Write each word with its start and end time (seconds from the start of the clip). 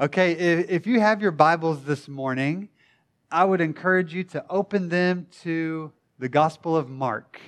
Okay, 0.00 0.32
if, 0.32 0.86
you 0.86 0.98
have 0.98 1.20
your 1.20 1.30
Bibles 1.30 1.84
this 1.84 2.08
morning, 2.08 2.70
I 3.30 3.44
would 3.44 3.60
encourage 3.60 4.14
you 4.14 4.24
to 4.24 4.42
open 4.48 4.88
them 4.88 5.26
to 5.42 5.92
the 6.18 6.26
Gospel 6.26 6.74
of 6.74 6.88
Mark. 6.88 7.38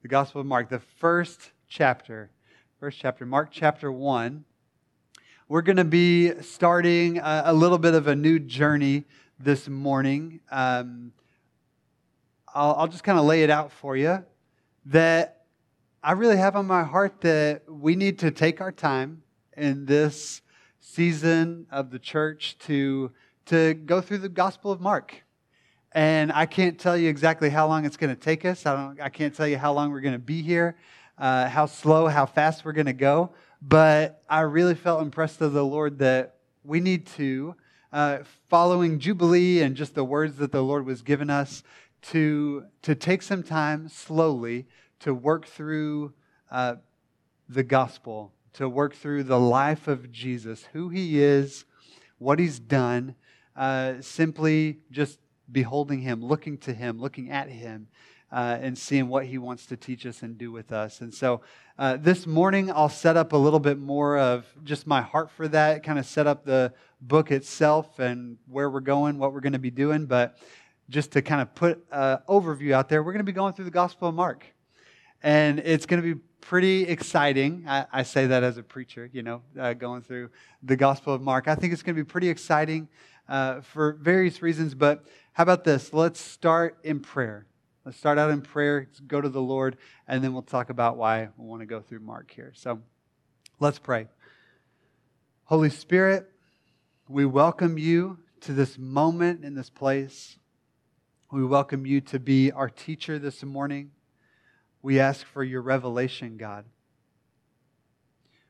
The 0.00 0.08
Gospel 0.08 0.40
of 0.40 0.46
Mark, 0.46 0.70
the 0.70 0.78
first 0.78 1.50
chapter. 1.68 2.30
First 2.78 2.98
chapter, 2.98 3.26
Mark 3.26 3.50
chapter 3.52 3.92
1. 3.92 4.46
We're 5.46 5.60
going 5.60 5.76
to 5.76 5.84
be 5.84 6.40
starting 6.40 7.18
a, 7.18 7.42
a, 7.44 7.52
little 7.52 7.76
bit 7.76 7.92
of 7.92 8.06
a 8.06 8.16
new 8.16 8.38
journey 8.38 9.04
this 9.38 9.68
morning. 9.68 10.40
Um, 10.50 11.12
I'll, 12.54 12.76
I'll 12.76 12.88
just 12.88 13.04
kind 13.04 13.18
of 13.18 13.26
lay 13.26 13.42
it 13.42 13.50
out 13.50 13.72
for 13.72 13.94
you 13.94 14.24
that 14.86 15.42
I 16.02 16.12
really 16.12 16.38
have 16.38 16.56
on 16.56 16.66
my 16.66 16.82
heart 16.82 17.20
that 17.20 17.64
we 17.68 17.94
need 17.94 18.20
to 18.20 18.30
take 18.30 18.62
our 18.62 18.72
time 18.72 19.22
in 19.54 19.84
this 19.84 20.40
season 20.80 21.66
of 21.70 21.90
the 21.90 21.98
church 21.98 22.56
to, 22.66 23.12
to 23.46 23.74
go 23.74 24.00
through 24.00 24.18
the 24.18 24.28
Gospel 24.28 24.72
of 24.72 24.80
Mark. 24.80 25.22
And 25.92 26.32
I 26.32 26.46
can't 26.46 26.78
tell 26.78 26.96
you 26.96 27.08
exactly 27.08 27.50
how 27.50 27.66
long 27.66 27.84
it's 27.84 27.96
going 27.96 28.14
to 28.14 28.20
take 28.20 28.44
us. 28.44 28.66
I, 28.66 28.76
don't, 28.76 29.00
I 29.00 29.08
can't 29.08 29.34
tell 29.34 29.46
you 29.46 29.58
how 29.58 29.72
long 29.72 29.90
we're 29.90 30.00
going 30.00 30.14
to 30.14 30.18
be 30.18 30.42
here, 30.42 30.76
uh, 31.18 31.48
how 31.48 31.66
slow, 31.66 32.06
how 32.06 32.26
fast 32.26 32.64
we're 32.64 32.72
going 32.72 32.86
to 32.86 32.92
go. 32.92 33.30
But 33.62 34.22
I 34.28 34.40
really 34.40 34.74
felt 34.74 35.02
impressed 35.02 35.40
of 35.40 35.52
the 35.52 35.64
Lord 35.64 35.98
that 35.98 36.36
we 36.64 36.80
need 36.80 37.06
to, 37.08 37.54
uh, 37.92 38.18
following 38.48 38.98
Jubilee 38.98 39.62
and 39.62 39.74
just 39.74 39.94
the 39.94 40.04
words 40.04 40.36
that 40.36 40.52
the 40.52 40.62
Lord 40.62 40.86
was 40.86 41.02
giving 41.02 41.28
us, 41.28 41.62
to, 42.02 42.64
to 42.82 42.94
take 42.94 43.22
some 43.22 43.42
time 43.42 43.88
slowly 43.88 44.66
to 45.00 45.12
work 45.12 45.46
through 45.46 46.12
uh, 46.50 46.76
the 47.48 47.62
gospel, 47.62 48.32
to 48.54 48.68
work 48.68 48.94
through 48.94 49.24
the 49.24 49.38
life 49.38 49.88
of 49.88 50.10
Jesus, 50.10 50.64
who 50.72 50.88
he 50.88 51.22
is, 51.22 51.64
what 52.18 52.38
he's 52.38 52.58
done, 52.58 53.14
uh, 53.56 53.94
simply 54.00 54.78
just 54.90 55.18
beholding 55.50 56.00
him, 56.00 56.24
looking 56.24 56.58
to 56.58 56.72
him, 56.72 57.00
looking 57.00 57.30
at 57.30 57.48
him, 57.48 57.88
uh, 58.32 58.58
and 58.60 58.78
seeing 58.78 59.08
what 59.08 59.26
he 59.26 59.38
wants 59.38 59.66
to 59.66 59.76
teach 59.76 60.06
us 60.06 60.22
and 60.22 60.38
do 60.38 60.52
with 60.52 60.72
us. 60.72 61.00
And 61.00 61.12
so 61.12 61.40
uh, 61.78 61.96
this 61.96 62.26
morning, 62.26 62.70
I'll 62.70 62.88
set 62.88 63.16
up 63.16 63.32
a 63.32 63.36
little 63.36 63.58
bit 63.58 63.78
more 63.78 64.18
of 64.18 64.46
just 64.64 64.86
my 64.86 65.00
heart 65.00 65.30
for 65.30 65.48
that, 65.48 65.82
kind 65.82 65.98
of 65.98 66.06
set 66.06 66.26
up 66.26 66.44
the 66.44 66.72
book 67.00 67.30
itself 67.30 67.98
and 67.98 68.36
where 68.46 68.70
we're 68.70 68.80
going, 68.80 69.18
what 69.18 69.32
we're 69.32 69.40
going 69.40 69.54
to 69.54 69.58
be 69.58 69.70
doing. 69.70 70.06
But 70.06 70.36
just 70.88 71.12
to 71.12 71.22
kind 71.22 71.40
of 71.40 71.54
put 71.54 71.84
an 71.90 72.18
overview 72.28 72.72
out 72.72 72.88
there, 72.88 73.02
we're 73.02 73.12
going 73.12 73.24
to 73.24 73.24
be 73.24 73.32
going 73.32 73.54
through 73.54 73.64
the 73.64 73.70
Gospel 73.70 74.08
of 74.08 74.14
Mark. 74.14 74.44
And 75.22 75.58
it's 75.58 75.86
going 75.86 76.02
to 76.02 76.14
be 76.14 76.20
pretty 76.40 76.84
exciting. 76.84 77.64
I, 77.68 77.86
I 77.92 78.02
say 78.02 78.26
that 78.26 78.42
as 78.42 78.56
a 78.56 78.62
preacher, 78.62 79.10
you 79.12 79.22
know, 79.22 79.42
uh, 79.58 79.74
going 79.74 80.02
through 80.02 80.30
the 80.62 80.76
Gospel 80.76 81.14
of 81.14 81.20
Mark. 81.20 81.46
I 81.46 81.54
think 81.54 81.72
it's 81.72 81.82
going 81.82 81.94
to 81.94 82.02
be 82.02 82.08
pretty 82.08 82.28
exciting 82.28 82.88
uh, 83.28 83.60
for 83.60 83.92
various 84.00 84.42
reasons. 84.42 84.74
But 84.74 85.04
how 85.32 85.42
about 85.42 85.64
this? 85.64 85.92
Let's 85.92 86.20
start 86.20 86.78
in 86.82 87.00
prayer. 87.00 87.46
Let's 87.84 87.98
start 87.98 88.18
out 88.18 88.30
in 88.30 88.42
prayer, 88.42 88.88
go 89.06 89.20
to 89.20 89.28
the 89.28 89.40
Lord, 89.40 89.76
and 90.06 90.22
then 90.22 90.32
we'll 90.32 90.42
talk 90.42 90.70
about 90.70 90.96
why 90.96 91.28
we 91.36 91.46
want 91.46 91.60
to 91.60 91.66
go 91.66 91.80
through 91.80 92.00
Mark 92.00 92.30
here. 92.30 92.52
So 92.54 92.80
let's 93.58 93.78
pray. 93.78 94.06
Holy 95.44 95.70
Spirit, 95.70 96.30
we 97.08 97.24
welcome 97.24 97.78
you 97.78 98.18
to 98.40 98.52
this 98.52 98.78
moment 98.78 99.44
in 99.44 99.54
this 99.54 99.70
place. 99.70 100.36
We 101.32 101.44
welcome 101.44 101.86
you 101.86 102.00
to 102.02 102.18
be 102.18 102.52
our 102.52 102.68
teacher 102.68 103.18
this 103.18 103.42
morning. 103.42 103.92
We 104.82 104.98
ask 104.98 105.26
for 105.26 105.44
your 105.44 105.62
revelation, 105.62 106.36
God. 106.36 106.64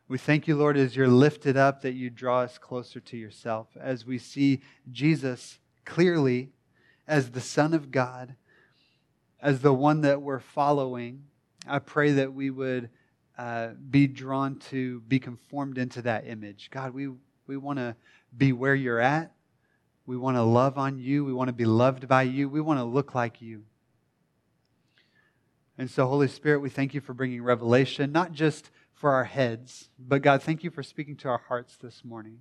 We 0.07 0.19
thank 0.19 0.49
you, 0.49 0.57
Lord, 0.57 0.77
as 0.77 0.97
you're 0.97 1.09
lifted 1.09 1.57
up, 1.57 1.83
that 1.83 1.93
you 1.93 2.11
draw 2.11 2.41
us 2.41 2.59
closer 2.59 3.01
to 3.01 3.17
yourself, 3.17 3.69
as 3.81 4.05
we 4.05 4.19
see 4.19 4.61
Jesus 4.91 5.59
clearly 5.85 6.51
as 7.07 7.31
the 7.31 7.41
Son 7.41 7.75
of 7.75 7.91
God, 7.91 8.35
as 9.41 9.61
the 9.61 9.73
one 9.73 10.01
that 10.03 10.23
we're 10.23 10.41
following. 10.41 11.25
I 11.67 11.79
pray 11.79 12.13
that 12.13 12.33
we 12.33 12.51
would 12.51 12.91
uh, 13.39 13.69
be 13.91 14.07
drawn 14.07 14.57
to 14.71 15.01
be 15.01 15.19
conformed 15.19 15.79
into 15.79 16.03
that 16.03 16.27
image. 16.27 16.71
God, 16.71 16.93
we, 16.93 17.09
we 17.47 17.57
want 17.57 17.79
to 17.79 17.97
be 18.37 18.53
where 18.53 18.75
you're 18.75 19.01
at. 19.01 19.33
We 20.07 20.17
want 20.17 20.37
to 20.37 20.43
love 20.43 20.79
on 20.79 20.99
you. 20.99 21.25
We 21.25 21.33
want 21.33 21.49
to 21.49 21.55
be 21.55 21.65
loved 21.65 22.09
by 22.09 22.23
you. 22.23 22.49
We 22.49 22.61
want 22.61 22.81
to 22.81 22.85
look 22.85 23.15
like 23.15 23.41
you. 23.41 23.65
And 25.81 25.91
so, 25.91 26.07
Holy 26.07 26.29
Spirit, 26.29 26.61
we 26.61 26.69
thank 26.69 26.93
you 26.93 27.01
for 27.01 27.15
bringing 27.15 27.43
revelation, 27.43 28.13
not 28.13 28.33
just 28.33 28.71
for 28.93 29.13
our 29.13 29.25
heads, 29.25 29.89
but 29.99 30.21
God, 30.21 30.43
thank 30.43 30.63
you 30.63 30.71
for 30.71 30.83
speaking 30.83 31.17
to 31.17 31.29
our 31.29 31.41
hearts 31.49 31.79
this 31.79 32.05
morning. 32.05 32.41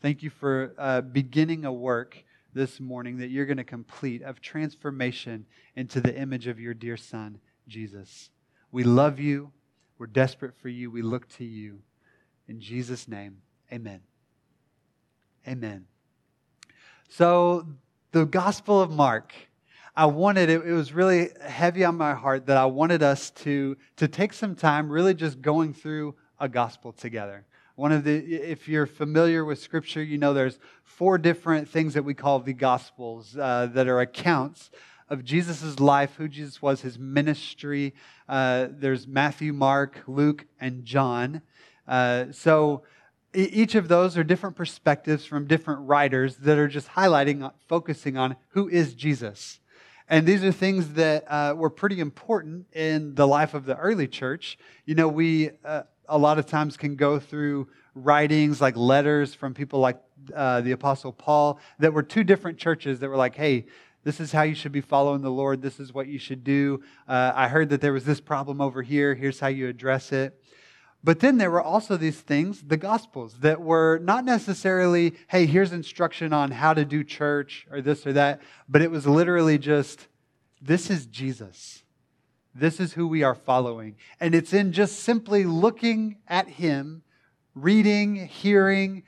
Thank 0.00 0.22
you 0.22 0.30
for 0.30 0.72
uh, 0.78 1.02
beginning 1.02 1.66
a 1.66 1.72
work 1.72 2.24
this 2.54 2.80
morning 2.80 3.18
that 3.18 3.28
you're 3.28 3.44
going 3.44 3.58
to 3.58 3.62
complete 3.62 4.22
of 4.22 4.40
transformation 4.40 5.44
into 5.76 6.00
the 6.00 6.18
image 6.18 6.46
of 6.46 6.58
your 6.58 6.72
dear 6.72 6.96
Son, 6.96 7.40
Jesus. 7.68 8.30
We 8.72 8.84
love 8.84 9.20
you. 9.20 9.52
We're 9.98 10.06
desperate 10.06 10.56
for 10.56 10.70
you. 10.70 10.90
We 10.90 11.02
look 11.02 11.28
to 11.36 11.44
you. 11.44 11.80
In 12.48 12.58
Jesus' 12.58 13.06
name, 13.06 13.42
amen. 13.70 14.00
Amen. 15.46 15.84
So, 17.10 17.66
the 18.12 18.24
Gospel 18.24 18.80
of 18.80 18.90
Mark 18.90 19.34
I 19.98 20.06
wanted, 20.06 20.48
it, 20.48 20.64
it 20.64 20.72
was 20.72 20.92
really 20.92 21.30
heavy 21.44 21.84
on 21.84 21.96
my 21.96 22.14
heart 22.14 22.46
that 22.46 22.56
I 22.56 22.66
wanted 22.66 23.02
us 23.02 23.30
to, 23.30 23.76
to 23.96 24.06
take 24.06 24.32
some 24.32 24.54
time 24.54 24.88
really 24.88 25.12
just 25.12 25.42
going 25.42 25.74
through 25.74 26.14
a 26.38 26.48
gospel 26.48 26.92
together. 26.92 27.46
One 27.74 27.90
of 27.90 28.04
the, 28.04 28.14
if 28.16 28.68
you're 28.68 28.86
familiar 28.86 29.44
with 29.44 29.58
Scripture, 29.60 30.00
you 30.00 30.16
know 30.16 30.32
there's 30.32 30.60
four 30.84 31.18
different 31.18 31.68
things 31.68 31.94
that 31.94 32.04
we 32.04 32.14
call 32.14 32.38
the 32.38 32.52
Gospels 32.52 33.36
uh, 33.36 33.66
that 33.72 33.88
are 33.88 33.98
accounts 33.98 34.70
of 35.08 35.24
Jesus' 35.24 35.80
life, 35.80 36.14
who 36.14 36.28
Jesus 36.28 36.62
was, 36.62 36.82
his 36.82 36.96
ministry. 36.96 37.92
Uh, 38.28 38.68
there's 38.70 39.08
Matthew, 39.08 39.52
Mark, 39.52 40.04
Luke, 40.06 40.46
and 40.60 40.84
John. 40.84 41.42
Uh, 41.88 42.26
so 42.30 42.84
each 43.34 43.74
of 43.74 43.88
those 43.88 44.16
are 44.16 44.22
different 44.22 44.54
perspectives 44.54 45.24
from 45.26 45.48
different 45.48 45.88
writers 45.88 46.36
that 46.36 46.56
are 46.56 46.68
just 46.68 46.86
highlighting, 46.90 47.50
focusing 47.66 48.16
on 48.16 48.36
who 48.50 48.68
is 48.68 48.94
Jesus. 48.94 49.58
And 50.08 50.26
these 50.26 50.42
are 50.42 50.52
things 50.52 50.94
that 50.94 51.24
uh, 51.30 51.54
were 51.56 51.70
pretty 51.70 52.00
important 52.00 52.66
in 52.74 53.14
the 53.14 53.26
life 53.26 53.54
of 53.54 53.66
the 53.66 53.76
early 53.76 54.08
church. 54.08 54.58
You 54.86 54.94
know, 54.94 55.08
we 55.08 55.50
uh, 55.64 55.82
a 56.08 56.16
lot 56.16 56.38
of 56.38 56.46
times 56.46 56.76
can 56.76 56.96
go 56.96 57.18
through 57.18 57.68
writings 57.94 58.60
like 58.60 58.76
letters 58.76 59.34
from 59.34 59.54
people 59.54 59.80
like 59.80 59.98
uh, 60.34 60.60
the 60.62 60.72
Apostle 60.72 61.12
Paul 61.12 61.60
that 61.78 61.92
were 61.92 62.02
to 62.02 62.24
different 62.24 62.58
churches 62.58 63.00
that 63.00 63.08
were 63.08 63.16
like, 63.16 63.34
hey, 63.34 63.66
this 64.04 64.20
is 64.20 64.32
how 64.32 64.42
you 64.42 64.54
should 64.54 64.72
be 64.72 64.80
following 64.80 65.20
the 65.20 65.30
Lord. 65.30 65.60
This 65.60 65.78
is 65.78 65.92
what 65.92 66.06
you 66.06 66.18
should 66.18 66.44
do. 66.44 66.82
Uh, 67.06 67.32
I 67.34 67.48
heard 67.48 67.68
that 67.70 67.80
there 67.80 67.92
was 67.92 68.04
this 68.04 68.20
problem 68.20 68.60
over 68.60 68.82
here. 68.82 69.14
Here's 69.14 69.40
how 69.40 69.48
you 69.48 69.68
address 69.68 70.12
it. 70.12 70.40
But 71.04 71.20
then 71.20 71.38
there 71.38 71.50
were 71.50 71.62
also 71.62 71.96
these 71.96 72.20
things, 72.20 72.62
the 72.62 72.76
Gospels, 72.76 73.38
that 73.40 73.60
were 73.60 73.98
not 73.98 74.24
necessarily, 74.24 75.14
hey, 75.28 75.46
here's 75.46 75.72
instruction 75.72 76.32
on 76.32 76.50
how 76.50 76.74
to 76.74 76.84
do 76.84 77.04
church 77.04 77.66
or 77.70 77.80
this 77.80 78.06
or 78.06 78.12
that, 78.14 78.40
but 78.68 78.82
it 78.82 78.90
was 78.90 79.06
literally 79.06 79.58
just, 79.58 80.08
this 80.60 80.90
is 80.90 81.06
Jesus. 81.06 81.84
This 82.52 82.80
is 82.80 82.94
who 82.94 83.06
we 83.06 83.22
are 83.22 83.36
following. 83.36 83.94
And 84.18 84.34
it's 84.34 84.52
in 84.52 84.72
just 84.72 84.98
simply 84.98 85.44
looking 85.44 86.16
at 86.26 86.48
Him, 86.48 87.02
reading, 87.54 88.26
hearing, 88.26 89.04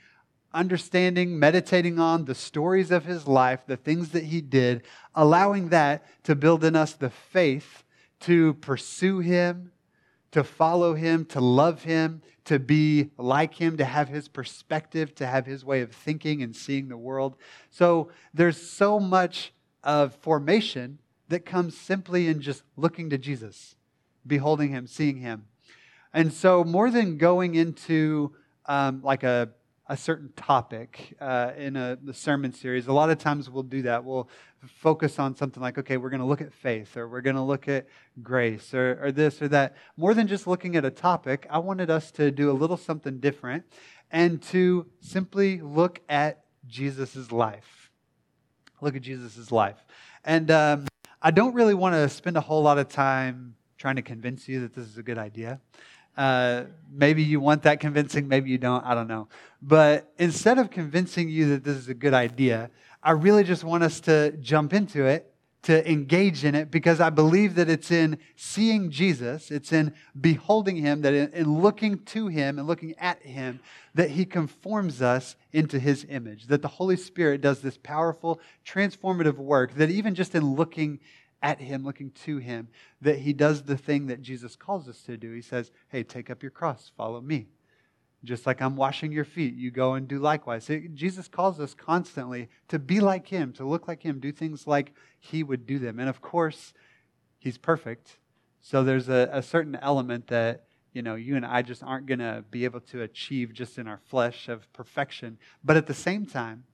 understanding, 0.55 1.39
meditating 1.41 1.99
on 1.99 2.25
the 2.25 2.34
stories 2.37 2.93
of 2.93 3.05
His 3.05 3.27
life, 3.27 3.61
the 3.67 3.77
things 3.77 4.11
that 4.11 4.25
He 4.25 4.41
did, 4.41 4.84
allowing 5.15 5.71
that 5.71 6.07
to 6.25 6.37
build 6.37 6.62
in 6.62 6.77
us 6.77 6.93
the 6.93 7.11
faith 7.11 7.83
to 8.21 8.55
pursue 8.55 9.19
Him 9.19 9.72
to 10.32 10.44
follow 10.44 10.94
him, 10.94 11.24
to 11.26 11.41
love 11.41 11.82
him, 11.82 12.22
to 12.44 12.58
be 12.58 13.10
like 13.16 13.54
him, 13.54 13.76
to 13.76 13.84
have 13.84 14.08
his 14.08 14.28
perspective, 14.28 15.14
to 15.16 15.26
have 15.26 15.46
his 15.46 15.64
way 15.64 15.80
of 15.80 15.92
thinking 15.92 16.42
and 16.42 16.54
seeing 16.54 16.88
the 16.88 16.96
world. 16.96 17.36
So 17.71 18.10
there's 18.32 18.60
so 18.60 19.00
much 19.00 19.53
of 19.82 20.15
formation 20.16 20.98
that 21.28 21.47
comes 21.47 21.77
simply 21.77 22.28
in 22.28 22.41
just 22.41 22.62
looking 22.77 23.10
to 23.10 23.18
Jesus, 23.18 23.77
beholding 24.27 24.71
him, 24.71 24.86
seeing 24.86 25.18
him. 25.18 25.47
And 26.12 26.33
so, 26.33 26.65
more 26.65 26.91
than 26.91 27.18
going 27.18 27.54
into 27.54 28.34
um, 28.66 29.00
like 29.03 29.22
a 29.22 29.50
a 29.91 29.97
certain 29.97 30.33
topic 30.37 31.16
uh, 31.21 31.51
in 31.59 31.75
a 31.75 31.98
the 32.01 32.15
sermon 32.15 32.53
series. 32.53 32.87
A 32.87 32.92
lot 32.92 33.10
of 33.10 33.19
times 33.19 33.51
we'll 33.51 33.65
do 33.65 33.83
that. 33.83 34.04
We'll 34.04 34.28
focus 34.65 35.19
on 35.19 35.34
something 35.34 35.60
like, 35.60 35.78
okay, 35.78 35.97
we're 35.97 36.10
going 36.10 36.21
to 36.21 36.27
look 36.27 36.41
at 36.41 36.54
faith, 36.54 36.97
or 36.97 37.09
we're 37.09 37.22
going 37.22 37.34
to 37.34 37.42
look 37.42 37.66
at 37.66 37.89
grace, 38.22 38.72
or, 38.72 39.01
or 39.03 39.10
this 39.10 39.42
or 39.42 39.48
that. 39.48 39.77
More 39.97 40.15
than 40.15 40.28
just 40.28 40.47
looking 40.47 40.77
at 40.77 40.84
a 40.84 40.92
topic, 40.92 41.45
I 41.51 41.59
wanted 41.59 41.91
us 41.91 42.13
to 42.13 42.31
do 42.31 42.53
a 42.53 42.54
little 42.54 42.77
something 42.77 43.19
different 43.19 43.65
and 44.13 44.41
to 44.42 44.87
simply 45.01 45.60
look 45.60 46.01
at 46.09 46.45
Jesus' 46.69 47.33
life. 47.33 47.91
Look 48.81 48.95
at 48.95 49.03
Jesus' 49.03 49.51
life. 49.51 49.84
And 50.25 50.53
um, 50.53 50.86
I 51.21 51.33
don't 51.33 51.53
really 51.53 51.75
want 51.75 51.97
to 51.97 52.09
spend 52.09 52.36
a 52.36 52.41
whole 52.41 52.63
lot 52.63 52.78
of 52.78 52.89
time 52.89 53.57
trying 53.77 53.97
to 53.97 54.03
convince 54.03 54.47
you 54.47 54.60
that 54.60 54.72
this 54.72 54.86
is 54.86 54.98
a 54.98 55.03
good 55.03 55.19
idea. 55.19 55.60
Uh, 56.16 56.65
maybe 56.92 57.22
you 57.22 57.41
want 57.41 57.62
that 57.62 57.80
convincing, 57.80 58.28
maybe 58.28 58.51
you 58.51 58.59
don't, 58.59 58.84
I 58.84 58.95
don't 58.95 59.09
know. 59.09 59.28
But 59.62 60.12
instead 60.18 60.59
of 60.59 60.71
convincing 60.71 61.28
you 61.28 61.51
that 61.51 61.65
this 61.65 61.77
is 61.77 61.89
a 61.89 61.95
good 61.95 62.15
idea, 62.15 62.71
I 63.03 63.12
really 63.12 63.45
just 63.45 63.65
want 63.65 63.83
us 63.83 64.01
to 64.01 64.33
jump 64.33 64.72
into 64.72 65.04
it 65.07 65.30
to 65.62 65.91
engage 65.91 66.45
in 66.45 66.54
it 66.54 66.71
because 66.71 67.01
I 67.01 67.10
believe 67.10 67.54
that 67.57 67.68
it's 67.68 67.91
in 67.91 68.18
seeing 68.34 68.91
Jesus, 68.91 69.51
it's 69.51 69.72
in 69.72 69.92
beholding 70.18 70.77
him, 70.77 71.03
that 71.03 71.12
in, 71.12 71.33
in, 71.33 71.60
looking 71.60 71.98
to 72.07 72.28
him 72.28 72.59
and 72.59 72.66
looking 72.66 72.95
at 72.98 73.22
him, 73.22 73.60
that 73.95 74.10
he 74.10 74.24
conforms 74.24 75.03
us 75.03 75.36
into 75.53 75.78
his 75.78 76.07
image. 76.09 76.47
That 76.47 76.62
the 76.62 76.68
Holy 76.68 76.97
Spirit 76.97 77.42
does 77.42 77.60
this 77.60 77.77
powerful, 77.77 78.41
transformative 78.65 79.36
work, 79.36 79.74
that 79.74 79.91
even 79.91 80.15
just 80.15 80.34
in 80.34 80.54
looking 80.54 80.98
at 81.42 81.60
him, 81.60 81.84
looking 81.84 82.10
to 82.25 82.39
him, 82.39 82.69
that 83.01 83.19
he 83.19 83.33
does 83.33 83.63
the 83.63 83.77
thing 83.77 84.07
that 84.07 84.22
Jesus 84.22 84.57
calls 84.57 84.89
us 84.89 85.03
to 85.03 85.16
do. 85.16 85.33
He 85.33 85.42
says, 85.42 85.71
Hey, 85.89 86.03
take 86.03 86.31
up 86.31 86.42
your 86.42 86.51
cross, 86.51 86.91
follow 86.97 87.21
me. 87.21 87.48
Just 88.22 88.47
like 88.47 88.60
I'm 88.60 88.77
washing 88.77 89.13
your 89.13 89.25
feet, 89.25 89.54
you 89.54 89.71
go 89.71 89.95
and 89.95 90.07
do 90.07 90.19
likewise. 90.19 90.71
Jesus 90.92 91.27
calls 91.27 91.59
us 91.59 91.72
constantly 91.72 92.51
to 92.69 92.78
be 92.78 93.01
like 93.01 93.27
him, 93.27 93.53
to 93.54 93.65
look 93.65 93.89
like 93.89 94.03
him, 94.03 94.21
do 94.21 94.31
things 94.31 94.66
like 94.66 94.92
he 95.19 95.42
would 95.42 95.66
do 95.66 95.78
them. 95.78 95.98
And 95.98 96.09
of 96.09 96.21
course, 96.21 96.75
he's 97.39 97.57
perfect. 97.57 98.19
So 98.60 98.84
there's 98.84 99.09
a, 99.09 99.31
a 99.33 99.43
certain 99.43 99.75
element 99.77 100.27
that, 100.27 100.66
you 100.93 101.01
know, 101.01 101.15
you 101.15 101.34
and 101.34 101.47
I 101.47 101.63
just 101.63 101.83
aren't 101.83 102.07
going 102.07 102.19
to 102.19 102.45
be 102.51 102.65
able 102.65 102.81
to 102.81 103.01
achieve 103.03 103.54
just 103.54 103.78
in 103.78 103.89
our 103.89 104.01
flesh 104.10 104.51
of 104.51 104.71
perfection. 104.75 105.39
But 105.65 105.78
at 105.78 105.86
the 105.86 105.95
same 105.95 106.27
time, 106.27 106.65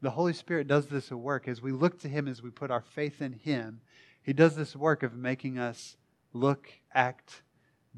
the 0.00 0.10
Holy 0.10 0.32
Spirit 0.32 0.66
does 0.66 0.86
this 0.86 1.10
work 1.10 1.46
as 1.46 1.60
we 1.60 1.72
look 1.72 2.00
to 2.00 2.08
him, 2.08 2.26
as 2.26 2.42
we 2.42 2.50
put 2.50 2.70
our 2.70 2.80
faith 2.80 3.20
in 3.20 3.32
him. 3.32 3.80
He 4.26 4.34
does 4.34 4.56
this 4.56 4.76
work 4.76 5.02
of 5.02 5.14
making 5.14 5.58
us 5.58 5.96
look, 6.34 6.68
act, 6.92 7.42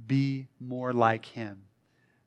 be 0.07 0.47
more 0.61 0.93
like 0.93 1.25
him 1.25 1.65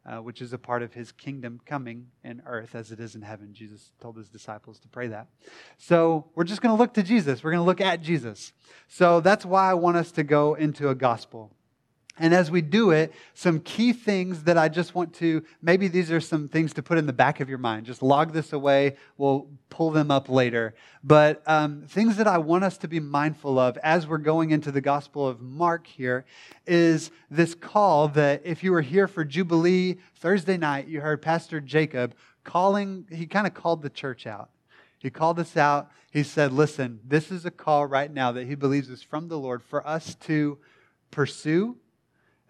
uh, 0.05 0.17
which 0.17 0.41
is 0.41 0.53
a 0.53 0.57
part 0.57 0.81
of 0.81 0.93
his 0.93 1.11
kingdom 1.11 1.59
coming 1.65 2.07
in 2.23 2.41
earth 2.45 2.75
as 2.75 2.91
it 2.91 2.99
is 2.99 3.15
in 3.15 3.21
heaven. 3.21 3.53
Jesus 3.53 3.91
told 4.01 4.17
his 4.17 4.29
disciples 4.29 4.79
to 4.79 4.87
pray 4.87 5.07
that. 5.07 5.27
So 5.77 6.25
we're 6.35 6.43
just 6.43 6.61
going 6.61 6.75
to 6.75 6.79
look 6.79 6.93
to 6.95 7.03
Jesus. 7.03 7.43
We're 7.43 7.51
going 7.51 7.61
to 7.61 7.65
look 7.65 7.81
at 7.81 8.01
Jesus. 8.01 8.51
So 8.87 9.21
that's 9.21 9.45
why 9.45 9.69
I 9.69 9.73
want 9.75 9.97
us 9.97 10.11
to 10.13 10.23
go 10.23 10.55
into 10.55 10.89
a 10.89 10.95
gospel. 10.95 11.51
And 12.19 12.33
as 12.33 12.51
we 12.51 12.61
do 12.61 12.91
it, 12.91 13.13
some 13.33 13.61
key 13.61 13.93
things 13.93 14.43
that 14.43 14.57
I 14.57 14.67
just 14.67 14.93
want 14.93 15.13
to, 15.15 15.43
maybe 15.61 15.87
these 15.87 16.11
are 16.11 16.19
some 16.19 16.49
things 16.49 16.73
to 16.73 16.83
put 16.83 16.97
in 16.97 17.05
the 17.05 17.13
back 17.13 17.39
of 17.39 17.47
your 17.47 17.57
mind. 17.57 17.85
Just 17.85 18.03
log 18.03 18.33
this 18.33 18.51
away. 18.51 18.97
We'll 19.17 19.47
pull 19.69 19.91
them 19.91 20.11
up 20.11 20.27
later. 20.27 20.75
But 21.03 21.41
um, 21.47 21.83
things 21.87 22.17
that 22.17 22.27
I 22.27 22.37
want 22.37 22.65
us 22.65 22.77
to 22.79 22.89
be 22.89 22.99
mindful 22.99 23.57
of 23.57 23.77
as 23.77 24.07
we're 24.07 24.17
going 24.17 24.51
into 24.51 24.71
the 24.71 24.81
Gospel 24.81 25.25
of 25.25 25.39
Mark 25.39 25.87
here 25.87 26.25
is 26.67 27.11
this 27.29 27.55
call 27.55 28.09
that 28.09 28.41
if 28.43 28.61
you 28.61 28.73
were 28.73 28.81
here 28.81 29.07
for 29.07 29.23
Jubilee 29.23 29.97
Thursday 30.15 30.57
night, 30.57 30.87
you 30.87 30.99
heard 30.99 31.21
Pastor 31.21 31.61
Jacob 31.61 32.13
calling, 32.43 33.05
he 33.09 33.25
kind 33.25 33.47
of 33.47 33.53
called 33.53 33.81
the 33.81 33.89
church 33.89 34.27
out. 34.27 34.49
He 34.99 35.09
called 35.09 35.39
us 35.39 35.55
out. 35.55 35.89
He 36.11 36.23
said, 36.23 36.51
Listen, 36.51 36.99
this 37.07 37.31
is 37.31 37.45
a 37.45 37.51
call 37.51 37.85
right 37.85 38.11
now 38.13 38.33
that 38.33 38.47
he 38.47 38.55
believes 38.55 38.89
is 38.89 39.01
from 39.01 39.29
the 39.29 39.39
Lord 39.39 39.63
for 39.63 39.85
us 39.87 40.13
to 40.15 40.59
pursue 41.09 41.77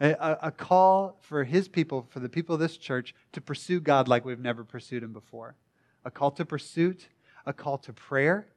a, 0.01 0.37
a, 0.47 0.51
call 0.51 1.19
for 1.21 1.43
his 1.43 1.67
people, 1.67 2.07
for 2.09 2.19
the 2.19 2.29
people 2.29 2.55
of 2.55 2.59
this 2.59 2.77
church, 2.77 3.13
to 3.33 3.41
pursue 3.41 3.79
God 3.79 4.07
like 4.07 4.25
we've 4.25 4.39
never 4.39 4.63
pursued 4.63 5.03
him 5.03 5.13
before. 5.13 5.55
A 6.03 6.11
call 6.11 6.31
to 6.31 6.45
pursuit, 6.45 7.07
a 7.45 7.53
call 7.53 7.77
to 7.79 7.93
prayer, 7.93 8.47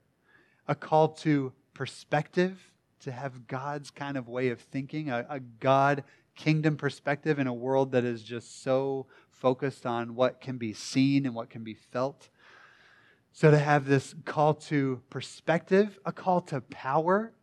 a 0.67 0.75
call 0.75 1.09
to 1.09 1.53
perspective, 1.75 2.73
to 3.01 3.13
have 3.13 3.47
God's 3.47 3.91
kind 3.91 4.17
of 4.17 4.29
way 4.29 4.49
of 4.49 4.61
thinking, 4.61 5.11
a, 5.11 5.27
a 5.29 5.41
God 5.41 6.05
kingdom 6.35 6.77
perspective 6.77 7.39
in 7.39 7.47
a 7.47 7.53
world 7.53 7.93
that 7.93 8.05
is 8.05 8.23
just 8.23 8.63
so 8.63 9.07
focused 9.31 9.85
on 9.85 10.15
what 10.15 10.41
can 10.41 10.57
be 10.57 10.73
seen 10.73 11.27
and 11.27 11.35
what 11.35 11.51
can 11.51 11.63
be 11.63 11.75
felt. 11.75 12.31
So, 13.33 13.51
to 13.51 13.59
have 13.59 13.85
this 13.85 14.15
call 14.25 14.55
to 14.55 15.03
perspective, 15.11 15.99
a 16.07 16.13
call 16.13 16.41
to 16.43 16.63
power, 16.63 17.35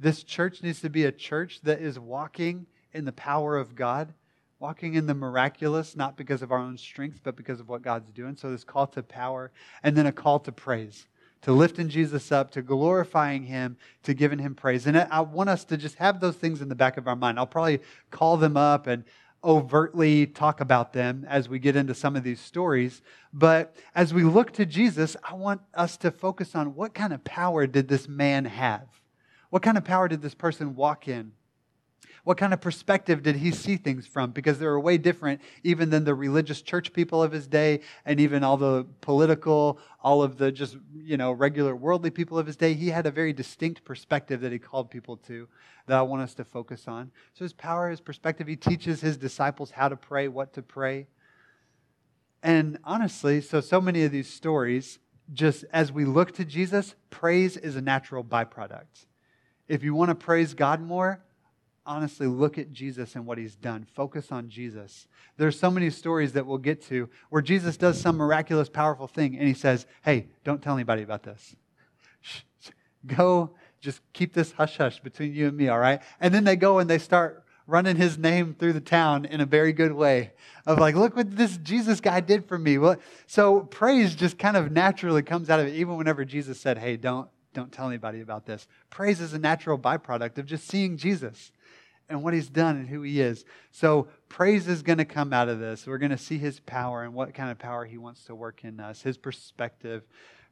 this 0.00 0.24
church 0.24 0.62
needs 0.62 0.80
to 0.80 0.90
be 0.90 1.04
a 1.04 1.12
church 1.12 1.60
that 1.62 1.80
is 1.80 1.98
walking 1.98 2.66
in 2.92 3.04
the 3.04 3.12
power 3.12 3.56
of 3.56 3.74
God, 3.74 4.14
walking 4.58 4.94
in 4.94 5.06
the 5.06 5.14
miraculous, 5.14 5.96
not 5.96 6.16
because 6.16 6.42
of 6.42 6.50
our 6.50 6.58
own 6.58 6.76
strength, 6.76 7.20
but 7.22 7.36
because 7.36 7.60
of 7.60 7.68
what 7.68 7.82
God's 7.82 8.10
doing. 8.10 8.36
So, 8.36 8.50
this 8.50 8.64
call 8.64 8.86
to 8.88 9.02
power, 9.02 9.50
and 9.82 9.96
then 9.96 10.06
a 10.06 10.12
call 10.12 10.40
to 10.40 10.52
praise, 10.52 11.06
to 11.42 11.52
lifting 11.52 11.88
Jesus 11.88 12.32
up, 12.32 12.50
to 12.52 12.62
glorifying 12.62 13.44
Him, 13.44 13.76
to 14.02 14.14
giving 14.14 14.38
Him 14.38 14.54
praise. 14.54 14.86
And 14.86 14.96
I 14.98 15.20
want 15.20 15.48
us 15.50 15.64
to 15.66 15.76
just 15.76 15.96
have 15.96 16.20
those 16.20 16.36
things 16.36 16.60
in 16.60 16.68
the 16.68 16.74
back 16.74 16.96
of 16.96 17.06
our 17.06 17.16
mind. 17.16 17.38
I'll 17.38 17.46
probably 17.46 17.80
call 18.10 18.36
them 18.36 18.56
up 18.56 18.86
and 18.86 19.04
overtly 19.44 20.26
talk 20.26 20.60
about 20.60 20.92
them 20.92 21.24
as 21.28 21.48
we 21.48 21.58
get 21.58 21.76
into 21.76 21.94
some 21.94 22.16
of 22.16 22.24
these 22.24 22.40
stories. 22.40 23.02
But 23.32 23.74
as 23.94 24.12
we 24.12 24.24
look 24.24 24.52
to 24.54 24.66
Jesus, 24.66 25.16
I 25.22 25.34
want 25.34 25.60
us 25.74 25.96
to 25.98 26.10
focus 26.10 26.54
on 26.54 26.74
what 26.74 26.94
kind 26.94 27.12
of 27.12 27.22
power 27.24 27.66
did 27.66 27.88
this 27.88 28.08
man 28.08 28.46
have? 28.46 28.88
What 29.50 29.62
kind 29.62 29.78
of 29.78 29.84
power 29.84 30.08
did 30.08 30.22
this 30.22 30.34
person 30.34 30.74
walk 30.74 31.08
in? 31.08 31.32
What 32.24 32.36
kind 32.36 32.52
of 32.52 32.60
perspective 32.60 33.22
did 33.22 33.36
he 33.36 33.50
see 33.50 33.76
things 33.76 34.06
from? 34.06 34.32
Because 34.32 34.58
they 34.58 34.66
were 34.66 34.80
way 34.80 34.98
different 34.98 35.40
even 35.62 35.90
than 35.90 36.04
the 36.04 36.14
religious 36.14 36.62
church 36.62 36.92
people 36.92 37.22
of 37.22 37.32
his 37.32 37.46
day 37.46 37.80
and 38.04 38.20
even 38.20 38.44
all 38.44 38.56
the 38.56 38.86
political, 39.00 39.78
all 40.02 40.22
of 40.22 40.36
the 40.36 40.52
just, 40.52 40.76
you 40.94 41.16
know, 41.16 41.32
regular 41.32 41.74
worldly 41.74 42.10
people 42.10 42.38
of 42.38 42.46
his 42.46 42.56
day. 42.56 42.74
He 42.74 42.88
had 42.88 43.06
a 43.06 43.10
very 43.10 43.32
distinct 43.32 43.84
perspective 43.84 44.40
that 44.40 44.52
he 44.52 44.58
called 44.58 44.90
people 44.90 45.16
to 45.28 45.48
that 45.86 45.98
I 45.98 46.02
want 46.02 46.22
us 46.22 46.34
to 46.34 46.44
focus 46.44 46.86
on. 46.86 47.10
So 47.34 47.44
his 47.44 47.52
power, 47.52 47.90
his 47.90 48.00
perspective, 48.00 48.46
he 48.46 48.56
teaches 48.56 49.00
his 49.00 49.16
disciples 49.16 49.70
how 49.70 49.88
to 49.88 49.96
pray, 49.96 50.28
what 50.28 50.52
to 50.54 50.62
pray. 50.62 51.06
And 52.42 52.78
honestly, 52.84 53.40
so 53.40 53.60
so 53.60 53.80
many 53.80 54.04
of 54.04 54.12
these 54.12 54.32
stories, 54.32 54.98
just 55.32 55.64
as 55.72 55.90
we 55.90 56.04
look 56.04 56.32
to 56.36 56.44
Jesus, 56.44 56.94
praise 57.10 57.56
is 57.56 57.74
a 57.74 57.80
natural 57.80 58.22
byproduct. 58.22 59.06
If 59.66 59.82
you 59.82 59.94
want 59.94 60.10
to 60.10 60.14
praise 60.14 60.54
God 60.54 60.80
more, 60.80 61.20
honestly 61.88 62.26
look 62.26 62.58
at 62.58 62.70
Jesus 62.70 63.16
and 63.16 63.26
what 63.26 63.38
he's 63.38 63.56
done. 63.56 63.86
Focus 63.94 64.30
on 64.30 64.48
Jesus. 64.48 65.08
There's 65.38 65.58
so 65.58 65.70
many 65.70 65.90
stories 65.90 66.34
that 66.34 66.46
we'll 66.46 66.58
get 66.58 66.82
to 66.88 67.08
where 67.30 67.42
Jesus 67.42 67.76
does 67.76 68.00
some 68.00 68.16
miraculous, 68.16 68.68
powerful 68.68 69.08
thing 69.08 69.36
and 69.36 69.48
he 69.48 69.54
says, 69.54 69.86
Hey, 70.02 70.28
don't 70.44 70.62
tell 70.62 70.74
anybody 70.74 71.02
about 71.02 71.22
this. 71.22 71.56
Go, 73.06 73.50
just 73.80 74.00
keep 74.12 74.34
this 74.34 74.52
hush 74.52 74.76
hush 74.76 75.00
between 75.00 75.34
you 75.34 75.48
and 75.48 75.56
me, 75.56 75.68
all 75.68 75.78
right? 75.78 76.02
And 76.20 76.34
then 76.34 76.44
they 76.44 76.56
go 76.56 76.78
and 76.78 76.90
they 76.90 76.98
start 76.98 77.44
running 77.66 77.96
his 77.96 78.18
name 78.18 78.54
through 78.58 78.72
the 78.72 78.80
town 78.80 79.24
in 79.24 79.40
a 79.40 79.46
very 79.46 79.72
good 79.72 79.92
way 79.92 80.32
of 80.66 80.78
like, 80.78 80.94
look 80.94 81.16
what 81.16 81.36
this 81.36 81.56
Jesus 81.58 82.00
guy 82.00 82.20
did 82.20 82.46
for 82.46 82.58
me. 82.58 82.78
Well, 82.78 82.96
so 83.26 83.60
praise 83.60 84.14
just 84.14 84.38
kind 84.38 84.56
of 84.56 84.72
naturally 84.72 85.22
comes 85.22 85.48
out 85.48 85.60
of 85.60 85.66
it, 85.66 85.74
even 85.74 85.96
whenever 85.96 86.24
Jesus 86.24 86.60
said, 86.60 86.78
Hey, 86.78 86.96
don't 86.96 87.28
don't 87.54 87.72
tell 87.72 87.88
anybody 87.88 88.20
about 88.20 88.44
this. 88.46 88.68
Praise 88.90 89.20
is 89.20 89.32
a 89.32 89.38
natural 89.38 89.78
byproduct 89.78 90.38
of 90.38 90.46
just 90.46 90.68
seeing 90.68 90.96
Jesus 90.96 91.50
and 92.08 92.22
what 92.22 92.34
he's 92.34 92.48
done 92.48 92.76
and 92.76 92.88
who 92.88 93.02
he 93.02 93.20
is. 93.20 93.44
So 93.70 94.08
praise 94.28 94.66
is 94.66 94.82
going 94.82 94.98
to 94.98 95.04
come 95.04 95.32
out 95.32 95.48
of 95.48 95.58
this. 95.58 95.86
We're 95.86 95.98
going 95.98 96.10
to 96.10 96.18
see 96.18 96.38
his 96.38 96.60
power 96.60 97.02
and 97.02 97.14
what 97.14 97.34
kind 97.34 97.50
of 97.50 97.58
power 97.58 97.84
he 97.84 97.98
wants 97.98 98.24
to 98.24 98.34
work 98.34 98.64
in 98.64 98.80
us, 98.80 99.02
his 99.02 99.18
perspective, 99.18 100.04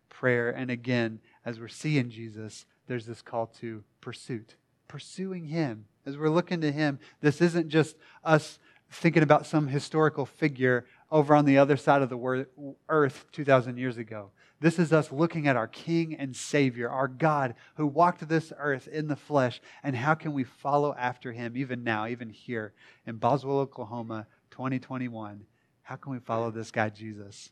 prayer. 0.09 0.51
And 0.51 0.71
again, 0.71 1.21
as 1.45 1.59
we're 1.59 1.69
seeing 1.69 2.11
Jesus, 2.11 2.67
there's 2.87 3.07
this 3.07 3.23
call 3.23 3.47
to 3.61 3.83
pursuit, 4.01 4.57
pursuing 4.89 5.47
him. 5.47 5.87
As 6.05 6.17
we're 6.17 6.31
looking 6.31 6.61
to 6.61 6.71
him, 6.71 6.99
this 7.21 7.41
isn't 7.41 7.69
just 7.69 7.97
us 8.23 8.59
thinking 8.91 9.23
about 9.23 9.47
some 9.47 9.67
historical 9.69 10.27
figure 10.27 10.87
over 11.11 11.35
on 11.35 11.45
the 11.45 11.59
other 11.59 11.77
side 11.77 12.03
of 12.03 12.11
the 12.11 12.47
earth 12.89 13.27
2,000 13.33 13.77
years 13.77 13.97
ago. 13.97 14.31
This 14.61 14.79
is 14.79 14.93
us 14.93 15.13
looking 15.13 15.47
at 15.47 15.57
our 15.57 15.69
King 15.69 16.15
and 16.15 16.35
Savior, 16.35 16.89
our 16.89 17.09
God 17.09 17.55
who 17.77 17.87
walked 17.87 18.27
this 18.27 18.53
earth 18.59 18.89
in 18.89 19.07
the 19.07 19.17
flesh, 19.17 19.61
and 19.83 19.95
how 19.95 20.15
can 20.15 20.33
we 20.33 20.45
follow 20.45 20.95
after 20.99 21.33
him 21.33 21.57
even 21.57 21.85
now, 21.85 22.07
even 22.07 22.31
here 22.31 22.73
in 23.07 23.17
Boswell, 23.17 23.59
Oklahoma, 23.59 24.27
2021? 24.51 25.45
How 25.83 25.97
can 25.97 26.13
we 26.13 26.19
follow 26.19 26.51
this 26.51 26.71
guy, 26.71 26.89
Jesus? 26.89 27.51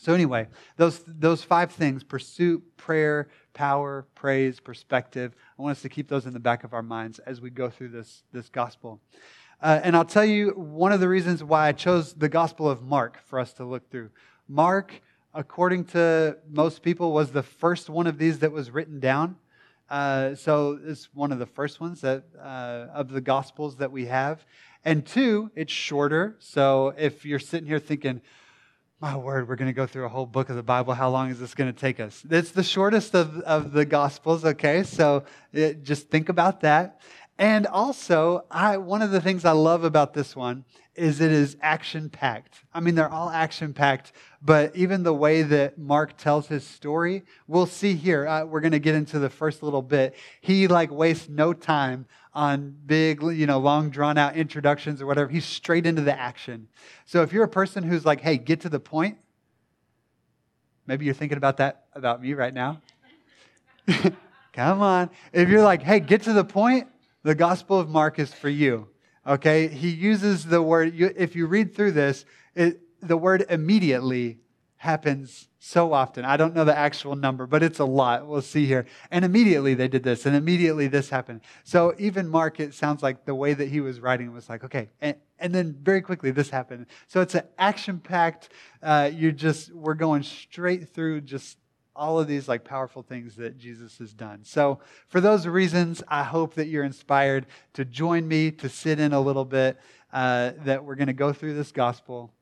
So, 0.00 0.14
anyway, 0.14 0.48
those, 0.76 1.02
those 1.06 1.42
five 1.42 1.72
things 1.72 2.04
pursuit, 2.04 2.62
prayer, 2.78 3.28
power, 3.52 4.06
praise, 4.14 4.58
perspective 4.58 5.34
I 5.58 5.62
want 5.62 5.76
us 5.76 5.82
to 5.82 5.90
keep 5.90 6.08
those 6.08 6.24
in 6.24 6.32
the 6.32 6.40
back 6.40 6.64
of 6.64 6.72
our 6.72 6.82
minds 6.82 7.18
as 7.18 7.40
we 7.40 7.50
go 7.50 7.68
through 7.68 7.88
this, 7.88 8.22
this 8.32 8.48
gospel. 8.48 9.00
Uh, 9.62 9.80
and 9.82 9.94
I'll 9.96 10.04
tell 10.04 10.24
you 10.24 10.50
one 10.50 10.92
of 10.92 11.00
the 11.00 11.08
reasons 11.08 11.44
why 11.44 11.68
I 11.68 11.72
chose 11.72 12.14
the 12.14 12.28
Gospel 12.28 12.68
of 12.68 12.82
Mark 12.82 13.22
for 13.26 13.38
us 13.38 13.52
to 13.54 13.64
look 13.64 13.90
through. 13.90 14.10
Mark 14.48 15.00
according 15.34 15.84
to 15.84 16.36
most 16.48 16.82
people, 16.82 17.12
was 17.12 17.30
the 17.30 17.42
first 17.42 17.88
one 17.88 18.06
of 18.06 18.18
these 18.18 18.40
that 18.40 18.52
was 18.52 18.70
written 18.70 19.00
down. 19.00 19.36
Uh, 19.88 20.34
so 20.34 20.78
it's 20.84 21.08
one 21.14 21.32
of 21.32 21.38
the 21.38 21.46
first 21.46 21.80
ones 21.80 22.00
that 22.00 22.24
uh, 22.38 22.86
of 22.92 23.10
the 23.10 23.20
Gospels 23.20 23.76
that 23.76 23.90
we 23.90 24.06
have. 24.06 24.44
And 24.84 25.04
two, 25.04 25.50
it's 25.54 25.72
shorter. 25.72 26.36
So 26.38 26.94
if 26.96 27.24
you're 27.24 27.38
sitting 27.38 27.66
here 27.66 27.78
thinking, 27.78 28.20
my 29.00 29.16
word, 29.16 29.48
we're 29.48 29.56
going 29.56 29.70
to 29.70 29.74
go 29.74 29.86
through 29.86 30.04
a 30.04 30.08
whole 30.08 30.26
book 30.26 30.48
of 30.48 30.56
the 30.56 30.62
Bible. 30.62 30.94
How 30.94 31.10
long 31.10 31.30
is 31.30 31.40
this 31.40 31.54
going 31.54 31.72
to 31.72 31.78
take 31.78 32.00
us? 32.00 32.24
It's 32.30 32.50
the 32.50 32.62
shortest 32.62 33.14
of, 33.14 33.40
of 33.40 33.72
the 33.72 33.84
Gospels, 33.84 34.44
okay? 34.44 34.82
So 34.82 35.24
it, 35.52 35.82
just 35.82 36.08
think 36.08 36.28
about 36.28 36.60
that. 36.60 37.00
And 37.40 37.66
also, 37.66 38.44
I, 38.50 38.76
one 38.76 39.00
of 39.00 39.12
the 39.12 39.20
things 39.22 39.46
I 39.46 39.52
love 39.52 39.82
about 39.82 40.12
this 40.12 40.36
one 40.36 40.66
is 40.94 41.22
it 41.22 41.32
is 41.32 41.56
action 41.62 42.10
packed. 42.10 42.64
I 42.74 42.80
mean, 42.80 42.94
they're 42.94 43.08
all 43.08 43.30
action 43.30 43.72
packed, 43.72 44.12
but 44.42 44.76
even 44.76 45.04
the 45.04 45.14
way 45.14 45.40
that 45.40 45.78
Mark 45.78 46.18
tells 46.18 46.48
his 46.48 46.66
story, 46.66 47.22
we'll 47.46 47.64
see 47.64 47.94
here. 47.94 48.28
Uh, 48.28 48.44
we're 48.44 48.60
going 48.60 48.72
to 48.72 48.78
get 48.78 48.94
into 48.94 49.18
the 49.18 49.30
first 49.30 49.62
little 49.62 49.80
bit. 49.80 50.16
He 50.42 50.68
like 50.68 50.90
wastes 50.90 51.30
no 51.30 51.54
time 51.54 52.04
on 52.34 52.76
big, 52.84 53.22
you 53.22 53.46
know, 53.46 53.58
long 53.58 53.88
drawn 53.88 54.18
out 54.18 54.36
introductions 54.36 55.00
or 55.00 55.06
whatever. 55.06 55.30
He's 55.30 55.46
straight 55.46 55.86
into 55.86 56.02
the 56.02 56.16
action. 56.16 56.68
So 57.06 57.22
if 57.22 57.32
you're 57.32 57.44
a 57.44 57.48
person 57.48 57.82
who's 57.84 58.04
like, 58.04 58.20
hey, 58.20 58.36
get 58.36 58.60
to 58.60 58.68
the 58.68 58.80
point, 58.80 59.16
maybe 60.86 61.06
you're 61.06 61.14
thinking 61.14 61.38
about 61.38 61.56
that 61.56 61.86
about 61.94 62.20
me 62.20 62.34
right 62.34 62.52
now. 62.52 62.82
Come 64.52 64.82
on. 64.82 65.08
If 65.32 65.48
you're 65.48 65.62
like, 65.62 65.80
hey, 65.80 66.00
get 66.00 66.24
to 66.24 66.34
the 66.34 66.44
point, 66.44 66.86
the 67.22 67.34
Gospel 67.34 67.78
of 67.78 67.88
Mark 67.88 68.18
is 68.18 68.32
for 68.32 68.48
you. 68.48 68.88
Okay? 69.26 69.68
He 69.68 69.90
uses 69.90 70.44
the 70.44 70.62
word, 70.62 70.94
if 70.96 71.36
you 71.36 71.46
read 71.46 71.74
through 71.74 71.92
this, 71.92 72.24
it, 72.54 72.80
the 73.00 73.16
word 73.16 73.46
immediately 73.48 74.38
happens 74.76 75.48
so 75.58 75.92
often. 75.92 76.24
I 76.24 76.38
don't 76.38 76.54
know 76.54 76.64
the 76.64 76.76
actual 76.76 77.14
number, 77.14 77.46
but 77.46 77.62
it's 77.62 77.80
a 77.80 77.84
lot. 77.84 78.26
We'll 78.26 78.40
see 78.40 78.64
here. 78.64 78.86
And 79.10 79.26
immediately 79.26 79.74
they 79.74 79.88
did 79.88 80.02
this, 80.02 80.24
and 80.24 80.34
immediately 80.34 80.86
this 80.86 81.10
happened. 81.10 81.42
So 81.64 81.94
even 81.98 82.26
Mark, 82.26 82.60
it 82.60 82.72
sounds 82.72 83.02
like 83.02 83.26
the 83.26 83.34
way 83.34 83.52
that 83.52 83.68
he 83.68 83.82
was 83.82 84.00
writing 84.00 84.32
was 84.32 84.48
like, 84.48 84.64
okay, 84.64 84.88
and, 85.02 85.16
and 85.38 85.54
then 85.54 85.76
very 85.82 86.00
quickly 86.00 86.30
this 86.30 86.48
happened. 86.48 86.86
So 87.08 87.20
it's 87.20 87.34
an 87.34 87.44
action 87.58 88.00
packed, 88.00 88.48
uh, 88.82 89.10
you 89.12 89.32
just, 89.32 89.70
we're 89.74 89.92
going 89.92 90.22
straight 90.22 90.88
through 90.88 91.20
just 91.22 91.58
all 92.00 92.18
of 92.18 92.26
these 92.26 92.48
like 92.48 92.64
powerful 92.64 93.02
things 93.02 93.36
that 93.36 93.58
Jesus 93.58 93.98
has 93.98 94.14
done. 94.14 94.40
So 94.42 94.80
for 95.08 95.20
those 95.20 95.46
reasons, 95.46 96.02
I 96.08 96.24
hope 96.24 96.54
that 96.54 96.66
you're 96.66 96.82
inspired 96.82 97.46
to 97.74 97.84
join 97.84 98.26
me 98.26 98.50
to 98.52 98.70
sit 98.70 98.98
in 98.98 99.12
a 99.12 99.20
little 99.20 99.44
bit. 99.44 99.78
Uh, 100.10 100.52
that 100.64 100.82
we're 100.82 100.96
going 100.96 101.06
to 101.06 101.12
go 101.12 101.32
through 101.32 101.54
this 101.54 101.70
gospel 101.70 102.32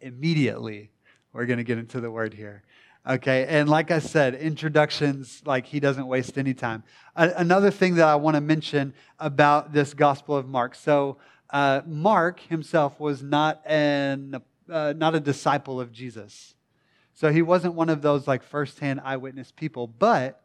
immediately. 0.00 0.90
We're 1.32 1.44
going 1.44 1.58
to 1.58 1.64
get 1.64 1.78
into 1.78 2.00
the 2.00 2.10
word 2.10 2.32
here. 2.32 2.62
Okay, 3.06 3.46
and 3.46 3.68
like 3.68 3.90
I 3.90 4.00
said, 4.00 4.34
introductions, 4.34 5.42
like 5.44 5.66
he 5.66 5.80
doesn't 5.80 6.06
waste 6.06 6.36
any 6.36 6.54
time. 6.54 6.82
A- 7.14 7.34
another 7.36 7.70
thing 7.70 7.94
that 7.96 8.08
I 8.08 8.16
want 8.16 8.36
to 8.36 8.40
mention 8.40 8.94
about 9.18 9.72
this 9.72 9.94
Gospel 9.94 10.34
of 10.34 10.48
Mark. 10.48 10.74
So, 10.74 11.18
uh, 11.50 11.82
Mark 11.86 12.40
himself 12.40 12.98
was 12.98 13.22
not 13.22 13.60
an 13.64 14.42
uh, 14.68 14.94
not 14.96 15.14
a 15.14 15.20
disciple 15.20 15.80
of 15.80 15.92
Jesus. 15.92 16.54
So 17.18 17.32
he 17.32 17.42
wasn't 17.42 17.74
one 17.74 17.88
of 17.88 18.00
those 18.00 18.28
like 18.28 18.44
firsthand 18.44 19.00
eyewitness 19.02 19.50
people, 19.50 19.88
but 19.88 20.40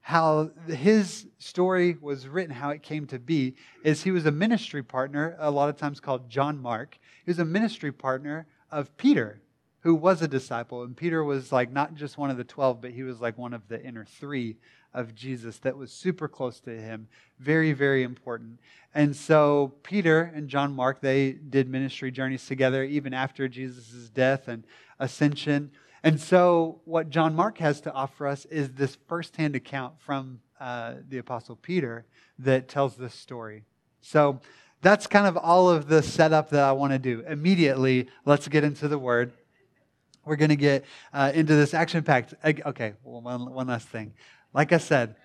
how 0.00 0.50
his 0.66 1.28
story 1.38 1.96
was 2.00 2.26
written, 2.26 2.52
how 2.52 2.70
it 2.70 2.82
came 2.82 3.06
to 3.06 3.20
be, 3.20 3.54
is 3.84 4.02
he 4.02 4.10
was 4.10 4.26
a 4.26 4.32
ministry 4.32 4.82
partner, 4.82 5.36
a 5.38 5.52
lot 5.52 5.68
of 5.68 5.76
times 5.76 6.00
called 6.00 6.28
John 6.28 6.60
Mark. 6.60 6.98
He 7.24 7.30
was 7.30 7.38
a 7.38 7.44
ministry 7.44 7.92
partner 7.92 8.48
of 8.72 8.96
Peter, 8.96 9.40
who 9.82 9.94
was 9.94 10.20
a 10.20 10.26
disciple. 10.26 10.82
And 10.82 10.96
Peter 10.96 11.22
was 11.22 11.52
like 11.52 11.70
not 11.70 11.94
just 11.94 12.18
one 12.18 12.30
of 12.30 12.36
the 12.36 12.42
12, 12.42 12.80
but 12.80 12.90
he 12.90 13.04
was 13.04 13.20
like 13.20 13.38
one 13.38 13.54
of 13.54 13.68
the 13.68 13.80
inner 13.80 14.04
three 14.04 14.56
of 14.92 15.14
Jesus 15.14 15.58
that 15.58 15.76
was 15.76 15.92
super 15.92 16.26
close 16.26 16.58
to 16.58 16.76
him. 16.76 17.06
Very, 17.38 17.72
very 17.72 18.02
important. 18.02 18.58
And 18.96 19.14
so 19.14 19.74
Peter 19.84 20.32
and 20.34 20.48
John 20.48 20.74
Mark, 20.74 21.00
they 21.00 21.34
did 21.34 21.68
ministry 21.68 22.10
journeys 22.10 22.44
together 22.44 22.82
even 22.82 23.14
after 23.14 23.46
Jesus' 23.46 24.08
death 24.08 24.48
and 24.48 24.64
ascension. 24.98 25.70
And 26.06 26.20
so, 26.20 26.82
what 26.84 27.10
John 27.10 27.34
Mark 27.34 27.58
has 27.58 27.80
to 27.80 27.92
offer 27.92 28.28
us 28.28 28.44
is 28.44 28.70
this 28.70 28.96
firsthand 29.08 29.56
account 29.56 29.94
from 29.98 30.38
uh, 30.60 30.94
the 31.08 31.18
Apostle 31.18 31.56
Peter 31.56 32.06
that 32.38 32.68
tells 32.68 32.94
this 32.94 33.12
story. 33.12 33.64
So, 34.02 34.38
that's 34.82 35.08
kind 35.08 35.26
of 35.26 35.36
all 35.36 35.68
of 35.68 35.88
the 35.88 36.04
setup 36.04 36.50
that 36.50 36.62
I 36.62 36.70
want 36.70 36.92
to 36.92 37.00
do. 37.00 37.24
Immediately, 37.26 38.06
let's 38.24 38.46
get 38.46 38.62
into 38.62 38.86
the 38.86 39.00
word. 39.00 39.32
We're 40.24 40.36
going 40.36 40.50
to 40.50 40.54
get 40.54 40.84
uh, 41.12 41.32
into 41.34 41.56
this 41.56 41.74
action 41.74 42.04
packed. 42.04 42.34
Okay, 42.44 42.92
one, 43.02 43.52
one 43.52 43.66
last 43.66 43.88
thing. 43.88 44.14
Like 44.54 44.72
I 44.72 44.78
said, 44.78 45.16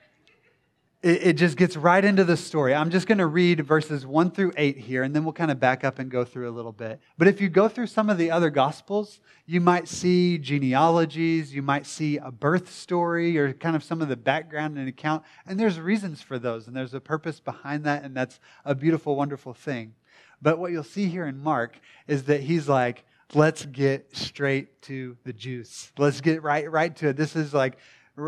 it, 1.04 1.24
it 1.28 1.34
just 1.34 1.58
gets 1.58 1.76
right 1.76 2.04
into 2.04 2.24
the 2.24 2.38
story. 2.38 2.76
I'm 2.76 2.92
just 2.92 3.08
going 3.08 3.18
to 3.18 3.26
read 3.26 3.66
verses 3.66 4.06
1 4.06 4.32
through 4.32 4.54
8 4.56 4.78
here, 4.78 5.04
and 5.04 5.16
then 5.16 5.24
we'll 5.24 5.34
kind 5.34 5.52
of 5.52 5.60
back 5.60 5.84
up 5.84 6.00
and 6.00 6.12
go 6.12 6.24
through 6.24 6.50
a 6.50 6.54
little 6.54 6.72
bit. 6.72 7.00
But 7.18 7.28
if 7.28 7.42
you 7.42 7.50
go 7.50 7.68
through 7.68 7.88
some 7.88 8.10
of 8.10 8.18
the 8.18 8.30
other 8.30 8.50
gospels, 8.50 9.20
you 9.46 9.62
might 9.62 9.88
see 9.88 10.38
genealogies, 10.38 11.54
you 11.54 11.62
might 11.62 11.86
see 11.86 12.18
a 12.18 12.32
birth 12.32 12.72
story, 12.72 13.38
or 13.38 13.52
kind 13.54 13.76
of 13.76 13.84
some 13.84 14.02
of 14.02 14.10
the 14.10 14.16
background 14.16 14.78
and 14.78 14.88
account. 14.88 15.24
And 15.46 15.60
there's 15.60 15.80
reasons 15.80 16.22
for 16.22 16.38
those, 16.38 16.68
and 16.68 16.76
there's 16.76 16.94
a 16.94 17.02
purpose 17.02 17.40
behind 17.40 17.84
that, 17.86 18.04
and 18.04 18.16
that's 18.16 18.40
a 18.64 18.76
beautiful, 18.76 19.16
wonderful 19.16 19.54
thing. 19.54 19.96
But 20.42 20.60
what 20.60 20.72
you'll 20.72 20.84
see 20.84 21.08
here 21.08 21.26
in 21.26 21.38
Mark 21.38 21.80
is 22.08 22.24
that 22.24 22.42
he's 22.42 22.68
like, 22.68 23.06
let's 23.34 23.66
get 23.66 24.16
straight 24.16 24.82
to 24.84 25.18
the 25.24 25.34
juice. 25.34 25.92
Let's 25.98 26.22
get 26.22 26.44
right 26.44 26.70
right 26.70 26.96
to 26.98 27.10
it. 27.10 27.18
This 27.18 27.36
is 27.36 27.54
like 27.54 27.78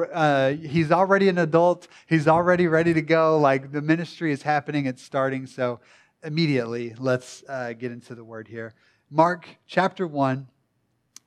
uh, 0.02 0.54
he's 0.54 0.92
already 0.92 1.30
an 1.30 1.38
adult. 1.38 1.88
He's 2.08 2.28
already 2.28 2.68
ready 2.68 2.94
to 2.94 3.02
go. 3.02 3.38
Like 3.38 3.72
the 3.72 3.82
ministry 3.82 4.32
is 4.32 4.42
happening, 4.42 4.86
it's 4.86 5.04
starting. 5.04 5.46
So 5.46 5.80
immediately, 6.24 6.96
let's 6.98 7.44
uh, 7.48 7.74
get 7.74 7.92
into 7.92 8.16
the 8.16 8.24
word 8.24 8.48
here. 8.48 8.74
Mark 9.10 9.48
chapter 9.68 10.08
1, 10.08 10.48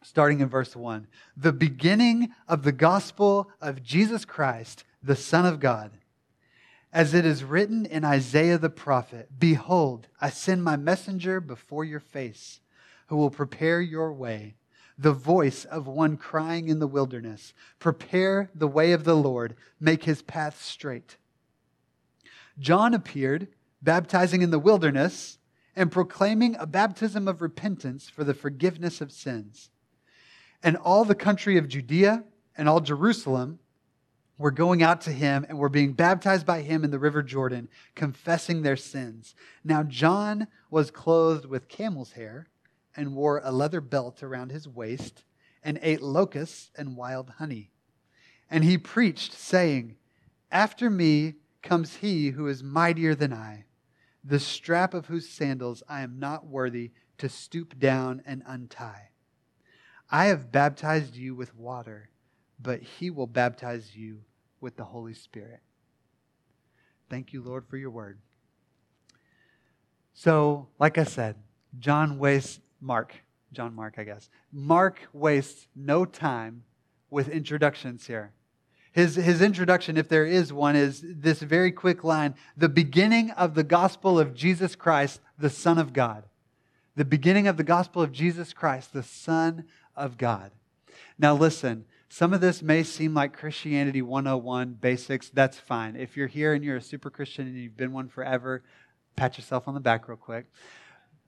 starting 0.02 0.40
in 0.40 0.48
verse 0.48 0.74
1. 0.74 1.06
The 1.36 1.52
beginning 1.52 2.32
of 2.48 2.62
the 2.62 2.72
gospel 2.72 3.50
of 3.60 3.82
Jesus 3.82 4.24
Christ, 4.24 4.84
the 5.02 5.16
Son 5.16 5.46
of 5.46 5.60
God. 5.60 5.92
As 6.92 7.12
it 7.12 7.26
is 7.26 7.44
written 7.44 7.84
in 7.84 8.04
Isaiah 8.04 8.58
the 8.58 8.70
prophet 8.70 9.28
Behold, 9.38 10.08
I 10.20 10.30
send 10.30 10.64
my 10.64 10.76
messenger 10.76 11.40
before 11.40 11.84
your 11.84 12.00
face, 12.00 12.60
who 13.08 13.16
will 13.16 13.30
prepare 13.30 13.80
your 13.80 14.12
way 14.12 14.54
the 14.98 15.12
voice 15.12 15.64
of 15.64 15.86
one 15.86 16.16
crying 16.16 16.68
in 16.68 16.78
the 16.78 16.86
wilderness 16.86 17.52
Prepare 17.78 18.50
the 18.54 18.68
way 18.68 18.92
of 18.92 19.04
the 19.04 19.16
Lord, 19.16 19.54
make 19.78 20.04
his 20.04 20.22
path 20.22 20.62
straight. 20.62 21.16
John 22.58 22.94
appeared, 22.94 23.48
baptizing 23.82 24.42
in 24.42 24.50
the 24.50 24.58
wilderness 24.58 25.38
and 25.74 25.92
proclaiming 25.92 26.56
a 26.56 26.66
baptism 26.66 27.28
of 27.28 27.42
repentance 27.42 28.08
for 28.08 28.24
the 28.24 28.34
forgiveness 28.34 29.02
of 29.02 29.12
sins. 29.12 29.68
And 30.62 30.76
all 30.78 31.04
the 31.04 31.14
country 31.14 31.58
of 31.58 31.68
Judea 31.68 32.24
and 32.56 32.68
all 32.68 32.80
Jerusalem 32.80 33.58
were 34.38 34.50
going 34.50 34.82
out 34.82 35.02
to 35.02 35.12
him 35.12 35.44
and 35.48 35.58
were 35.58 35.68
being 35.68 35.92
baptized 35.92 36.46
by 36.46 36.62
him 36.62 36.84
in 36.84 36.90
the 36.90 36.98
river 36.98 37.22
Jordan, 37.22 37.68
confessing 37.94 38.62
their 38.62 38.76
sins. 38.76 39.34
Now, 39.64 39.82
John 39.82 40.46
was 40.70 40.90
clothed 40.90 41.46
with 41.46 41.68
camel's 41.68 42.12
hair 42.12 42.48
and 42.96 43.14
wore 43.14 43.40
a 43.44 43.52
leather 43.52 43.80
belt 43.80 44.22
around 44.22 44.50
his 44.50 44.66
waist 44.66 45.24
and 45.62 45.78
ate 45.82 46.02
locusts 46.02 46.70
and 46.76 46.96
wild 46.96 47.30
honey. 47.38 47.70
And 48.50 48.64
he 48.64 48.78
preached, 48.78 49.32
saying, 49.32 49.96
After 50.50 50.88
me 50.88 51.34
comes 51.62 51.96
he 51.96 52.30
who 52.30 52.46
is 52.46 52.62
mightier 52.62 53.14
than 53.14 53.32
I, 53.32 53.64
the 54.24 54.40
strap 54.40 54.94
of 54.94 55.06
whose 55.06 55.28
sandals 55.28 55.82
I 55.88 56.00
am 56.02 56.18
not 56.18 56.46
worthy 56.46 56.92
to 57.18 57.28
stoop 57.28 57.78
down 57.78 58.22
and 58.24 58.42
untie. 58.46 59.10
I 60.10 60.26
have 60.26 60.52
baptized 60.52 61.16
you 61.16 61.34
with 61.34 61.56
water, 61.56 62.10
but 62.60 62.82
he 62.82 63.10
will 63.10 63.26
baptize 63.26 63.96
you 63.96 64.22
with 64.60 64.76
the 64.76 64.84
Holy 64.84 65.14
Spirit. 65.14 65.60
Thank 67.10 67.32
you, 67.32 67.42
Lord, 67.42 67.66
for 67.68 67.76
your 67.76 67.90
word. 67.90 68.18
So, 70.14 70.68
like 70.78 70.98
I 70.98 71.04
said, 71.04 71.36
John 71.78 72.18
wastes 72.18 72.60
Mark, 72.86 73.14
John 73.52 73.74
Mark, 73.74 73.96
I 73.98 74.04
guess. 74.04 74.30
Mark 74.52 75.00
wastes 75.12 75.66
no 75.74 76.04
time 76.04 76.62
with 77.10 77.28
introductions 77.28 78.06
here. 78.06 78.32
His, 78.92 79.16
his 79.16 79.42
introduction, 79.42 79.98
if 79.98 80.08
there 80.08 80.24
is 80.24 80.52
one, 80.52 80.74
is 80.74 81.02
this 81.04 81.40
very 81.40 81.70
quick 81.70 82.02
line 82.02 82.34
the 82.56 82.68
beginning 82.68 83.30
of 83.32 83.54
the 83.54 83.64
gospel 83.64 84.18
of 84.18 84.34
Jesus 84.34 84.74
Christ, 84.74 85.20
the 85.38 85.50
Son 85.50 85.78
of 85.78 85.92
God. 85.92 86.24
The 86.94 87.04
beginning 87.04 87.46
of 87.46 87.58
the 87.58 87.64
gospel 87.64 88.00
of 88.00 88.10
Jesus 88.10 88.54
Christ, 88.54 88.94
the 88.94 89.02
Son 89.02 89.64
of 89.94 90.16
God. 90.16 90.50
Now, 91.18 91.34
listen, 91.34 91.84
some 92.08 92.32
of 92.32 92.40
this 92.40 92.62
may 92.62 92.82
seem 92.82 93.12
like 93.12 93.36
Christianity 93.36 94.00
101 94.00 94.78
basics. 94.80 95.28
That's 95.28 95.58
fine. 95.58 95.96
If 95.96 96.16
you're 96.16 96.26
here 96.26 96.54
and 96.54 96.64
you're 96.64 96.76
a 96.76 96.82
super 96.82 97.10
Christian 97.10 97.46
and 97.46 97.56
you've 97.56 97.76
been 97.76 97.92
one 97.92 98.08
forever, 98.08 98.62
pat 99.16 99.36
yourself 99.36 99.68
on 99.68 99.74
the 99.74 99.80
back 99.80 100.08
real 100.08 100.16
quick. 100.16 100.46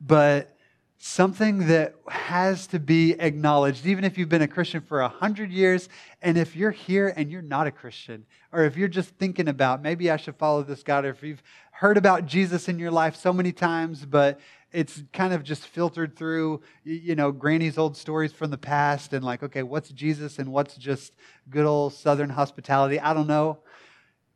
But 0.01 0.57
something 1.01 1.69
that 1.69 1.95
has 2.09 2.67
to 2.67 2.81
be 2.81 3.13
acknowledged, 3.13 3.87
even 3.87 4.03
if 4.03 4.19
you've 4.19 4.29
been 4.29 4.43
a 4.43 4.49
Christian 4.49 4.81
for 4.81 5.01
a 5.01 5.09
hundred 5.09 5.53
years, 5.53 5.89
and 6.23 6.37
if 6.37 6.57
you're 6.57 6.73
here 6.73 7.13
and 7.17 7.31
you're 7.31 7.41
not 7.41 7.69
a 7.69 7.71
Christian, 7.71 8.27
or 8.53 8.65
if 8.65 8.77
you're 8.77 8.89
just 8.89 9.11
thinking 9.11 9.47
about 9.47 9.81
maybe 9.81 10.11
I 10.11 10.17
should 10.17 10.37
follow 10.37 10.63
this 10.65 10.83
God, 10.83 11.05
or 11.05 11.11
if 11.11 11.23
you've 11.23 11.43
heard 11.71 11.97
about 11.97 12.27
Jesus 12.27 12.69
in 12.69 12.81
your 12.81 12.91
life 12.91 13.15
so 13.15 13.33
many 13.33 13.53
times, 13.53 14.05
but 14.05 14.41
it's 14.73 15.03
kind 15.13 15.33
of 15.33 15.45
just 15.45 15.67
filtered 15.69 16.17
through, 16.17 16.61
you 16.83 17.15
know, 17.15 17.31
Granny's 17.31 17.79
old 17.79 17.97
stories 17.97 18.33
from 18.33 18.51
the 18.51 18.59
past, 18.59 19.13
and 19.13 19.25
like, 19.25 19.45
okay, 19.45 19.63
what's 19.63 19.91
Jesus 19.91 20.41
and 20.41 20.51
what's 20.53 20.77
just 20.77 21.13
good 21.49 21.65
old 21.65 21.95
Southern 21.95 22.31
hospitality? 22.31 22.99
I 22.99 23.15
don't 23.15 23.29
know. 23.29 23.61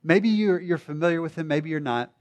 Maybe 0.05 0.29
you're, 0.29 0.61
you're 0.61 0.79
familiar 0.79 1.21
with 1.21 1.37
him, 1.37 1.49
maybe 1.49 1.71
you're 1.71 1.81
not. 1.81 2.13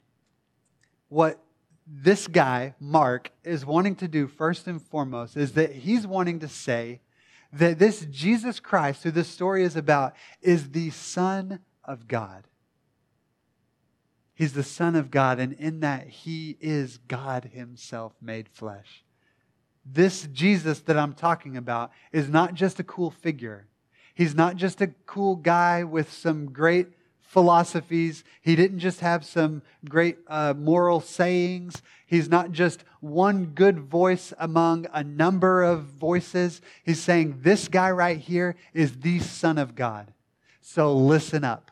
what 1.10 1.40
this 1.88 2.28
guy, 2.28 2.76
Mark, 2.80 3.32
is 3.44 3.66
wanting 3.66 3.96
to 3.98 4.08
do 4.08 4.28
first 4.28 4.68
and 4.68 4.82
foremost 4.82 5.36
is 5.36 5.54
that 5.54 5.74
he's 5.74 6.06
wanting 6.08 6.40
to 6.40 6.48
say 6.48 7.02
that 7.54 7.80
this 7.80 8.06
Jesus 8.10 8.60
Christ, 8.60 9.04
who 9.04 9.12
this 9.12 9.28
story 9.28 9.64
is 9.64 9.76
about, 9.76 10.14
is 10.42 10.70
the 10.70 10.90
Son 10.92 11.60
of 11.84 12.08
God. 12.08 12.48
He's 14.34 14.54
the 14.54 14.64
Son 14.64 14.96
of 14.96 15.12
God, 15.12 15.40
and 15.40 15.54
in 15.54 15.82
that, 15.82 16.08
He 16.08 16.58
is 16.60 16.98
God 16.98 17.52
Himself 17.54 18.14
made 18.22 18.50
flesh. 18.50 19.04
This 19.86 20.28
Jesus 20.32 20.80
that 20.82 20.98
I'm 20.98 21.14
talking 21.14 21.58
about 21.58 21.92
is 22.12 22.30
not 22.30 22.54
just 22.54 22.80
a 22.80 22.84
cool 22.84 23.12
figure. 23.12 23.68
He's 24.16 24.34
not 24.34 24.56
just 24.56 24.82
a 24.82 24.94
cool 25.06 25.36
guy 25.36 25.84
with 25.84 26.12
some 26.12 26.52
great 26.52 26.88
philosophies. 27.32 28.26
He 28.42 28.58
didn't 28.58 28.80
just 28.80 29.00
have 29.00 29.24
some 29.24 29.62
great 29.88 30.18
uh, 30.28 30.54
moral 30.54 31.00
sayings. 31.00 31.82
He's 32.06 32.28
not 32.28 32.52
just 32.52 32.84
one 33.00 33.46
good 33.46 33.80
voice 33.80 34.34
among 34.38 34.88
a 34.92 35.02
number 35.02 35.64
of 35.64 35.84
voices. 35.84 36.62
He's 36.84 37.02
saying, 37.02 37.40
This 37.42 37.70
guy 37.70 37.90
right 37.90 38.18
here 38.18 38.58
is 38.74 39.00
the 39.00 39.20
Son 39.20 39.58
of 39.58 39.76
God. 39.76 40.12
So 40.60 40.94
listen 40.94 41.46
up. 41.46 41.72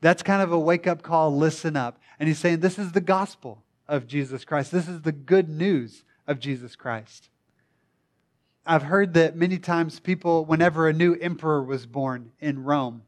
That's 0.00 0.22
kind 0.22 0.40
of 0.40 0.50
a 0.50 0.58
wake 0.58 0.86
up 0.86 1.02
call, 1.02 1.36
listen 1.36 1.76
up. 1.76 2.00
And 2.18 2.26
he's 2.26 2.38
saying 2.38 2.60
this 2.60 2.78
is 2.78 2.92
the 2.92 3.02
gospel 3.02 3.62
of 3.86 4.06
Jesus 4.06 4.46
Christ. 4.46 4.72
This 4.72 4.88
is 4.88 5.02
the 5.02 5.12
good 5.12 5.50
news 5.50 6.04
of 6.26 6.40
Jesus 6.40 6.74
Christ. 6.74 7.28
I've 8.64 8.84
heard 8.84 9.12
that 9.14 9.36
many 9.36 9.58
times 9.58 10.00
people, 10.00 10.46
whenever 10.46 10.88
a 10.88 10.92
new 10.94 11.14
emperor 11.14 11.62
was 11.62 11.84
born 11.84 12.32
in 12.40 12.64
Rome 12.64 13.02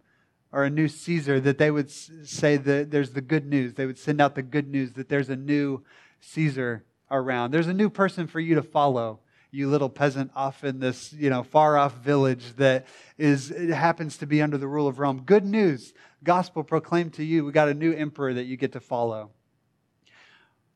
or 0.52 0.64
a 0.64 0.71
new 0.71 0.88
Caesar, 0.88 1.40
that 1.40 1.59
they 1.59 1.71
would 1.71 1.90
say 1.90 2.57
that 2.57 2.90
there's 2.90 3.11
the 3.11 3.21
good 3.21 3.47
news. 3.47 3.75
They 3.75 3.87
would 3.87 3.99
send 3.99 4.21
out 4.21 4.35
the 4.35 4.42
good 4.42 4.69
news 4.69 4.92
that 4.95 5.09
there's 5.09 5.30
a 5.30 5.37
new 5.37 5.83
Caesar 6.21 6.85
around. 7.11 7.50
There's 7.50 7.69
a 7.69 7.75
new 7.75 7.90
person 7.90 8.26
for 8.26 8.40
you 8.40 8.54
to 8.57 8.62
follow 8.62 9.21
you 9.50 9.69
little 9.69 9.88
peasant 9.88 10.30
off 10.35 10.64
in 10.64 10.78
this 10.78 11.12
you 11.12 11.30
know 11.30 11.42
far 11.42 11.76
off 11.76 11.99
village 11.99 12.54
that 12.57 12.87
is 13.19 13.49
happens 13.73 14.16
to 14.19 14.26
be 14.26 14.40
under 14.42 14.59
the 14.59 14.69
rule 14.69 14.87
of 14.87 14.99
rome. 14.99 15.23
Good 15.25 15.45
news. 15.45 15.92
Gospel 16.23 16.62
proclaimed 16.62 17.14
to 17.14 17.25
you. 17.25 17.45
We 17.45 17.52
got 17.52 17.69
a 17.69 17.75
new 17.75 17.92
emperor 17.92 18.35
that 18.35 18.45
you 18.45 18.57
get 18.57 18.73
to 18.73 18.80
follow. 18.80 19.30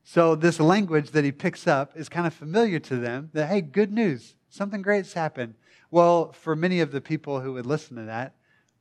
So 0.03 0.35
this 0.35 0.61
language 0.61 1.11
that 1.11 1.25
he 1.25 1.33
picks 1.33 1.67
up 1.67 1.93
is 1.97 2.09
kind 2.09 2.27
of 2.27 2.35
familiar 2.35 2.79
to 2.81 2.97
them 2.97 3.31
that 3.33 3.49
hey 3.49 3.61
good 3.61 3.93
news. 3.93 4.35
Something 4.49 4.83
great's 4.83 5.13
happened. 5.13 5.55
Well 5.91 6.33
for 6.33 6.57
many 6.57 6.81
of 6.81 6.93
the 6.93 7.01
people 7.01 7.41
who 7.41 7.53
would 7.55 7.67
listen 7.67 7.97
to 7.97 8.05
that 8.05 8.35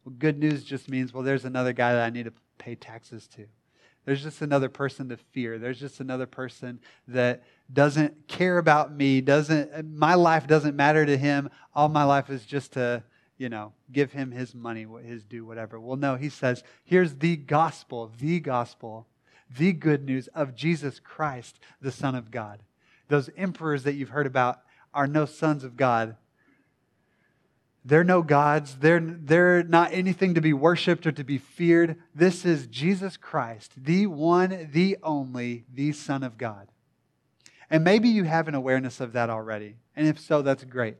well, 0.05 0.15
good 0.17 0.37
news 0.37 0.63
just 0.63 0.89
means 0.89 1.13
well 1.13 1.23
there's 1.23 1.45
another 1.45 1.73
guy 1.73 1.93
that 1.93 2.03
i 2.03 2.09
need 2.09 2.25
to 2.25 2.33
pay 2.57 2.75
taxes 2.75 3.27
to 3.27 3.45
there's 4.05 4.23
just 4.23 4.41
another 4.41 4.69
person 4.69 5.09
to 5.09 5.17
fear. 5.17 5.57
There's 5.57 5.79
just 5.79 5.99
another 5.99 6.25
person 6.25 6.79
that 7.07 7.43
doesn't 7.71 8.27
care 8.27 8.57
about 8.57 8.93
me, 8.93 9.21
doesn't 9.21 9.85
my 9.85 10.15
life 10.15 10.45
doesn't 10.45 10.75
matter 10.75 11.05
to 11.05 11.17
him. 11.17 11.49
All 11.73 11.89
my 11.89 12.03
life 12.03 12.29
is 12.29 12.45
just 12.45 12.73
to, 12.73 13.03
you 13.37 13.49
know, 13.49 13.73
give 13.91 14.11
him 14.11 14.31
his 14.31 14.53
money, 14.53 14.85
his 15.05 15.23
due, 15.23 15.45
whatever. 15.45 15.79
Well, 15.79 15.95
no, 15.95 16.15
he 16.15 16.29
says, 16.29 16.63
here's 16.83 17.15
the 17.15 17.37
gospel, 17.37 18.11
the 18.19 18.39
gospel, 18.39 19.07
the 19.57 19.71
good 19.71 20.03
news 20.03 20.27
of 20.29 20.55
Jesus 20.55 20.99
Christ, 20.99 21.59
the 21.81 21.91
Son 21.91 22.13
of 22.15 22.29
God. 22.29 22.61
Those 23.07 23.29
emperors 23.37 23.83
that 23.83 23.93
you've 23.93 24.09
heard 24.09 24.27
about 24.27 24.61
are 24.93 25.07
no 25.07 25.25
sons 25.25 25.63
of 25.63 25.77
God. 25.77 26.17
They're 27.85 28.03
no 28.03 28.21
gods. 28.21 28.77
They're, 28.79 29.01
they're 29.01 29.63
not 29.63 29.93
anything 29.93 30.35
to 30.35 30.41
be 30.41 30.53
worshiped 30.53 31.05
or 31.05 31.11
to 31.11 31.23
be 31.23 31.37
feared. 31.37 31.97
This 32.15 32.45
is 32.45 32.67
Jesus 32.67 33.17
Christ, 33.17 33.73
the 33.75 34.07
one, 34.07 34.69
the 34.71 34.97
only, 35.03 35.65
the 35.73 35.91
Son 35.91 36.23
of 36.23 36.37
God. 36.37 36.69
And 37.69 37.83
maybe 37.83 38.07
you 38.07 38.23
have 38.23 38.47
an 38.47 38.55
awareness 38.55 38.99
of 38.99 39.13
that 39.13 39.29
already. 39.29 39.75
And 39.95 40.07
if 40.07 40.19
so, 40.19 40.41
that's 40.41 40.63
great. 40.63 40.97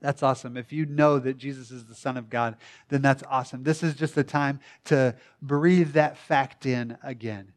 That's 0.00 0.22
awesome. 0.22 0.56
If 0.56 0.72
you 0.72 0.86
know 0.86 1.18
that 1.18 1.36
Jesus 1.36 1.70
is 1.70 1.84
the 1.84 1.94
Son 1.94 2.16
of 2.16 2.30
God, 2.30 2.56
then 2.88 3.02
that's 3.02 3.22
awesome. 3.28 3.64
This 3.64 3.82
is 3.82 3.94
just 3.94 4.16
a 4.16 4.24
time 4.24 4.60
to 4.84 5.14
breathe 5.42 5.92
that 5.92 6.16
fact 6.16 6.64
in 6.64 6.96
again. 7.02 7.52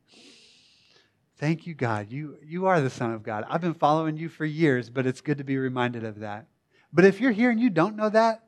Thank 1.38 1.66
you, 1.66 1.74
God. 1.74 2.12
You, 2.12 2.38
you 2.44 2.66
are 2.66 2.82
the 2.82 2.90
Son 2.90 3.14
of 3.14 3.24
God. 3.24 3.46
I've 3.50 3.62
been 3.62 3.74
following 3.74 4.18
you 4.18 4.28
for 4.28 4.46
years, 4.46 4.90
but 4.90 5.06
it's 5.06 5.22
good 5.22 5.38
to 5.38 5.44
be 5.44 5.58
reminded 5.58 6.04
of 6.04 6.20
that. 6.20 6.48
But 6.94 7.06
if 7.06 7.20
you're 7.20 7.32
here 7.32 7.50
and 7.50 7.60
you 7.60 7.70
don't 7.70 7.96
know 7.96 8.10
that, 8.10 8.44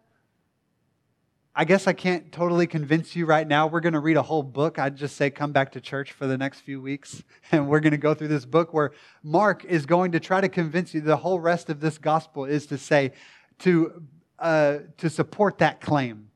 I 1.57 1.63
guess 1.63 1.87
I 1.87 1.93
can't 1.93 2.33
totally 2.33 2.67
convince 2.67 3.15
you 3.15 3.25
right 3.25 3.47
now. 3.47 3.67
We're 3.67 3.79
going 3.79 3.93
to 3.93 3.99
read 3.99 4.17
a 4.17 4.21
whole 4.21 4.43
book. 4.43 4.77
I'd 4.77 4.97
just 4.97 5.15
say 5.15 5.29
come 5.29 5.53
back 5.53 5.71
to 5.71 5.81
church 5.81 6.11
for 6.11 6.27
the 6.27 6.37
next 6.37 6.59
few 6.59 6.81
weeks. 6.81 7.23
And 7.51 7.69
we're 7.69 7.79
going 7.79 7.91
to 7.91 7.97
go 7.97 8.13
through 8.13 8.27
this 8.27 8.43
book 8.43 8.73
where 8.73 8.91
Mark 9.23 9.63
is 9.63 9.85
going 9.85 10.11
to 10.13 10.19
try 10.19 10.41
to 10.41 10.49
convince 10.49 10.93
you 10.93 10.99
the 10.99 11.15
whole 11.15 11.39
rest 11.39 11.69
of 11.69 11.79
this 11.79 11.97
gospel 11.97 12.43
is 12.43 12.65
to 12.67 12.77
say, 12.77 13.13
to, 13.59 14.03
uh, 14.39 14.79
to 14.97 15.09
support 15.09 15.59
that 15.59 15.79
claim. 15.79 16.29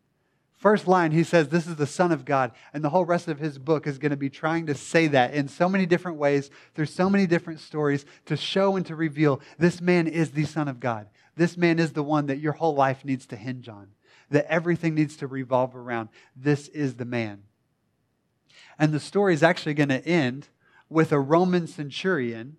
First 0.56 0.88
line, 0.88 1.12
he 1.12 1.24
says, 1.24 1.50
This 1.50 1.68
is 1.68 1.78
the 1.78 1.88
Son 1.88 2.12
of 2.12 2.26
God. 2.26 2.52
And 2.74 2.84
the 2.84 2.90
whole 2.90 3.06
rest 3.06 3.28
of 3.28 3.40
his 3.40 3.58
book 3.58 3.88
is 3.88 3.98
going 3.98 4.12
to 4.12 4.18
be 4.18 4.30
trying 4.30 4.68
to 4.68 4.76
say 4.76 5.08
that 5.08 5.34
in 5.34 5.48
so 5.48 5.68
many 5.68 5.86
different 5.86 6.18
ways, 6.18 6.52
through 6.76 6.86
so 6.86 7.10
many 7.10 7.26
different 7.26 7.60
stories, 7.60 8.06
to 8.26 8.38
show 8.38 8.76
and 8.76 8.86
to 8.86 8.96
reveal 8.96 9.42
this 9.58 9.82
man 9.82 10.08
is 10.08 10.32
the 10.32 10.46
Son 10.46 10.68
of 10.68 10.80
God. 10.80 11.08
This 11.40 11.56
man 11.56 11.80
is 11.80 11.94
the 11.94 12.04
one 12.04 12.26
that 12.26 12.40
your 12.40 12.52
whole 12.52 12.76
life 12.76 13.06
needs 13.06 13.26
to 13.28 13.38
hinge 13.38 13.70
on, 13.70 13.92
that 14.30 14.46
everything 14.52 14.94
needs 14.94 15.16
to 15.16 15.26
revolve 15.26 15.74
around. 15.74 16.10
This 16.36 16.68
is 16.68 16.96
the 16.96 17.06
man. 17.06 17.44
And 18.78 18.92
the 18.92 19.00
story 19.00 19.36
is 19.36 19.42
actually 19.42 19.76
going 19.76 19.88
to 19.88 20.06
end 20.06 20.50
with 20.90 21.14
a 21.14 21.20
Roman 21.20 21.66
centurion 21.66 22.58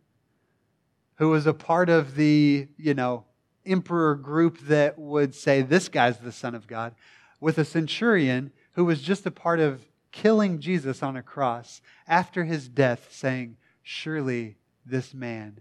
who 1.16 1.28
was 1.28 1.46
a 1.46 1.52
part 1.52 1.90
of 1.90 2.14
the, 2.14 2.68
you 2.78 2.94
know, 2.94 3.26
emperor 3.66 4.14
group 4.14 4.58
that 4.60 4.98
would 4.98 5.34
say, 5.34 5.60
This 5.60 5.90
guy's 5.90 6.16
the 6.16 6.32
Son 6.32 6.54
of 6.54 6.66
God, 6.66 6.94
with 7.38 7.58
a 7.58 7.66
centurion 7.66 8.50
who 8.72 8.86
was 8.86 9.02
just 9.02 9.26
a 9.26 9.30
part 9.30 9.60
of 9.60 9.84
killing 10.10 10.58
Jesus 10.58 11.02
on 11.02 11.18
a 11.18 11.22
cross 11.22 11.82
after 12.08 12.44
his 12.44 12.66
death, 12.66 13.08
saying, 13.12 13.58
Surely 13.82 14.56
this 14.86 15.12
man 15.12 15.60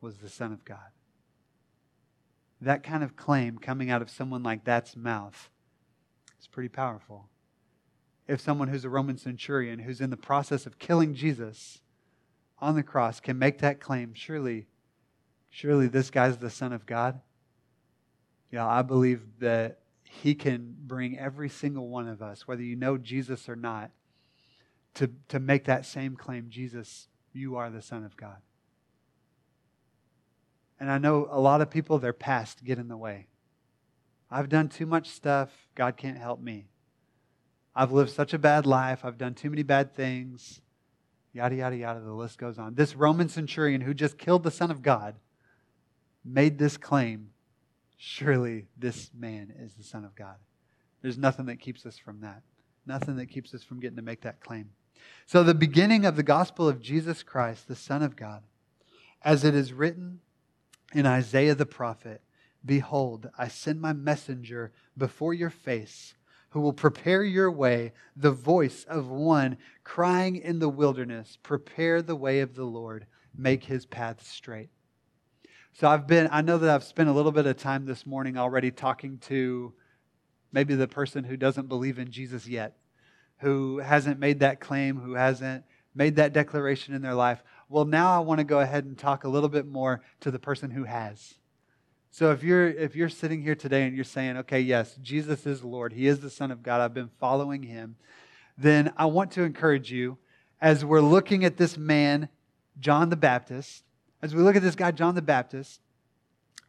was 0.00 0.16
the 0.16 0.30
Son 0.30 0.50
of 0.50 0.64
God 0.64 0.78
that 2.60 2.82
kind 2.82 3.04
of 3.04 3.16
claim 3.16 3.58
coming 3.58 3.90
out 3.90 4.02
of 4.02 4.10
someone 4.10 4.42
like 4.42 4.64
that's 4.64 4.96
mouth 4.96 5.50
is 6.40 6.46
pretty 6.46 6.68
powerful. 6.68 7.28
If 8.26 8.40
someone 8.40 8.68
who's 8.68 8.84
a 8.84 8.90
Roman 8.90 9.16
centurion 9.16 9.80
who's 9.80 10.00
in 10.00 10.10
the 10.10 10.16
process 10.16 10.66
of 10.66 10.78
killing 10.78 11.14
Jesus 11.14 11.80
on 12.58 12.74
the 12.74 12.82
cross 12.82 13.20
can 13.20 13.38
make 13.38 13.58
that 13.58 13.80
claim, 13.80 14.12
surely, 14.14 14.66
surely 15.50 15.86
this 15.86 16.10
guy's 16.10 16.38
the 16.38 16.50
Son 16.50 16.72
of 16.72 16.84
God. 16.84 17.20
Yeah, 18.50 18.66
I 18.66 18.82
believe 18.82 19.22
that 19.40 19.80
he 20.02 20.34
can 20.34 20.74
bring 20.78 21.18
every 21.18 21.48
single 21.48 21.88
one 21.88 22.08
of 22.08 22.22
us, 22.22 22.48
whether 22.48 22.62
you 22.62 22.76
know 22.76 22.98
Jesus 22.98 23.48
or 23.48 23.56
not, 23.56 23.90
to, 24.94 25.10
to 25.28 25.38
make 25.38 25.64
that 25.64 25.86
same 25.86 26.16
claim 26.16 26.46
Jesus, 26.48 27.08
you 27.32 27.56
are 27.56 27.70
the 27.70 27.82
Son 27.82 28.04
of 28.04 28.16
God. 28.16 28.38
And 30.80 30.90
I 30.90 30.98
know 30.98 31.28
a 31.30 31.40
lot 31.40 31.60
of 31.60 31.70
people, 31.70 31.98
their 31.98 32.12
past 32.12 32.64
get 32.64 32.78
in 32.78 32.88
the 32.88 32.96
way. 32.96 33.26
I've 34.30 34.48
done 34.48 34.68
too 34.68 34.86
much 34.86 35.08
stuff. 35.08 35.50
God 35.74 35.96
can't 35.96 36.18
help 36.18 36.40
me. 36.40 36.68
I've 37.74 37.92
lived 37.92 38.10
such 38.10 38.34
a 38.34 38.38
bad 38.38 38.66
life. 38.66 39.04
I've 39.04 39.18
done 39.18 39.34
too 39.34 39.50
many 39.50 39.62
bad 39.62 39.94
things. 39.94 40.60
Yada, 41.32 41.56
yada, 41.56 41.76
yada. 41.76 42.00
The 42.00 42.12
list 42.12 42.38
goes 42.38 42.58
on. 42.58 42.74
This 42.74 42.94
Roman 42.96 43.28
centurion 43.28 43.80
who 43.80 43.94
just 43.94 44.18
killed 44.18 44.42
the 44.42 44.50
Son 44.50 44.70
of 44.70 44.82
God 44.82 45.16
made 46.24 46.58
this 46.58 46.76
claim 46.76 47.30
surely 47.96 48.66
this 48.76 49.10
man 49.16 49.52
is 49.58 49.74
the 49.74 49.84
Son 49.84 50.04
of 50.04 50.14
God. 50.14 50.36
There's 51.02 51.18
nothing 51.18 51.46
that 51.46 51.60
keeps 51.60 51.84
us 51.86 51.98
from 51.98 52.20
that. 52.20 52.42
Nothing 52.86 53.16
that 53.16 53.26
keeps 53.26 53.52
us 53.54 53.62
from 53.62 53.80
getting 53.80 53.96
to 53.96 54.02
make 54.02 54.22
that 54.22 54.40
claim. 54.40 54.70
So, 55.26 55.42
the 55.42 55.54
beginning 55.54 56.04
of 56.04 56.16
the 56.16 56.22
gospel 56.22 56.68
of 56.68 56.80
Jesus 56.80 57.22
Christ, 57.22 57.68
the 57.68 57.76
Son 57.76 58.02
of 58.02 58.16
God, 58.16 58.42
as 59.22 59.44
it 59.44 59.54
is 59.54 59.72
written 59.72 60.20
in 60.94 61.06
Isaiah 61.06 61.54
the 61.54 61.66
prophet 61.66 62.22
Behold, 62.64 63.30
I 63.38 63.48
send 63.48 63.80
my 63.80 63.92
messenger 63.92 64.72
before 64.96 65.32
your 65.32 65.50
face, 65.50 66.14
who 66.50 66.60
will 66.60 66.72
prepare 66.72 67.22
your 67.22 67.50
way, 67.50 67.92
the 68.16 68.32
voice 68.32 68.84
of 68.84 69.08
one 69.08 69.58
crying 69.84 70.36
in 70.36 70.58
the 70.58 70.68
wilderness, 70.68 71.38
Prepare 71.42 72.02
the 72.02 72.16
way 72.16 72.40
of 72.40 72.54
the 72.54 72.64
Lord, 72.64 73.06
make 73.36 73.64
his 73.64 73.86
path 73.86 74.26
straight. 74.26 74.70
So 75.72 75.88
I've 75.88 76.06
been, 76.06 76.28
I 76.32 76.40
know 76.40 76.58
that 76.58 76.70
I've 76.70 76.84
spent 76.84 77.08
a 77.08 77.12
little 77.12 77.32
bit 77.32 77.46
of 77.46 77.56
time 77.56 77.86
this 77.86 78.04
morning 78.04 78.36
already 78.36 78.72
talking 78.72 79.18
to 79.28 79.72
maybe 80.52 80.74
the 80.74 80.88
person 80.88 81.24
who 81.24 81.36
doesn't 81.36 81.68
believe 81.68 81.98
in 81.98 82.10
Jesus 82.10 82.48
yet, 82.48 82.76
who 83.38 83.78
hasn't 83.78 84.18
made 84.18 84.40
that 84.40 84.58
claim, 84.60 84.96
who 84.96 85.14
hasn't 85.14 85.64
made 85.94 86.16
that 86.16 86.32
declaration 86.32 86.94
in 86.94 87.02
their 87.02 87.14
life. 87.14 87.42
Well, 87.68 87.84
now 87.84 88.16
I 88.16 88.20
want 88.20 88.38
to 88.38 88.44
go 88.44 88.60
ahead 88.60 88.84
and 88.84 88.96
talk 88.96 89.24
a 89.24 89.28
little 89.28 89.48
bit 89.48 89.66
more 89.66 90.02
to 90.20 90.30
the 90.30 90.38
person 90.38 90.70
who 90.70 90.84
has. 90.84 91.34
So 92.10 92.32
if 92.32 92.42
you're 92.42 92.68
if 92.68 92.96
you're 92.96 93.10
sitting 93.10 93.42
here 93.42 93.54
today 93.54 93.86
and 93.86 93.94
you're 93.94 94.04
saying, 94.04 94.38
"Okay, 94.38 94.60
yes, 94.60 94.96
Jesus 95.02 95.46
is 95.46 95.62
Lord. 95.62 95.92
He 95.92 96.06
is 96.06 96.20
the 96.20 96.30
Son 96.30 96.50
of 96.50 96.62
God. 96.62 96.80
I've 96.80 96.94
been 96.94 97.10
following 97.20 97.62
him." 97.62 97.96
Then 98.56 98.92
I 98.96 99.06
want 99.06 99.30
to 99.32 99.42
encourage 99.42 99.92
you 99.92 100.16
as 100.60 100.84
we're 100.84 101.02
looking 101.02 101.44
at 101.44 101.58
this 101.58 101.76
man 101.76 102.28
John 102.80 103.10
the 103.10 103.16
Baptist, 103.16 103.84
as 104.22 104.34
we 104.34 104.42
look 104.42 104.56
at 104.56 104.62
this 104.62 104.76
guy, 104.76 104.90
John 104.90 105.14
the 105.14 105.22
Baptist, 105.22 105.80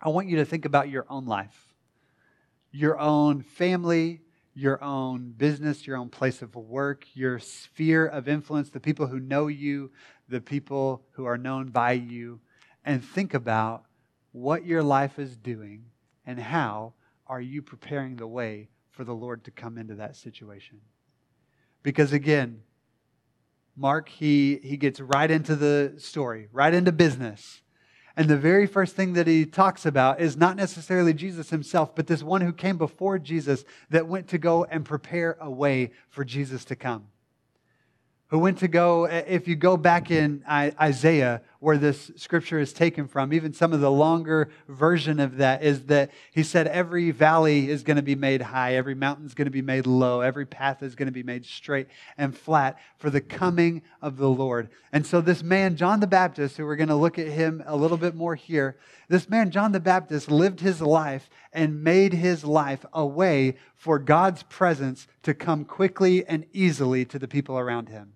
I 0.01 0.09
want 0.09 0.27
you 0.27 0.38
to 0.38 0.45
think 0.45 0.65
about 0.65 0.89
your 0.89 1.05
own 1.09 1.25
life, 1.25 1.73
your 2.71 2.99
own 2.99 3.41
family, 3.41 4.21
your 4.53 4.83
own 4.83 5.31
business, 5.38 5.88
your 5.88 5.97
own 5.97 6.09
place 6.09 6.41
of 6.41 6.55
work, 6.55 7.05
your 7.13 7.39
sphere 7.39 8.05
of 8.05 8.27
influence, 8.27 8.69
the 8.69 8.79
people 8.79 9.07
who 9.07 9.19
know 9.19 9.47
you, 9.47 9.91
the 10.27 10.41
people 10.41 11.03
who 11.12 11.25
are 11.25 11.38
known 11.38 11.69
by 11.69 11.93
you, 11.93 12.39
and 12.83 13.03
think 13.03 13.33
about 13.33 13.83
what 14.31 14.65
your 14.65 14.83
life 14.83 15.19
is 15.19 15.35
doing 15.35 15.85
and 16.25 16.39
how 16.39 16.93
are 17.27 17.41
you 17.41 17.62
preparing 17.62 18.15
the 18.15 18.27
way 18.27 18.69
for 18.91 19.03
the 19.03 19.13
Lord 19.13 19.43
to 19.45 19.51
come 19.51 19.77
into 19.77 19.95
that 19.95 20.15
situation. 20.15 20.81
Because 21.83 22.12
again, 22.12 22.62
Mark, 23.75 24.09
he, 24.09 24.59
he 24.62 24.75
gets 24.75 24.99
right 24.99 25.31
into 25.31 25.55
the 25.55 25.93
story, 25.97 26.49
right 26.51 26.73
into 26.73 26.91
business. 26.91 27.62
And 28.19 28.27
the 28.27 28.36
very 28.36 28.67
first 28.67 28.97
thing 28.97 29.13
that 29.13 29.27
he 29.27 29.45
talks 29.45 29.86
about 29.86 30.19
is 30.19 30.36
not 30.36 30.58
necessarily 30.58 31.13
Jesus 31.13 31.51
himself, 31.51 31.95
but 31.95 32.05
this 32.05 32.21
one 32.21 32.41
who 32.41 32.51
came 32.51 32.77
before 32.77 33.17
Jesus 33.17 33.63
that 33.91 34.10
went 34.10 34.27
to 34.27 34.38
go 34.38 34.65
and 34.65 34.84
prepare 34.84 35.38
a 35.39 35.49
way 35.49 35.91
for 36.10 36.25
Jesus 36.25 36.65
to 36.65 36.75
come 36.75 37.08
who 38.29 38.37
went 38.37 38.59
to 38.59 38.67
go, 38.67 39.05
if 39.05 39.47
you 39.47 39.55
go 39.55 39.75
back 39.75 40.11
in 40.11 40.43
Isaiah, 40.47 41.41
where 41.59 41.79
this 41.79 42.11
scripture 42.15 42.59
is 42.59 42.71
taken 42.71 43.07
from, 43.07 43.33
even 43.33 43.53
some 43.53 43.73
of 43.73 43.81
the 43.81 43.91
longer 43.91 44.51
version 44.67 45.19
of 45.19 45.37
that 45.37 45.63
is 45.63 45.85
that 45.87 46.11
he 46.31 46.43
said, 46.43 46.67
Every 46.67 47.09
valley 47.09 47.71
is 47.71 47.81
going 47.81 47.97
to 47.97 48.03
be 48.03 48.15
made 48.15 48.43
high, 48.43 48.75
every 48.75 48.93
mountain 48.93 49.25
is 49.25 49.33
going 49.33 49.47
to 49.47 49.51
be 49.51 49.63
made 49.63 49.87
low, 49.87 50.21
every 50.21 50.45
path 50.45 50.83
is 50.83 50.93
going 50.93 51.07
to 51.07 51.11
be 51.11 51.23
made 51.23 51.43
straight 51.43 51.87
and 52.19 52.37
flat 52.37 52.77
for 52.99 53.09
the 53.09 53.19
coming 53.19 53.81
of 53.99 54.17
the 54.17 54.29
Lord. 54.29 54.69
And 54.93 55.07
so, 55.07 55.21
this 55.21 55.41
man, 55.41 55.75
John 55.75 55.99
the 55.99 56.07
Baptist, 56.07 56.55
who 56.55 56.65
we're 56.65 56.75
going 56.75 56.89
to 56.89 56.95
look 56.95 57.17
at 57.17 57.27
him 57.27 57.63
a 57.65 57.75
little 57.75 57.97
bit 57.97 58.13
more 58.13 58.35
here, 58.35 58.77
this 59.07 59.27
man, 59.27 59.49
John 59.49 59.71
the 59.71 59.79
Baptist, 59.79 60.29
lived 60.29 60.59
his 60.59 60.81
life 60.81 61.31
and 61.51 61.83
made 61.83 62.13
his 62.13 62.45
life 62.45 62.85
a 62.93 63.05
way 63.05 63.55
for 63.73 63.97
God's 63.97 64.43
presence 64.43 65.07
to 65.23 65.33
come 65.33 65.65
quickly 65.65 66.23
and 66.27 66.45
easily 66.53 67.05
to 67.05 67.17
the 67.17 67.27
people 67.27 67.57
around 67.57 67.89
him. 67.89 68.13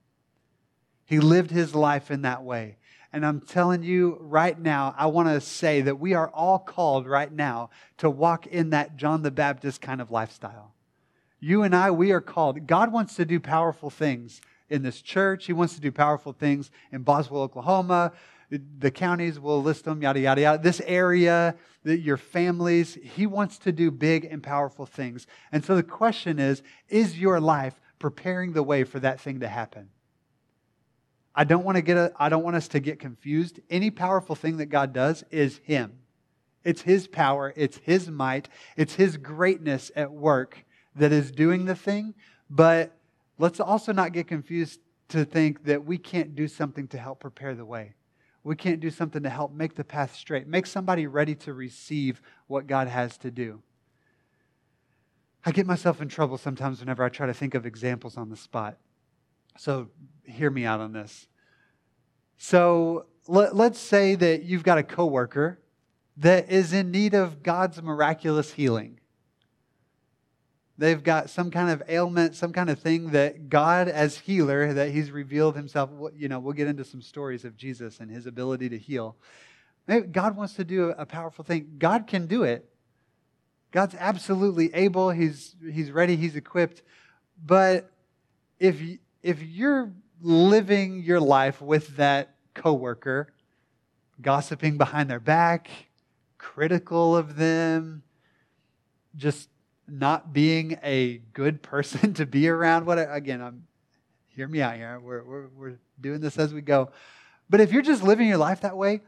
He 1.06 1.20
lived 1.20 1.52
his 1.52 1.76
life 1.76 2.12
in 2.12 2.22
that 2.22 2.44
way. 2.44 2.78
And 3.12 3.24
I'm 3.24 3.42
telling 3.42 3.84
you 3.84 4.18
right 4.20 4.60
now, 4.60 4.96
I 4.98 5.06
want 5.06 5.30
to 5.30 5.39
say 5.39 5.82
that 5.82 6.00
we 6.00 6.16
are 6.16 6.30
all 6.30 6.58
called 6.58 7.06
right 7.06 7.32
now 7.32 7.70
to 8.00 8.10
walk 8.10 8.48
in 8.48 8.72
that 8.72 8.98
John 8.98 9.22
the 9.22 9.30
Baptist 9.30 9.82
kind 9.82 10.02
of 10.02 10.10
lifestyle. 10.10 10.74
You 11.39 11.62
and 11.62 11.76
I, 11.76 11.92
we 11.92 12.12
are 12.12 12.22
called. 12.22 12.66
God 12.66 12.92
wants 12.92 13.16
to 13.18 13.26
do 13.26 13.39
powerful 13.39 13.92
things 13.92 14.42
in 14.70 14.82
this 14.82 15.02
church. 15.02 15.46
He 15.46 15.54
wants 15.54 15.76
to 15.76 15.82
do 15.82 15.92
powerful 15.92 16.34
things 16.34 16.72
in 16.92 17.04
Boswell, 17.04 17.44
Oklahoma. 17.44 18.13
The 18.50 18.92
counties 18.92 19.39
will 19.39 19.62
list 19.62 19.86
them, 19.86 20.02
yada, 20.02 20.20
yada, 20.20 20.42
yada. 20.42 20.63
This 20.63 20.82
area, 20.86 21.56
your 21.84 22.18
families, 22.18 22.96
He 22.96 23.28
wants 23.28 23.60
to 23.60 23.72
do 23.72 23.92
big 23.92 24.26
and 24.26 24.42
powerful 24.42 24.88
things. 24.88 25.28
And 25.52 25.63
so 25.63 25.76
the 25.76 25.84
question 25.84 26.39
is 26.39 26.63
is 26.89 27.20
your 27.20 27.39
life 27.39 27.80
preparing 28.00 28.54
the 28.54 28.63
way 28.63 28.84
for 28.84 29.00
that 29.02 29.20
thing 29.22 29.42
to 29.42 29.48
happen? 29.48 29.89
I 31.36 31.43
don't 31.43 31.63
want 31.63 31.78
to 31.78 31.82
get 31.82 31.98
a, 31.98 32.13
I 32.17 32.30
don't 32.30 32.43
want 32.43 32.56
us 32.56 32.67
to 32.69 32.80
get 32.80 33.00
confused. 33.00 33.60
Any 33.69 33.89
powerful 33.89 34.36
thing 34.36 34.58
that 34.58 34.67
God 34.67 34.93
does 34.93 35.24
is 35.32 35.60
him. 35.63 35.93
It's 36.63 36.82
his 36.82 37.08
power, 37.08 37.54
it's 37.58 37.78
his 37.78 38.10
might, 38.10 38.48
it's 38.78 38.93
his 38.96 39.17
greatness 39.17 39.91
at 39.96 40.12
work 40.12 40.63
that 40.96 41.12
is 41.12 41.32
doing 41.32 41.65
the 41.65 41.76
thing, 41.76 42.13
but 42.50 42.96
let's 43.38 43.60
also 43.60 43.91
not 43.91 44.13
get 44.13 44.28
confused 44.28 44.80
to 45.10 45.26
think 45.26 45.65
that 45.65 45.86
we 45.86 45.98
can't 45.98 46.36
do 46.36 46.48
something 46.48 46.88
to 46.89 46.98
help 46.98 47.19
prepare 47.19 47.54
the 47.54 47.65
way. 47.65 47.93
We 48.43 48.56
can't 48.56 48.80
do 48.80 48.89
something 48.89 49.24
to 49.24 49.30
help 49.30 49.54
make 49.54 49.76
the 49.76 49.84
path 49.84 50.15
straight, 50.15 50.48
make 50.48 50.65
somebody 50.65 51.08
ready 51.08 51.36
to 51.36 51.54
receive 51.54 52.22
what 52.48 52.67
God 52.67 52.88
has 52.88 53.17
to 53.19 53.32
do. 53.32 53.62
I 55.46 55.52
get 55.52 55.65
myself 55.65 56.02
in 56.02 56.08
trouble 56.08 56.38
sometimes 56.38 56.80
whenever 56.80 57.04
I 57.04 57.10
try 57.10 57.28
to 57.28 57.34
think 57.34 57.54
of 57.56 57.65
examples 57.65 58.17
on 58.17 58.30
the 58.30 58.38
spot. 58.38 58.78
So 59.58 59.89
hear 60.24 60.50
me 60.50 60.66
out 60.66 60.80
on 60.80 60.94
this. 60.94 61.28
So 62.38 63.06
let, 63.28 63.54
us 63.54 63.78
say 63.78 64.16
that 64.16 64.44
you've 64.44 64.63
got 64.63 64.78
a 64.78 64.84
coworker 64.84 65.60
that 66.18 66.52
is 66.52 66.74
in 66.74 66.92
need 66.92 67.13
of 67.13 67.44
God's 67.44 67.82
miraculous 67.82 68.54
healing. 68.54 69.00
They've 70.78 71.02
got 71.02 71.30
some 71.30 71.52
kind 71.52 71.70
of 71.70 71.84
ailment, 71.88 72.36
some 72.36 72.52
kind 72.52 72.70
of 72.70 72.80
thing 72.80 73.12
that 73.12 73.50
God, 73.50 73.88
as 73.88 74.18
healer, 74.18 74.74
that 74.74 74.89
He's 74.89 75.12
revealed 75.12 75.56
Himself. 75.56 75.92
You 76.16 76.28
know, 76.28 76.39
we'll 76.39 76.54
get 76.54 76.68
into 76.68 76.84
some 76.84 77.02
stories 77.02 77.46
of 77.46 77.56
Jesus 77.56 78.00
and 78.00 78.10
His 78.10 78.26
ability 78.26 78.70
to 78.70 78.78
heal. 78.78 79.16
Maybe 79.88 80.08
God 80.08 80.36
wants 80.36 80.56
to 80.56 80.63
do 80.63 80.89
a 80.98 81.06
powerful 81.06 81.46
thing. 81.46 81.76
God 81.78 82.08
can 82.08 82.26
do 82.26 82.44
it. 82.44 82.68
God's 83.72 83.96
absolutely 83.98 84.74
able. 84.74 85.12
He's 85.12 85.56
He's 85.72 85.92
ready. 85.92 86.16
He's 86.16 86.36
equipped. 86.36 86.82
But 87.46 87.92
if 88.60 88.82
if 89.24 89.42
you're 89.42 89.92
living 90.22 91.02
your 91.04 91.20
life 91.20 91.62
with 91.62 91.96
that 91.98 92.36
coworker, 92.54 93.34
gossiping 94.22 94.78
behind 94.78 95.10
their 95.10 95.20
back, 95.20 95.70
critical 96.38 97.16
of 97.16 97.36
them, 97.36 98.04
just 99.16 99.50
not 99.88 100.34
being 100.34 100.78
a 100.84 101.18
good 101.34 101.62
person 101.62 102.14
to 102.16 102.26
be 102.26 102.48
around. 102.48 102.86
What 102.86 103.00
again? 103.00 103.42
I'm 103.42 103.64
hear 104.36 104.48
me 104.48 104.62
out 104.62 104.76
here. 104.76 105.00
We're, 105.00 105.24
we're, 105.24 105.48
we're 105.56 105.80
doing 106.02 106.20
this 106.20 106.38
as 106.38 106.54
we 106.54 106.62
go. 106.62 106.92
But 107.50 107.62
if 107.62 107.72
you're 107.72 107.82
just 107.82 108.04
living 108.04 108.28
your 108.28 108.38
life 108.38 108.62
that 108.62 108.76
way, 108.76 109.02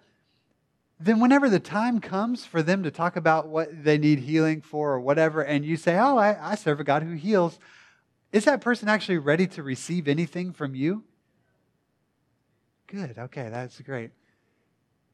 then 0.99 1.19
whenever 1.19 1.49
the 1.49 1.59
time 1.59 1.99
comes 1.99 2.45
for 2.45 2.61
them 2.61 2.83
to 2.83 2.91
talk 2.91 3.15
about 3.15 3.47
what 3.47 3.83
they 3.83 3.97
need 3.97 4.19
healing 4.19 4.61
for 4.61 4.93
or 4.93 4.99
whatever, 4.99 5.41
and 5.41 5.65
you 5.65 5.77
say, 5.77 5.97
Oh, 5.97 6.17
I, 6.17 6.51
I 6.51 6.55
serve 6.55 6.79
a 6.79 6.83
God 6.83 7.03
who 7.03 7.13
heals, 7.13 7.59
is 8.35 8.43
that 8.43 8.59
person 8.59 8.89
actually 8.89 9.17
ready 9.17 9.47
to 9.47 9.63
receive 9.63 10.09
anything 10.09 10.51
from 10.51 10.75
you? 10.75 11.05
Good. 12.85 13.17
Okay, 13.17 13.47
that's 13.47 13.79
great. 13.79 14.11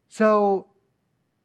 So, 0.10 0.66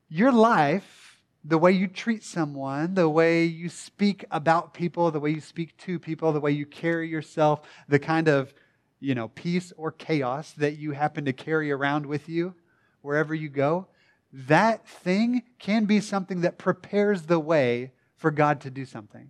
your 0.08 0.32
life, 0.32 1.20
the 1.44 1.58
way 1.58 1.72
you 1.72 1.86
treat 1.86 2.24
someone, 2.24 2.94
the 2.94 3.10
way 3.10 3.44
you 3.44 3.68
speak 3.68 4.24
about 4.30 4.72
people, 4.72 5.10
the 5.10 5.20
way 5.20 5.28
you 5.32 5.42
speak 5.42 5.76
to 5.80 5.98
people, 5.98 6.32
the 6.32 6.40
way 6.40 6.50
you 6.50 6.64
carry 6.64 7.10
yourself, 7.10 7.60
the 7.88 7.98
kind 7.98 8.26
of, 8.26 8.54
you 8.98 9.14
know, 9.14 9.28
peace 9.28 9.70
or 9.76 9.92
chaos 9.92 10.52
that 10.52 10.78
you 10.78 10.92
happen 10.92 11.26
to 11.26 11.34
carry 11.34 11.70
around 11.70 12.06
with 12.06 12.26
you 12.26 12.54
wherever 13.02 13.34
you 13.34 13.50
go, 13.50 13.86
that 14.32 14.88
thing 14.88 15.42
can 15.58 15.84
be 15.84 16.00
something 16.00 16.40
that 16.40 16.56
prepares 16.56 17.24
the 17.24 17.38
way 17.38 17.92
for 18.16 18.30
God 18.30 18.62
to 18.62 18.70
do 18.70 18.86
something. 18.86 19.28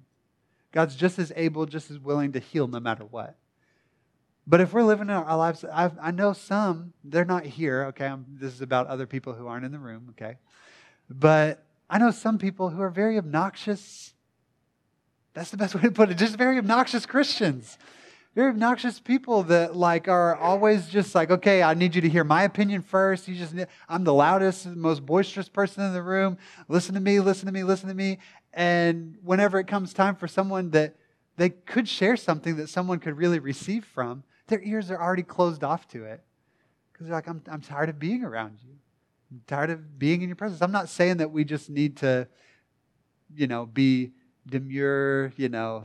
God's 0.77 0.95
just 0.95 1.19
as 1.19 1.33
able, 1.37 1.65
just 1.65 1.91
as 1.91 1.99
willing 1.99 2.33
to 2.33 2.39
heal 2.39 2.69
no 2.69 2.81
matter 2.81 3.03
what. 3.03 3.39
But 4.47 4.61
if 4.61 4.75
we're 4.75 4.83
living 4.83 5.09
our 5.09 5.35
lives, 5.39 5.65
I've, 5.73 5.97
i 6.03 6.11
know 6.11 6.35
some, 6.35 6.93
they're 7.03 7.25
not 7.25 7.47
here, 7.47 7.85
okay? 7.85 8.05
I'm, 8.05 8.27
this 8.39 8.53
is 8.53 8.61
about 8.61 8.87
other 8.87 9.07
people 9.07 9.33
who 9.33 9.47
aren't 9.47 9.65
in 9.65 9.73
the 9.73 9.79
room, 9.79 10.09
okay? 10.11 10.37
But 11.09 11.65
I 11.89 11.97
know 11.97 12.11
some 12.11 12.37
people 12.37 12.69
who 12.69 12.83
are 12.83 12.91
very 12.91 13.17
obnoxious. 13.17 14.13
That's 15.33 15.49
the 15.49 15.57
best 15.57 15.75
way 15.75 15.81
to 15.81 15.91
put 15.91 16.11
it. 16.11 16.19
Just 16.19 16.37
very 16.37 16.59
obnoxious 16.59 17.07
Christians. 17.07 17.79
Very 18.35 18.51
obnoxious 18.51 19.01
people 19.01 19.45
that 19.45 19.75
like 19.75 20.09
are 20.09 20.37
always 20.37 20.89
just 20.91 21.15
like, 21.15 21.31
okay, 21.31 21.63
I 21.63 21.73
need 21.73 21.95
you 21.95 22.03
to 22.03 22.09
hear 22.11 22.23
my 22.23 22.43
opinion 22.43 22.83
first. 22.83 23.29
You 23.29 23.35
just, 23.35 23.55
I'm 23.89 24.05
the 24.05 24.13
loudest, 24.13 24.67
most 24.67 25.07
boisterous 25.07 25.49
person 25.49 25.85
in 25.85 25.95
the 25.95 26.03
room. 26.03 26.37
Listen 26.69 26.95
to 26.97 27.01
me, 27.01 27.19
listen 27.19 27.47
to 27.47 27.53
me, 27.53 27.65
listen 27.65 27.89
to 27.89 27.95
me. 27.95 28.19
And 28.57 29.19
whenever 29.23 29.61
it 29.61 29.67
comes 29.67 29.93
time 29.93 30.17
for 30.17 30.27
someone 30.27 30.71
that 30.71 30.97
they 31.37 31.51
could 31.51 31.87
share 31.87 32.17
something 32.17 32.57
that 32.57 32.71
someone 32.71 32.99
could 32.99 33.17
really 33.17 33.39
receive 33.39 33.85
from, 33.85 34.25
their 34.47 34.63
ears 34.63 34.91
are 34.91 35.01
already 35.01 35.23
closed 35.23 35.63
off 35.63 35.87
to 35.89 36.05
it. 36.05 36.23
Because 36.91 37.07
they're 37.07 37.17
like, 37.17 37.29
I'm, 37.29 37.43
I'm 37.49 37.61
tired 37.61 37.91
of 37.91 37.99
being 37.99 38.25
around 38.25 38.59
you. 38.65 38.73
I'm 39.31 39.43
tired 39.47 39.69
of 39.69 39.99
being 39.99 40.23
in 40.23 40.31
your 40.31 40.37
presence. 40.37 40.63
I'm 40.63 40.73
not 40.73 40.89
saying 40.89 41.19
that 41.19 41.31
we 41.31 41.45
just 41.45 41.69
need 41.69 41.99
to, 41.99 42.27
you 43.35 43.47
know, 43.47 43.67
be 43.67 44.13
demure, 44.47 45.33
you 45.37 45.51
know, 45.51 45.85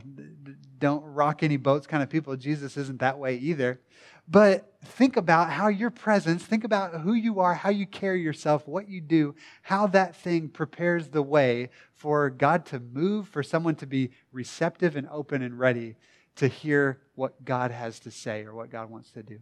don't 0.78 1.04
rock 1.04 1.42
any 1.42 1.58
boats 1.58 1.86
kind 1.86 2.02
of 2.02 2.08
people. 2.08 2.34
Jesus 2.36 2.78
isn't 2.78 3.00
that 3.00 3.18
way 3.18 3.36
either. 3.36 3.80
But 4.26 4.71
think 4.84 5.16
about 5.16 5.50
how 5.50 5.68
your 5.68 5.90
presence, 5.90 6.42
think 6.42 6.64
about 6.64 7.00
who 7.00 7.14
you 7.14 7.40
are, 7.40 7.54
how 7.54 7.70
you 7.70 7.86
carry 7.86 8.20
yourself, 8.20 8.66
what 8.66 8.88
you 8.88 9.00
do, 9.00 9.34
how 9.62 9.86
that 9.88 10.16
thing 10.16 10.48
prepares 10.48 11.08
the 11.08 11.22
way 11.22 11.70
for 11.94 12.30
God 12.30 12.66
to 12.66 12.80
move, 12.80 13.28
for 13.28 13.42
someone 13.42 13.76
to 13.76 13.86
be 13.86 14.10
receptive 14.32 14.96
and 14.96 15.08
open 15.08 15.42
and 15.42 15.58
ready 15.58 15.96
to 16.36 16.48
hear 16.48 17.00
what 17.14 17.44
God 17.44 17.70
has 17.70 18.00
to 18.00 18.10
say 18.10 18.44
or 18.44 18.54
what 18.54 18.70
God 18.70 18.90
wants 18.90 19.10
to 19.12 19.22
do. 19.22 19.38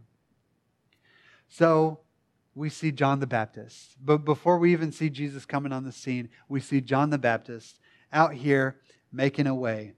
So 1.47 1.99
we 2.53 2.69
see 2.69 2.91
John 2.91 3.19
the 3.19 3.27
Baptist. 3.27 3.95
But 4.03 4.19
before 4.19 4.57
we 4.57 4.71
even 4.73 4.91
see 4.91 5.09
Jesus 5.09 5.45
coming 5.45 5.71
on 5.71 5.83
the 5.83 5.91
scene, 5.91 6.29
we 6.49 6.59
see 6.59 6.81
John 6.81 7.09
the 7.09 7.17
Baptist 7.17 7.79
out 8.13 8.33
here 8.33 8.77
making 9.11 9.47
a 9.47 9.55
way. 9.55 9.93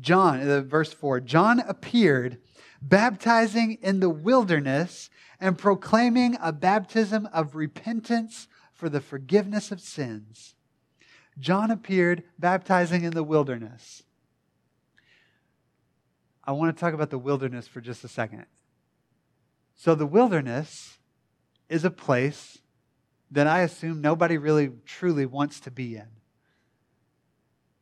John, 0.00 0.40
uh, 0.48 0.62
verse 0.62 0.92
4 0.92 1.20
John 1.20 1.60
appeared 1.60 2.38
baptizing 2.82 3.78
in 3.80 4.00
the 4.00 4.10
wilderness 4.10 5.08
and 5.40 5.56
proclaiming 5.56 6.36
a 6.42 6.52
baptism 6.52 7.28
of 7.32 7.54
repentance 7.54 8.48
for 8.74 8.88
the 8.88 9.00
forgiveness 9.00 9.70
of 9.70 9.80
sins. 9.80 10.54
John 11.38 11.70
appeared 11.70 12.24
baptizing 12.38 13.04
in 13.04 13.12
the 13.12 13.22
wilderness. 13.22 14.02
I 16.44 16.52
want 16.52 16.76
to 16.76 16.80
talk 16.80 16.92
about 16.92 17.10
the 17.10 17.18
wilderness 17.18 17.68
for 17.68 17.80
just 17.80 18.04
a 18.04 18.08
second. 18.08 18.46
So, 19.74 19.94
the 19.94 20.06
wilderness 20.06 20.98
is 21.68 21.84
a 21.84 21.90
place 21.90 22.58
that 23.30 23.46
I 23.46 23.60
assume 23.60 24.00
nobody 24.00 24.36
really 24.36 24.70
truly 24.84 25.24
wants 25.24 25.60
to 25.60 25.70
be 25.70 25.96
in. 25.96 26.08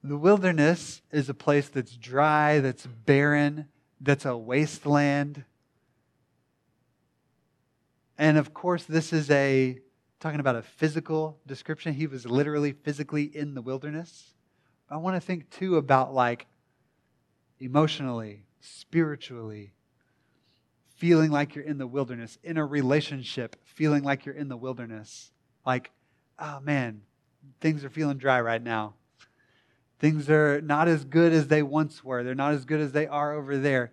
The 0.02 0.16
wilderness 0.16 1.02
is 1.10 1.28
a 1.28 1.34
place 1.34 1.68
that's 1.68 1.96
dry, 1.96 2.60
that's 2.60 2.86
barren, 2.86 3.68
that's 4.00 4.24
a 4.24 4.36
wasteland. 4.36 5.44
And 8.18 8.38
of 8.38 8.52
course, 8.54 8.84
this 8.84 9.12
is 9.12 9.30
a 9.30 9.78
talking 10.20 10.40
about 10.40 10.56
a 10.56 10.62
physical 10.62 11.38
description. 11.46 11.94
He 11.94 12.06
was 12.06 12.26
literally 12.26 12.72
physically 12.72 13.24
in 13.24 13.54
the 13.54 13.62
wilderness. 13.62 14.34
I 14.90 14.98
want 14.98 15.16
to 15.16 15.20
think 15.20 15.50
too 15.50 15.76
about 15.76 16.12
like 16.12 16.46
emotionally, 17.58 18.44
spiritually, 18.60 19.72
feeling 20.96 21.30
like 21.30 21.54
you're 21.54 21.64
in 21.64 21.78
the 21.78 21.86
wilderness, 21.86 22.38
in 22.42 22.58
a 22.58 22.66
relationship, 22.66 23.56
feeling 23.64 24.02
like 24.02 24.26
you're 24.26 24.34
in 24.34 24.48
the 24.48 24.56
wilderness. 24.56 25.30
Like, 25.64 25.90
oh 26.38 26.60
man, 26.60 27.02
things 27.60 27.84
are 27.84 27.90
feeling 27.90 28.18
dry 28.18 28.40
right 28.40 28.62
now. 28.62 28.94
Things 30.00 30.30
are 30.30 30.62
not 30.62 30.88
as 30.88 31.04
good 31.04 31.32
as 31.32 31.48
they 31.48 31.62
once 31.62 32.02
were. 32.02 32.24
They're 32.24 32.34
not 32.34 32.54
as 32.54 32.64
good 32.64 32.80
as 32.80 32.92
they 32.92 33.06
are 33.06 33.34
over 33.34 33.58
there. 33.58 33.92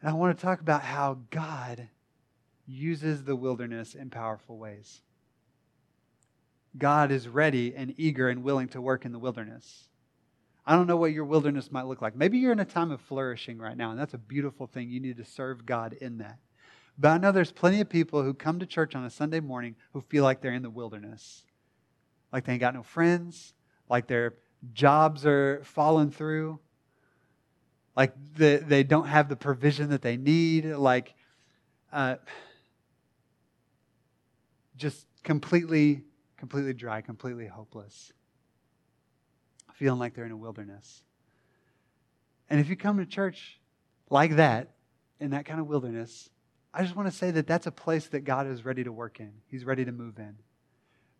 And 0.00 0.10
I 0.10 0.14
want 0.14 0.36
to 0.36 0.42
talk 0.42 0.60
about 0.60 0.82
how 0.82 1.18
God 1.30 1.88
uses 2.66 3.24
the 3.24 3.36
wilderness 3.36 3.94
in 3.94 4.08
powerful 4.08 4.56
ways. 4.56 5.02
God 6.78 7.12
is 7.12 7.28
ready 7.28 7.74
and 7.76 7.94
eager 7.98 8.30
and 8.30 8.42
willing 8.42 8.68
to 8.68 8.80
work 8.80 9.04
in 9.04 9.12
the 9.12 9.18
wilderness. 9.18 9.88
I 10.64 10.74
don't 10.74 10.86
know 10.86 10.96
what 10.96 11.12
your 11.12 11.26
wilderness 11.26 11.70
might 11.70 11.86
look 11.86 12.00
like. 12.00 12.16
Maybe 12.16 12.38
you're 12.38 12.52
in 12.52 12.60
a 12.60 12.64
time 12.64 12.90
of 12.90 13.00
flourishing 13.02 13.58
right 13.58 13.76
now, 13.76 13.90
and 13.90 14.00
that's 14.00 14.14
a 14.14 14.18
beautiful 14.18 14.66
thing. 14.66 14.88
You 14.88 15.00
need 15.00 15.18
to 15.18 15.24
serve 15.24 15.66
God 15.66 15.92
in 15.92 16.18
that. 16.18 16.38
But 16.96 17.10
I 17.10 17.18
know 17.18 17.32
there's 17.32 17.52
plenty 17.52 17.80
of 17.80 17.88
people 17.90 18.22
who 18.22 18.32
come 18.32 18.58
to 18.60 18.66
church 18.66 18.94
on 18.94 19.04
a 19.04 19.10
Sunday 19.10 19.40
morning 19.40 19.76
who 19.92 20.00
feel 20.00 20.24
like 20.24 20.40
they're 20.40 20.54
in 20.54 20.62
the 20.62 20.70
wilderness. 20.70 21.44
Like 22.32 22.44
they 22.46 22.52
ain't 22.52 22.60
got 22.60 22.74
no 22.74 22.82
friends, 22.82 23.52
like 23.90 24.06
they're 24.06 24.34
jobs 24.72 25.26
are 25.26 25.62
falling 25.64 26.10
through, 26.10 26.60
like 27.96 28.14
the, 28.36 28.62
they 28.66 28.82
don't 28.82 29.06
have 29.06 29.28
the 29.28 29.36
provision 29.36 29.90
that 29.90 30.02
they 30.02 30.16
need, 30.16 30.64
like 30.64 31.14
uh, 31.92 32.16
just 34.76 35.06
completely, 35.22 36.02
completely 36.36 36.72
dry, 36.72 37.00
completely 37.00 37.46
hopeless, 37.46 38.12
feeling 39.74 39.98
like 39.98 40.14
they're 40.14 40.26
in 40.26 40.32
a 40.32 40.36
wilderness. 40.36 41.02
And 42.48 42.60
if 42.60 42.68
you 42.68 42.76
come 42.76 42.98
to 42.98 43.06
church 43.06 43.58
like 44.10 44.36
that, 44.36 44.74
in 45.22 45.30
that 45.30 45.44
kind 45.44 45.60
of 45.60 45.68
wilderness, 45.68 46.28
I 46.74 46.82
just 46.82 46.96
want 46.96 47.08
to 47.08 47.16
say 47.16 47.30
that 47.30 47.46
that's 47.46 47.68
a 47.68 47.70
place 47.70 48.08
that 48.08 48.20
God 48.20 48.48
is 48.48 48.64
ready 48.64 48.82
to 48.82 48.90
work 48.90 49.20
in. 49.20 49.32
He's 49.46 49.64
ready 49.64 49.84
to 49.84 49.92
move 49.92 50.18
in. 50.18 50.36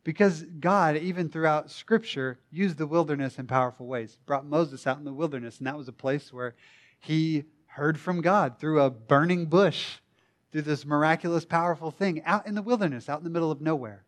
Because 0.05 0.43
God, 0.43 0.97
even 0.97 1.29
throughout 1.29 1.71
Scripture, 1.71 2.39
used 2.51 2.77
the 2.77 2.87
wilderness 2.87 3.39
in 3.39 3.47
powerful 3.47 3.87
ways. 3.87 4.19
Brought 4.27 4.47
Moses 4.47 4.87
out 4.87 4.99
in 4.99 5.05
the 5.05 5.13
wilderness, 5.13 5.59
and 5.59 5.67
that 5.67 5.79
was 5.79 5.89
a 5.89 5.93
place 5.93 6.33
where 6.33 6.55
he 6.99 7.45
heard 7.67 7.99
from 7.99 8.21
God 8.21 8.59
through 8.59 8.81
a 8.81 8.91
burning 8.91 9.47
bush, 9.47 9.99
through 10.51 10.63
this 10.63 10.85
miraculous, 10.85 11.45
powerful 11.45 11.91
thing 11.91 12.23
out 12.25 12.47
in 12.47 12.55
the 12.55 12.63
wilderness, 12.63 13.09
out 13.09 13.19
in 13.19 13.25
the 13.25 13.31
middle 13.31 13.51
of 13.51 13.61
nowhere. 13.61 14.05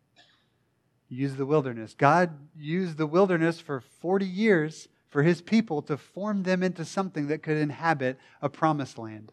He 1.09 1.15
used 1.15 1.37
the 1.37 1.47
wilderness. 1.47 1.95
God 1.95 2.31
used 2.57 2.97
the 2.97 3.07
wilderness 3.07 3.61
for 3.61 3.81
40 3.81 4.27
years 4.27 4.89
for 5.09 5.23
his 5.23 5.41
people 5.41 5.81
to 5.83 5.97
form 5.97 6.43
them 6.43 6.63
into 6.63 6.85
something 6.85 7.29
that 7.29 7.43
could 7.43 7.57
inhabit 7.57 8.19
a 8.43 8.49
promised 8.49 8.99
land. 8.99 9.31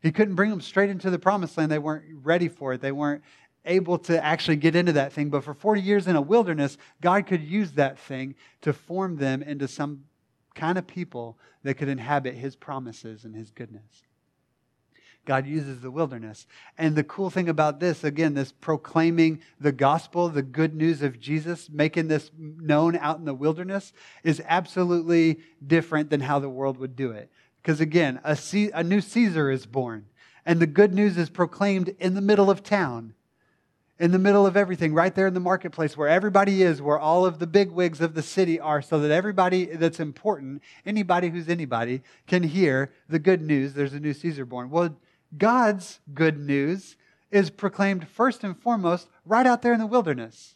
He 0.00 0.12
couldn't 0.12 0.36
bring 0.36 0.50
them 0.50 0.60
straight 0.60 0.90
into 0.90 1.10
the 1.10 1.18
promised 1.18 1.58
land. 1.58 1.72
They 1.72 1.78
weren't 1.78 2.04
ready 2.22 2.48
for 2.48 2.72
it. 2.72 2.80
They 2.80 2.92
weren't 2.92 3.22
able 3.68 3.98
to 3.98 4.24
actually 4.24 4.56
get 4.56 4.74
into 4.74 4.92
that 4.92 5.12
thing. 5.12 5.30
But 5.30 5.44
for 5.44 5.54
40 5.54 5.80
years 5.80 6.06
in 6.06 6.16
a 6.16 6.20
wilderness, 6.20 6.76
God 7.00 7.26
could 7.26 7.42
use 7.42 7.72
that 7.72 7.98
thing 7.98 8.34
to 8.62 8.72
form 8.72 9.16
them 9.16 9.42
into 9.42 9.68
some 9.68 10.04
kind 10.54 10.76
of 10.76 10.86
people 10.86 11.38
that 11.62 11.74
could 11.74 11.88
inhabit 11.88 12.34
his 12.34 12.56
promises 12.56 13.24
and 13.24 13.34
his 13.34 13.50
goodness. 13.50 14.02
God 15.28 15.46
uses 15.46 15.82
the 15.82 15.90
wilderness. 15.90 16.46
And 16.78 16.96
the 16.96 17.04
cool 17.04 17.28
thing 17.28 17.50
about 17.50 17.80
this, 17.80 18.02
again, 18.02 18.32
this 18.32 18.50
proclaiming 18.50 19.40
the 19.60 19.72
gospel, 19.72 20.30
the 20.30 20.42
good 20.42 20.74
news 20.74 21.02
of 21.02 21.20
Jesus, 21.20 21.68
making 21.68 22.08
this 22.08 22.30
known 22.38 22.96
out 22.96 23.18
in 23.18 23.26
the 23.26 23.34
wilderness, 23.34 23.92
is 24.24 24.42
absolutely 24.46 25.40
different 25.64 26.08
than 26.08 26.20
how 26.20 26.38
the 26.38 26.48
world 26.48 26.78
would 26.78 26.96
do 26.96 27.10
it. 27.10 27.30
Because 27.62 27.78
again, 27.78 28.20
a, 28.24 28.34
C- 28.34 28.70
a 28.72 28.82
new 28.82 29.02
Caesar 29.02 29.50
is 29.50 29.66
born, 29.66 30.06
and 30.46 30.60
the 30.60 30.66
good 30.66 30.94
news 30.94 31.18
is 31.18 31.28
proclaimed 31.28 31.94
in 32.00 32.14
the 32.14 32.22
middle 32.22 32.50
of 32.50 32.62
town 32.62 33.12
in 33.98 34.12
the 34.12 34.18
middle 34.18 34.46
of 34.46 34.56
everything, 34.56 34.94
right 34.94 35.14
there 35.14 35.26
in 35.26 35.34
the 35.34 35.40
marketplace 35.40 35.96
where 35.96 36.08
everybody 36.08 36.62
is, 36.62 36.80
where 36.80 36.98
all 36.98 37.26
of 37.26 37.38
the 37.38 37.46
big 37.46 37.70
wigs 37.70 38.00
of 38.00 38.14
the 38.14 38.22
city 38.22 38.60
are, 38.60 38.80
so 38.80 39.00
that 39.00 39.10
everybody 39.10 39.64
that's 39.64 39.98
important, 39.98 40.62
anybody 40.86 41.30
who's 41.30 41.48
anybody, 41.48 42.02
can 42.26 42.44
hear 42.44 42.92
the 43.08 43.18
good 43.18 43.42
news. 43.42 43.74
There's 43.74 43.94
a 43.94 44.00
new 44.00 44.12
Caesar 44.12 44.44
born. 44.44 44.70
Well, 44.70 44.96
God's 45.36 46.00
good 46.14 46.38
news 46.38 46.96
is 47.30 47.50
proclaimed 47.50 48.08
first 48.08 48.44
and 48.44 48.56
foremost 48.56 49.08
right 49.24 49.46
out 49.46 49.62
there 49.62 49.72
in 49.72 49.80
the 49.80 49.86
wilderness. 49.86 50.54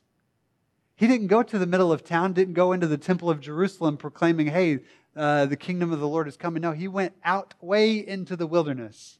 He 0.95 1.09
didn't 1.09 1.27
go 1.27 1.43
to 1.43 1.59
the 1.59 1.67
middle 1.67 1.91
of 1.91 2.05
town, 2.05 2.33
didn't 2.33 2.55
go 2.55 2.73
into 2.73 2.87
the 2.87 2.97
temple 2.97 3.29
of 3.29 3.41
Jerusalem 3.41 3.97
proclaiming, 3.97 4.47
hey, 4.47 4.81
uh, 5.17 5.47
the 5.47 5.57
kingdom 5.57 5.93
of 5.93 6.01
the 6.01 6.09
Lord 6.09 6.29
is 6.29 6.37
coming. 6.37 6.63
No, 6.63 6.73
he 6.73 6.89
went 6.89 7.15
out 7.25 7.55
way 7.61 7.97
into 7.97 8.37
the 8.37 8.47
wilderness. 8.47 9.19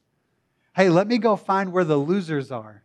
Hey, 0.75 0.89
let 0.89 1.07
me 1.07 1.17
go 1.17 1.35
find 1.35 1.71
where 1.71 1.83
the 1.83 1.97
losers 1.97 2.51
are. 2.51 2.83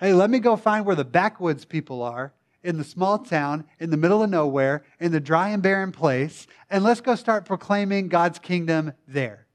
Hey, 0.00 0.14
let 0.14 0.30
me 0.30 0.38
go 0.38 0.56
find 0.56 0.86
where 0.86 0.96
the 0.96 1.04
backwoods 1.04 1.66
people 1.66 2.02
are 2.02 2.32
in 2.62 2.78
the 2.78 2.84
small 2.84 3.18
town, 3.18 3.66
in 3.78 3.90
the 3.90 3.98
middle 3.98 4.22
of 4.22 4.30
nowhere, 4.30 4.82
in 4.98 5.12
the 5.12 5.20
dry 5.20 5.50
and 5.50 5.62
barren 5.62 5.92
place, 5.92 6.46
and 6.70 6.82
let's 6.82 7.02
go 7.02 7.14
start 7.14 7.44
proclaiming 7.44 8.08
God's 8.08 8.38
kingdom 8.38 8.94
there. 9.06 9.46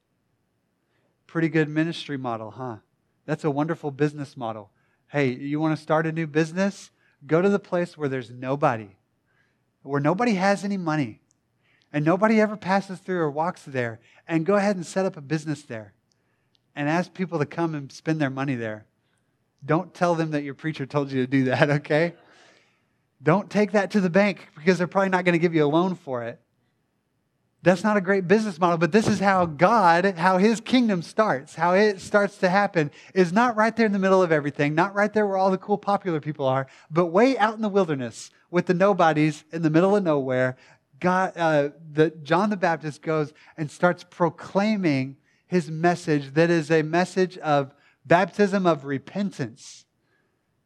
Pretty 1.26 1.50
good 1.50 1.68
ministry 1.68 2.16
model, 2.16 2.52
huh? 2.52 2.78
That's 3.26 3.44
a 3.44 3.50
wonderful 3.50 3.90
business 3.90 4.38
model. 4.38 4.70
Hey, 5.08 5.30
you 5.30 5.60
want 5.60 5.76
to 5.76 5.82
start 5.82 6.06
a 6.06 6.12
new 6.12 6.28
business? 6.28 6.92
Go 7.26 7.42
to 7.42 7.50
the 7.50 7.58
place 7.58 7.98
where 7.98 8.10
there's 8.10 8.30
nobody, 8.30 8.98
where 9.82 10.00
nobody 10.00 10.36
has 10.36 10.64
any 10.64 10.78
money, 10.78 11.22
and 11.92 12.06
nobody 12.06 12.40
ever 12.40 12.56
passes 12.56 13.00
through 13.00 13.20
or 13.20 13.32
walks 13.32 13.64
there, 13.64 14.00
and 14.28 14.46
go 14.46 14.54
ahead 14.54 14.76
and 14.76 14.86
set 14.86 15.08
up 15.08 15.18
a 15.18 15.22
business 15.22 15.64
there 15.64 15.96
and 16.76 16.88
ask 16.88 17.16
people 17.16 17.40
to 17.40 17.48
come 17.48 17.74
and 17.74 17.92
spend 17.92 18.22
their 18.22 18.30
money 18.30 18.54
there 18.54 18.86
don't 19.66 19.94
tell 19.94 20.16
them 20.16 20.32
that 20.32 20.44
your 20.44 20.54
preacher 20.54 20.86
told 20.86 21.12
you 21.12 21.22
to 21.22 21.28
do 21.28 21.46
that, 21.46 21.70
okay? 21.82 22.14
Don't 23.22 23.50
take 23.50 23.72
that 23.72 23.92
to 23.92 24.02
the 24.02 24.10
bank 24.10 24.50
because 24.56 24.78
they're 24.78 24.88
probably 24.88 25.10
not 25.10 25.26
going 25.26 25.34
to 25.34 25.40
give 25.40 25.56
you 25.56 25.66
a 25.66 25.68
loan 25.68 25.96
for 25.96 26.24
it. 26.24 26.40
That's 27.66 27.84
not 27.84 27.98
a 27.98 28.02
great 28.02 28.28
business 28.28 28.60
model, 28.60 28.78
but 28.78 28.92
this 28.92 29.08
is 29.08 29.20
how 29.20 29.48
God, 29.48 30.06
how 30.18 30.38
his 30.38 30.62
kingdom 30.62 31.02
starts, 31.02 31.56
how 31.56 31.74
it 31.74 32.00
starts 32.00 32.38
to 32.38 32.50
happen 32.50 32.92
is 33.16 33.34
not 33.34 33.56
right 33.56 33.76
there 33.76 33.88
in 33.88 33.92
the 33.92 33.98
middle 33.98 34.22
of 34.22 34.32
everything, 34.32 34.76
not 34.76 34.94
right 34.94 35.12
there 35.12 35.26
where 35.26 35.38
all 35.38 35.50
the 35.50 35.58
cool 35.58 35.80
popular 35.80 36.20
people 36.20 36.46
are, 36.46 36.68
but 36.92 37.08
way 37.08 37.36
out 37.40 37.56
in 37.56 37.64
the 37.64 37.70
wilderness 37.70 38.30
with 38.52 38.68
the 38.68 38.76
nobodies 38.76 39.46
in 39.52 39.64
the 39.64 39.72
middle 39.72 39.96
of 39.96 40.04
nowhere. 40.04 40.58
God, 41.00 41.34
uh, 41.36 41.70
the, 41.92 42.12
John 42.22 42.52
the 42.52 42.58
Baptist 42.58 43.02
goes 43.02 43.34
and 43.58 43.72
starts 43.72 44.04
proclaiming 44.04 45.18
his 45.48 45.72
message 45.72 46.36
that 46.36 46.52
is 46.52 46.70
a 46.70 46.84
message 46.84 47.36
of 47.40 47.74
baptism 48.06 48.66
of 48.66 48.86
repentance 48.86 49.86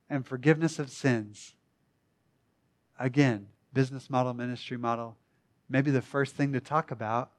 and 0.10 0.25
forgiveness 0.25 0.80
of 0.80 0.89
sins. 0.89 1.54
Again, 2.99 3.47
business 3.73 4.10
model, 4.10 4.34
ministry 4.34 4.78
model. 4.78 5.17
Maybe 5.69 5.91
the 5.91 6.02
first 6.02 6.36
thing 6.36 6.54
to 6.54 6.60
talk 6.60 6.91
about. 6.91 7.32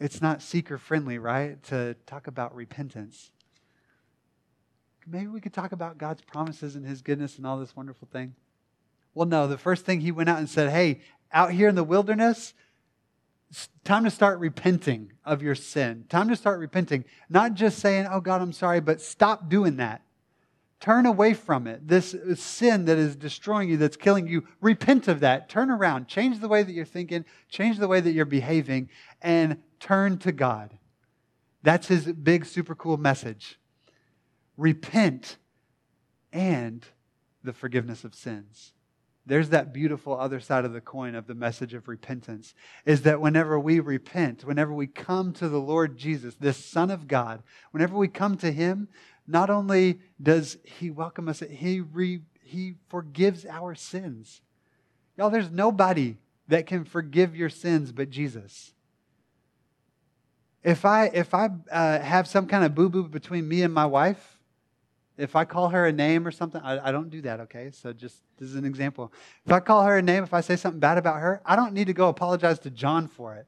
It's 0.00 0.22
not 0.22 0.42
seeker 0.42 0.78
friendly, 0.78 1.18
right? 1.18 1.62
To 1.64 1.94
talk 2.06 2.26
about 2.26 2.54
repentance. 2.54 3.30
Maybe 5.06 5.26
we 5.26 5.40
could 5.40 5.52
talk 5.52 5.72
about 5.72 5.98
God's 5.98 6.22
promises 6.22 6.76
and 6.76 6.86
his 6.86 7.02
goodness 7.02 7.36
and 7.36 7.46
all 7.46 7.58
this 7.58 7.76
wonderful 7.76 8.08
thing. 8.10 8.34
Well, 9.14 9.26
no, 9.26 9.46
the 9.46 9.58
first 9.58 9.84
thing 9.84 10.00
he 10.00 10.12
went 10.12 10.28
out 10.28 10.38
and 10.38 10.48
said, 10.48 10.70
hey, 10.70 11.00
out 11.32 11.52
here 11.52 11.68
in 11.68 11.74
the 11.74 11.84
wilderness, 11.84 12.54
time 13.84 14.04
to 14.04 14.10
start 14.10 14.38
repenting 14.38 15.12
of 15.24 15.42
your 15.42 15.54
sin. 15.54 16.04
Time 16.08 16.28
to 16.28 16.36
start 16.36 16.60
repenting. 16.60 17.04
Not 17.28 17.54
just 17.54 17.78
saying, 17.78 18.06
oh 18.10 18.20
God, 18.20 18.42
I'm 18.42 18.52
sorry, 18.52 18.80
but 18.80 19.00
stop 19.00 19.48
doing 19.48 19.76
that. 19.76 20.02
Turn 20.80 21.04
away 21.04 21.34
from 21.34 21.66
it. 21.66 21.86
This 21.86 22.14
uh, 22.14 22.34
sin 22.34 22.86
that 22.86 22.96
is 22.96 23.14
destroying 23.14 23.68
you, 23.68 23.76
that's 23.76 23.98
killing 23.98 24.26
you, 24.26 24.46
repent 24.62 25.08
of 25.08 25.20
that. 25.20 25.48
Turn 25.48 25.70
around. 25.70 26.08
Change 26.08 26.40
the 26.40 26.48
way 26.48 26.62
that 26.62 26.72
you're 26.72 26.86
thinking, 26.86 27.26
change 27.50 27.78
the 27.78 27.88
way 27.88 28.00
that 28.00 28.12
you're 28.12 28.24
behaving, 28.24 28.88
and 29.20 29.58
turn 29.78 30.16
to 30.18 30.32
God. 30.32 30.78
That's 31.62 31.88
his 31.88 32.06
big, 32.06 32.46
super 32.46 32.74
cool 32.74 32.96
message. 32.96 33.58
Repent 34.56 35.36
and 36.32 36.86
the 37.42 37.52
forgiveness 37.52 38.04
of 38.04 38.14
sins. 38.14 38.72
There's 39.30 39.50
that 39.50 39.72
beautiful 39.72 40.18
other 40.18 40.40
side 40.40 40.64
of 40.64 40.72
the 40.72 40.80
coin 40.80 41.14
of 41.14 41.28
the 41.28 41.36
message 41.36 41.72
of 41.72 41.86
repentance 41.86 42.52
is 42.84 43.02
that 43.02 43.20
whenever 43.20 43.60
we 43.60 43.78
repent, 43.78 44.44
whenever 44.44 44.74
we 44.74 44.88
come 44.88 45.32
to 45.34 45.48
the 45.48 45.60
Lord 45.60 45.96
Jesus, 45.96 46.34
this 46.34 46.56
Son 46.56 46.90
of 46.90 47.06
God, 47.06 47.44
whenever 47.70 47.96
we 47.96 48.08
come 48.08 48.36
to 48.38 48.50
Him, 48.50 48.88
not 49.28 49.48
only 49.48 50.00
does 50.20 50.58
He 50.64 50.90
welcome 50.90 51.28
us, 51.28 51.44
He, 51.48 51.78
re, 51.78 52.22
he 52.42 52.74
forgives 52.88 53.46
our 53.46 53.76
sins. 53.76 54.42
Y'all, 55.16 55.30
there's 55.30 55.52
nobody 55.52 56.16
that 56.48 56.66
can 56.66 56.84
forgive 56.84 57.36
your 57.36 57.50
sins 57.50 57.92
but 57.92 58.10
Jesus. 58.10 58.72
If 60.64 60.84
I, 60.84 61.04
if 61.04 61.34
I 61.34 61.50
uh, 61.70 62.00
have 62.00 62.26
some 62.26 62.48
kind 62.48 62.64
of 62.64 62.74
boo 62.74 62.88
boo 62.88 63.06
between 63.06 63.46
me 63.46 63.62
and 63.62 63.72
my 63.72 63.86
wife, 63.86 64.39
if 65.20 65.36
I 65.36 65.44
call 65.44 65.68
her 65.68 65.86
a 65.86 65.92
name 65.92 66.26
or 66.26 66.30
something, 66.30 66.60
I, 66.62 66.88
I, 66.88 66.92
don't 66.92 67.10
do 67.10 67.20
that, 67.22 67.40
okay? 67.40 67.70
So 67.70 67.92
just 67.92 68.22
this 68.38 68.48
is 68.48 68.54
an 68.54 68.64
example. 68.64 69.12
If 69.44 69.52
I 69.52 69.60
call 69.60 69.84
her 69.84 69.98
a 69.98 70.02
name, 70.02 70.24
if 70.24 70.32
I 70.32 70.40
say 70.40 70.56
something 70.56 70.80
bad 70.80 70.98
about 70.98 71.20
her, 71.20 71.42
I 71.44 71.56
don't 71.56 71.72
need 71.72 71.86
to 71.86 71.92
go 71.92 72.08
apologize 72.08 72.58
to 72.60 72.70
John 72.70 73.08
for 73.08 73.34
it. 73.34 73.46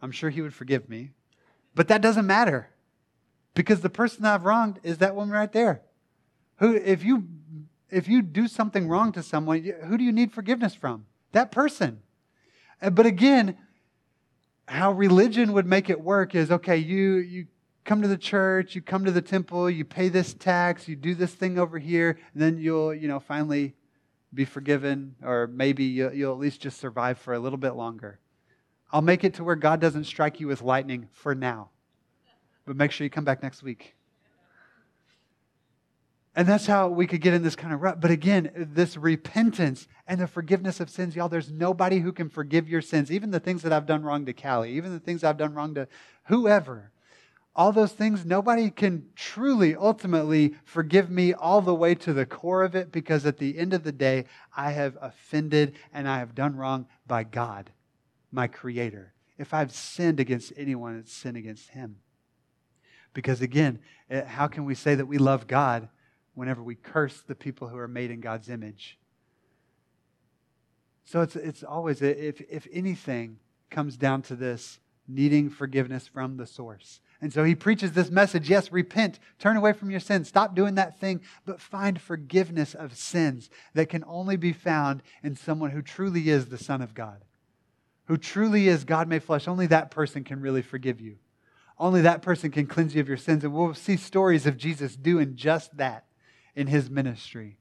I'm 0.00 0.10
sure 0.10 0.30
he 0.30 0.40
would 0.42 0.54
forgive 0.54 0.88
me. 0.88 1.10
But 1.74 1.88
that 1.88 2.00
doesn't 2.00 2.26
matter 2.26 2.68
because 3.54 3.80
the 3.80 3.90
person 3.90 4.24
I've 4.24 4.44
wronged 4.44 4.80
is 4.82 4.98
that 4.98 5.14
woman 5.14 5.30
right 5.30 5.52
there. 5.52 5.82
Who, 6.58 6.74
if 6.74 7.04
you 7.04 7.26
if 7.90 8.08
you 8.08 8.22
do 8.22 8.48
something 8.48 8.88
wrong 8.88 9.12
to 9.12 9.22
someone, 9.22 9.62
who 9.84 9.96
do 9.96 10.04
you 10.04 10.12
need 10.12 10.32
forgiveness 10.32 10.74
from? 10.74 11.06
That 11.32 11.52
person. 11.52 12.00
But 12.80 13.06
again, 13.06 13.56
how 14.66 14.92
religion 14.92 15.52
would 15.52 15.66
make 15.66 15.90
it 15.90 16.00
work 16.00 16.34
is 16.34 16.50
okay, 16.50 16.76
you 16.76 17.16
you 17.16 17.46
come 17.84 18.00
to 18.02 18.08
the 18.08 18.18
church, 18.18 18.74
you 18.74 18.80
come 18.80 19.04
to 19.04 19.10
the 19.10 19.22
temple, 19.22 19.68
you 19.68 19.84
pay 19.84 20.08
this 20.08 20.34
tax, 20.34 20.88
you 20.88 20.96
do 20.96 21.14
this 21.14 21.34
thing 21.34 21.58
over 21.58 21.78
here, 21.78 22.18
and 22.32 22.42
then 22.42 22.58
you'll, 22.58 22.94
you 22.94 23.08
know, 23.08 23.20
finally 23.20 23.74
be 24.32 24.44
forgiven, 24.44 25.14
or 25.22 25.46
maybe 25.46 25.84
you'll, 25.84 26.12
you'll 26.12 26.32
at 26.32 26.38
least 26.38 26.60
just 26.60 26.80
survive 26.80 27.18
for 27.18 27.34
a 27.34 27.38
little 27.38 27.58
bit 27.58 27.74
longer. 27.74 28.18
I'll 28.92 29.02
make 29.02 29.24
it 29.24 29.34
to 29.34 29.44
where 29.44 29.56
God 29.56 29.80
doesn't 29.80 30.04
strike 30.04 30.40
you 30.40 30.46
with 30.46 30.62
lightning 30.62 31.08
for 31.12 31.34
now. 31.34 31.70
But 32.64 32.76
make 32.76 32.90
sure 32.90 33.04
you 33.04 33.10
come 33.10 33.24
back 33.24 33.42
next 33.42 33.62
week. 33.62 33.94
And 36.36 36.48
that's 36.48 36.66
how 36.66 36.88
we 36.88 37.06
could 37.06 37.20
get 37.20 37.34
in 37.34 37.42
this 37.42 37.54
kind 37.54 37.72
of 37.72 37.80
rut. 37.80 38.00
But 38.00 38.10
again, 38.10 38.50
this 38.56 38.96
repentance 38.96 39.86
and 40.08 40.20
the 40.20 40.26
forgiveness 40.26 40.80
of 40.80 40.90
sins, 40.90 41.14
y'all, 41.14 41.28
there's 41.28 41.50
nobody 41.50 42.00
who 42.00 42.12
can 42.12 42.28
forgive 42.28 42.68
your 42.68 42.80
sins, 42.80 43.12
even 43.12 43.30
the 43.30 43.38
things 43.38 43.62
that 43.62 43.72
I've 43.72 43.86
done 43.86 44.02
wrong 44.02 44.26
to 44.26 44.32
Callie, 44.32 44.72
even 44.72 44.92
the 44.92 44.98
things 44.98 45.22
I've 45.22 45.36
done 45.36 45.54
wrong 45.54 45.74
to 45.74 45.86
whoever 46.24 46.90
all 47.56 47.70
those 47.70 47.92
things, 47.92 48.24
nobody 48.24 48.68
can 48.68 49.06
truly, 49.14 49.76
ultimately 49.76 50.54
forgive 50.64 51.08
me 51.08 51.32
all 51.32 51.60
the 51.60 51.74
way 51.74 51.94
to 51.94 52.12
the 52.12 52.26
core 52.26 52.64
of 52.64 52.74
it 52.74 52.90
because 52.90 53.24
at 53.24 53.38
the 53.38 53.56
end 53.56 53.72
of 53.72 53.84
the 53.84 53.92
day, 53.92 54.24
I 54.56 54.72
have 54.72 54.98
offended 55.00 55.76
and 55.92 56.08
I 56.08 56.18
have 56.18 56.34
done 56.34 56.56
wrong 56.56 56.86
by 57.06 57.22
God, 57.22 57.70
my 58.32 58.48
Creator. 58.48 59.14
If 59.38 59.54
I've 59.54 59.72
sinned 59.72 60.18
against 60.18 60.52
anyone, 60.56 60.98
it's 60.98 61.12
sin 61.12 61.36
against 61.36 61.70
Him. 61.70 61.96
Because 63.12 63.40
again, 63.40 63.78
eh, 64.10 64.24
how 64.24 64.48
can 64.48 64.64
we 64.64 64.74
say 64.74 64.96
that 64.96 65.06
we 65.06 65.18
love 65.18 65.46
God 65.46 65.88
whenever 66.34 66.62
we 66.62 66.74
curse 66.74 67.20
the 67.20 67.36
people 67.36 67.68
who 67.68 67.78
are 67.78 67.86
made 67.86 68.10
in 68.10 68.20
God's 68.20 68.48
image? 68.48 68.98
So 71.04 71.20
it's, 71.20 71.36
it's 71.36 71.62
always, 71.62 72.02
if, 72.02 72.40
if 72.50 72.66
anything 72.72 73.38
comes 73.70 73.96
down 73.96 74.22
to 74.22 74.34
this, 74.34 74.80
needing 75.06 75.50
forgiveness 75.50 76.08
from 76.08 76.36
the 76.36 76.46
source. 76.46 77.00
And 77.24 77.32
so 77.32 77.42
he 77.42 77.54
preaches 77.54 77.92
this 77.92 78.10
message 78.10 78.50
yes, 78.50 78.70
repent, 78.70 79.18
turn 79.38 79.56
away 79.56 79.72
from 79.72 79.90
your 79.90 79.98
sins, 79.98 80.28
stop 80.28 80.54
doing 80.54 80.74
that 80.74 81.00
thing, 81.00 81.22
but 81.46 81.58
find 81.58 81.98
forgiveness 81.98 82.74
of 82.74 82.98
sins 82.98 83.48
that 83.72 83.88
can 83.88 84.04
only 84.06 84.36
be 84.36 84.52
found 84.52 85.02
in 85.22 85.34
someone 85.34 85.70
who 85.70 85.80
truly 85.80 86.28
is 86.28 86.48
the 86.48 86.58
Son 86.58 86.82
of 86.82 86.92
God, 86.92 87.24
who 88.08 88.18
truly 88.18 88.68
is 88.68 88.84
God 88.84 89.08
made 89.08 89.22
flesh. 89.22 89.48
Only 89.48 89.66
that 89.68 89.90
person 89.90 90.22
can 90.22 90.42
really 90.42 90.60
forgive 90.60 91.00
you. 91.00 91.16
Only 91.78 92.02
that 92.02 92.20
person 92.20 92.50
can 92.50 92.66
cleanse 92.66 92.94
you 92.94 93.00
of 93.00 93.08
your 93.08 93.16
sins. 93.16 93.42
And 93.42 93.54
we'll 93.54 93.72
see 93.72 93.96
stories 93.96 94.44
of 94.44 94.58
Jesus 94.58 94.94
doing 94.94 95.34
just 95.34 95.74
that 95.78 96.04
in 96.54 96.66
his 96.66 96.90
ministry 96.90 97.56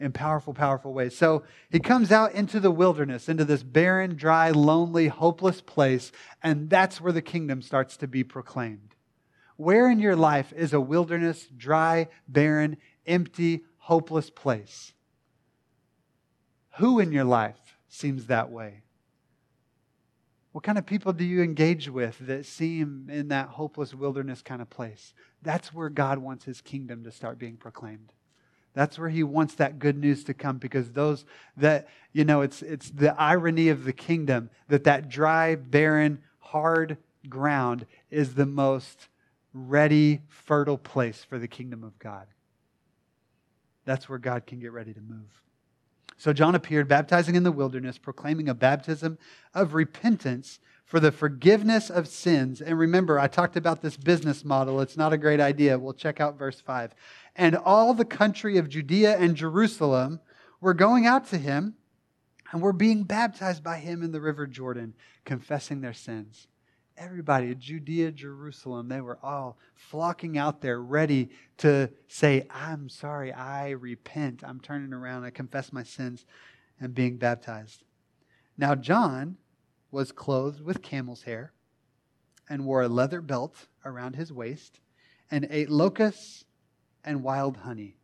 in 0.00 0.10
powerful, 0.10 0.52
powerful 0.52 0.92
ways. 0.92 1.16
So 1.16 1.44
he 1.70 1.78
comes 1.78 2.10
out 2.10 2.32
into 2.32 2.58
the 2.58 2.72
wilderness, 2.72 3.28
into 3.28 3.44
this 3.44 3.62
barren, 3.62 4.16
dry, 4.16 4.50
lonely, 4.50 5.06
hopeless 5.06 5.60
place, 5.60 6.10
and 6.42 6.68
that's 6.68 7.00
where 7.00 7.12
the 7.12 7.22
kingdom 7.22 7.62
starts 7.62 7.96
to 7.98 8.08
be 8.08 8.24
proclaimed. 8.24 8.95
Where 9.56 9.90
in 9.90 9.98
your 9.98 10.16
life 10.16 10.52
is 10.54 10.72
a 10.72 10.80
wilderness, 10.80 11.46
dry, 11.56 12.08
barren, 12.28 12.76
empty, 13.06 13.62
hopeless 13.78 14.30
place? 14.30 14.92
Who 16.78 17.00
in 17.00 17.12
your 17.12 17.24
life 17.24 17.78
seems 17.88 18.26
that 18.26 18.50
way? 18.50 18.82
What 20.52 20.64
kind 20.64 20.78
of 20.78 20.86
people 20.86 21.12
do 21.12 21.24
you 21.24 21.42
engage 21.42 21.88
with 21.88 22.18
that 22.20 22.46
seem 22.46 23.08
in 23.10 23.28
that 23.28 23.48
hopeless 23.48 23.94
wilderness 23.94 24.42
kind 24.42 24.62
of 24.62 24.70
place? 24.70 25.12
That's 25.42 25.72
where 25.72 25.90
God 25.90 26.18
wants 26.18 26.44
his 26.44 26.60
kingdom 26.60 27.04
to 27.04 27.10
start 27.10 27.38
being 27.38 27.56
proclaimed. 27.56 28.12
That's 28.72 28.98
where 28.98 29.08
he 29.08 29.22
wants 29.22 29.54
that 29.54 29.78
good 29.78 29.96
news 29.96 30.24
to 30.24 30.34
come 30.34 30.58
because 30.58 30.92
those 30.92 31.24
that, 31.56 31.88
you 32.12 32.24
know, 32.24 32.42
it's, 32.42 32.60
it's 32.60 32.90
the 32.90 33.18
irony 33.18 33.68
of 33.70 33.84
the 33.84 33.92
kingdom 33.92 34.50
that 34.68 34.84
that 34.84 35.08
dry, 35.08 35.54
barren, 35.54 36.20
hard 36.38 36.98
ground 37.28 37.86
is 38.10 38.34
the 38.34 38.46
most 38.46 39.08
ready, 39.56 40.20
fertile 40.28 40.76
place 40.76 41.24
for 41.24 41.38
the 41.38 41.48
kingdom 41.48 41.82
of 41.82 41.98
God. 41.98 42.26
That's 43.86 44.08
where 44.08 44.18
God 44.18 44.46
can 44.46 44.58
get 44.58 44.72
ready 44.72 44.92
to 44.92 45.00
move. 45.00 45.42
So 46.18 46.32
John 46.32 46.54
appeared, 46.54 46.88
baptizing 46.88 47.34
in 47.34 47.42
the 47.42 47.52
wilderness, 47.52 47.98
proclaiming 47.98 48.48
a 48.48 48.54
baptism 48.54 49.18
of 49.54 49.74
repentance 49.74 50.58
for 50.84 51.00
the 51.00 51.12
forgiveness 51.12 51.90
of 51.90 52.08
sins. 52.08 52.60
And 52.60 52.78
remember, 52.78 53.18
I 53.18 53.28
talked 53.28 53.56
about 53.56 53.82
this 53.82 53.96
business 53.96 54.44
model. 54.44 54.80
It's 54.80 54.96
not 54.96 55.12
a 55.12 55.18
great 55.18 55.40
idea. 55.40 55.78
We'll 55.78 55.92
check 55.92 56.20
out 56.20 56.38
verse 56.38 56.60
5. 56.60 56.94
And 57.34 57.56
all 57.56 57.92
the 57.92 58.04
country 58.04 58.56
of 58.56 58.68
Judea 58.68 59.18
and 59.18 59.36
Jerusalem 59.36 60.20
were 60.60 60.74
going 60.74 61.06
out 61.06 61.26
to 61.28 61.38
him 61.38 61.74
and 62.52 62.62
were 62.62 62.72
being 62.72 63.02
baptized 63.02 63.62
by 63.62 63.78
him 63.78 64.02
in 64.02 64.12
the 64.12 64.20
river 64.20 64.46
Jordan, 64.46 64.94
confessing 65.24 65.80
their 65.80 65.92
sins 65.92 66.46
everybody, 66.96 67.54
Judea, 67.54 68.12
Jerusalem, 68.12 68.88
they 68.88 69.00
were 69.00 69.18
all 69.22 69.58
flocking 69.74 70.38
out 70.38 70.60
there 70.60 70.80
ready 70.80 71.30
to 71.58 71.90
say, 72.08 72.46
I'm 72.50 72.88
sorry, 72.88 73.32
I 73.32 73.70
repent, 73.70 74.42
I'm 74.44 74.60
turning 74.60 74.92
around, 74.92 75.24
I 75.24 75.30
confess 75.30 75.72
my 75.72 75.82
sins, 75.82 76.24
and 76.80 76.94
being 76.94 77.16
baptized. 77.16 77.84
Now, 78.58 78.74
John 78.74 79.36
was 79.90 80.12
clothed 80.12 80.60
with 80.60 80.82
camel's 80.82 81.22
hair 81.22 81.52
and 82.48 82.64
wore 82.64 82.82
a 82.82 82.88
leather 82.88 83.20
belt 83.20 83.66
around 83.84 84.16
his 84.16 84.32
waist 84.32 84.80
and 85.30 85.46
ate 85.50 85.70
locusts 85.70 86.44
and 87.04 87.22
wild 87.22 87.58
honey. 87.58 87.96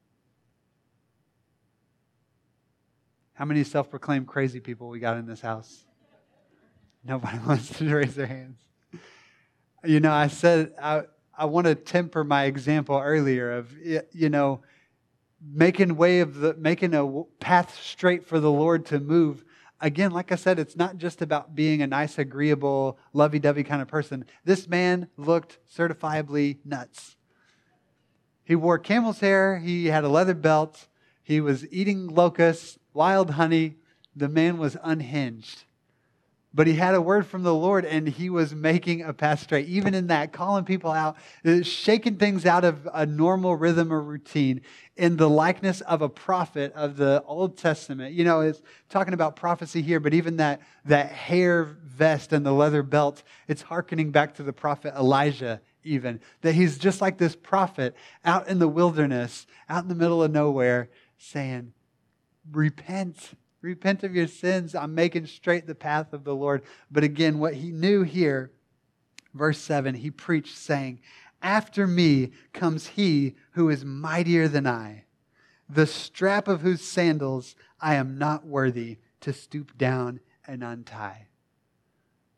How 3.35 3.45
many 3.45 3.65
self 3.65 3.91
proclaimed 3.91 4.27
crazy 4.27 4.61
people 4.61 4.89
we 4.89 5.01
got 5.01 5.17
in 5.17 5.27
this 5.27 5.41
house? 5.41 5.85
Nobody 7.05 7.39
wants 7.47 7.77
to 7.79 7.95
raise 7.95 8.15
their 8.15 8.27
hands. 8.27 8.59
You 9.85 10.01
know, 10.01 10.13
I 10.13 10.29
said 10.29 10.75
I, 10.81 11.03
I 11.37 11.47
want 11.47 11.67
to 11.67 11.75
temper 11.75 12.23
my 12.23 12.45
example 12.45 12.99
earlier 12.99 13.53
of, 13.53 13.73
you 14.13 14.29
know, 14.29 14.61
making 15.45 15.97
way 15.97 16.21
of 16.21 16.37
the 16.37 16.55
making 16.55 16.95
a 16.95 17.25
path 17.41 17.77
straight 17.83 18.25
for 18.25 18.39
the 18.39 18.51
Lord 18.51 18.87
to 18.87 19.01
move. 19.01 19.45
Again, 19.81 20.13
like 20.13 20.31
I 20.31 20.37
said, 20.37 20.61
it's 20.61 20.77
not 20.77 20.99
just 20.99 21.21
about 21.21 21.57
being 21.57 21.83
a 21.83 21.89
nice, 21.89 22.17
agreeable, 22.17 22.97
lovey-dovey 23.13 23.65
kind 23.65 23.83
of 23.83 23.89
person. 23.89 24.25
This 24.45 24.69
man 24.69 25.09
looked 25.17 25.59
certifiably 25.69 26.59
nuts. 26.65 27.17
He 28.45 28.55
wore 28.55 28.79
camel's 28.79 29.19
hair. 29.19 29.59
He 29.59 29.87
had 29.87 30.05
a 30.05 30.09
leather 30.09 30.35
belt. 30.35 30.87
He 31.25 31.41
was 31.41 31.67
eating 31.73 32.07
locusts, 32.07 32.79
wild 32.95 33.31
honey. 33.31 33.79
The 34.15 34.29
man 34.29 34.59
was 34.59 34.77
unhinged. 34.85 35.65
But 36.55 36.67
he 36.67 36.75
had 36.75 36.95
a 36.95 37.01
word 37.01 37.27
from 37.27 37.45
the 37.45 37.55
Lord 37.55 37.87
and 37.87 38.07
he 38.07 38.29
was 38.29 38.55
making 38.55 39.03
a 39.03 39.15
path 39.15 39.41
straight. 39.41 39.69
Even 39.69 39.95
in 39.95 40.09
that, 40.09 40.33
calling 40.33 40.65
people 40.65 40.91
out, 40.91 41.17
uh, 41.47 41.63
shaking 41.63 42.17
things 42.17 42.45
out 42.45 42.65
of 42.65 42.87
a 42.93 43.07
normal 43.07 43.57
rhythm 43.57 43.91
or 43.91 44.03
routine 44.03 44.61
in 44.97 45.17
the 45.17 45.31
likeness 45.31 45.81
of 45.83 46.03
a 46.03 46.09
prophet 46.09 46.73
of 46.75 46.97
the 46.97 47.23
Old 47.27 47.57
Testament. 47.57 48.15
You 48.15 48.25
know, 48.25 48.41
it's 48.41 48.61
talking 48.91 49.15
about 49.15 49.35
prophecy 49.35 49.81
here, 49.81 49.99
but 49.99 50.13
even 50.13 50.37
that, 50.37 50.61
that 50.85 51.11
hair 51.11 51.65
vest 51.65 52.35
and 52.35 52.45
the 52.45 52.53
leather 52.53 52.83
belt, 52.83 53.23
it's 53.49 53.63
hearkening 53.63 54.11
back 54.11 54.35
to 54.35 54.43
the 54.43 54.53
prophet 54.53 54.93
Elijah 54.95 55.61
even. 55.85 56.21
That 56.43 56.55
he's 56.55 56.77
just 56.77 57.01
like 57.01 57.17
this 57.17 57.35
prophet 57.35 57.97
out 58.25 58.49
in 58.49 58.59
the 58.59 58.69
wilderness, 58.69 59.47
out 59.71 59.83
in 59.83 59.89
the 59.89 59.95
middle 59.95 60.23
of 60.23 60.31
nowhere, 60.31 60.91
saying, 61.17 61.73
Repent. 62.51 63.33
Repent 63.63 64.03
of 64.03 64.15
your 64.15 64.27
sins. 64.27 64.75
I'm 64.75 64.95
making 64.95 65.27
straight 65.27 65.67
the 65.67 65.75
path 65.75 66.13
of 66.13 66.25
the 66.25 66.35
Lord. 66.35 66.63
But 66.91 67.05
again, 67.05 67.39
what 67.39 67.55
he 67.55 67.71
knew 67.71 68.03
here, 68.03 68.51
verse 69.33 69.59
7, 69.59 69.95
he 69.95 70.11
preached, 70.11 70.57
saying, 70.57 71.01
After 71.41 71.87
me 71.87 72.33
comes 72.53 72.89
he 72.89 73.37
who 73.53 73.71
is 73.71 73.85
mightier 73.85 74.49
than 74.49 74.67
I, 74.67 75.05
the 75.69 75.87
strap 75.87 76.49
of 76.49 76.61
whose 76.61 76.83
sandals 76.83 77.55
I 77.81 77.95
am 77.95 78.19
not 78.19 78.45
worthy 78.45 78.99
to 79.21 79.33
stoop 79.33 79.79
down 79.79 80.21
and 80.47 80.65
untie. 80.65 81.29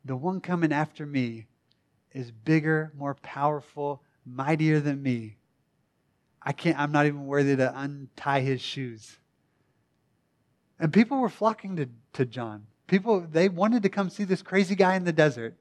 The 0.05 0.15
one 0.15 0.39
coming 0.39 0.71
after 0.71 1.07
me 1.07 1.47
is 2.13 2.29
bigger, 2.29 2.93
more 2.95 3.15
powerful, 3.15 4.03
mightier 4.23 4.79
than 4.79 5.01
me. 5.01 5.37
I 6.41 6.53
can't, 6.53 6.79
I'm 6.79 6.91
not 6.91 7.07
even 7.07 7.25
worthy 7.25 7.55
to 7.55 7.73
untie 7.75 8.41
his 8.41 8.61
shoes. 8.61 9.17
And 10.79 10.91
people 10.91 11.17
were 11.17 11.29
flocking 11.29 11.75
to, 11.77 11.89
to 12.13 12.25
John. 12.25 12.67
People, 12.87 13.21
they 13.21 13.49
wanted 13.49 13.83
to 13.83 13.89
come 13.89 14.09
see 14.09 14.23
this 14.25 14.41
crazy 14.41 14.75
guy 14.75 14.95
in 14.95 15.05
the 15.05 15.13
desert. 15.13 15.55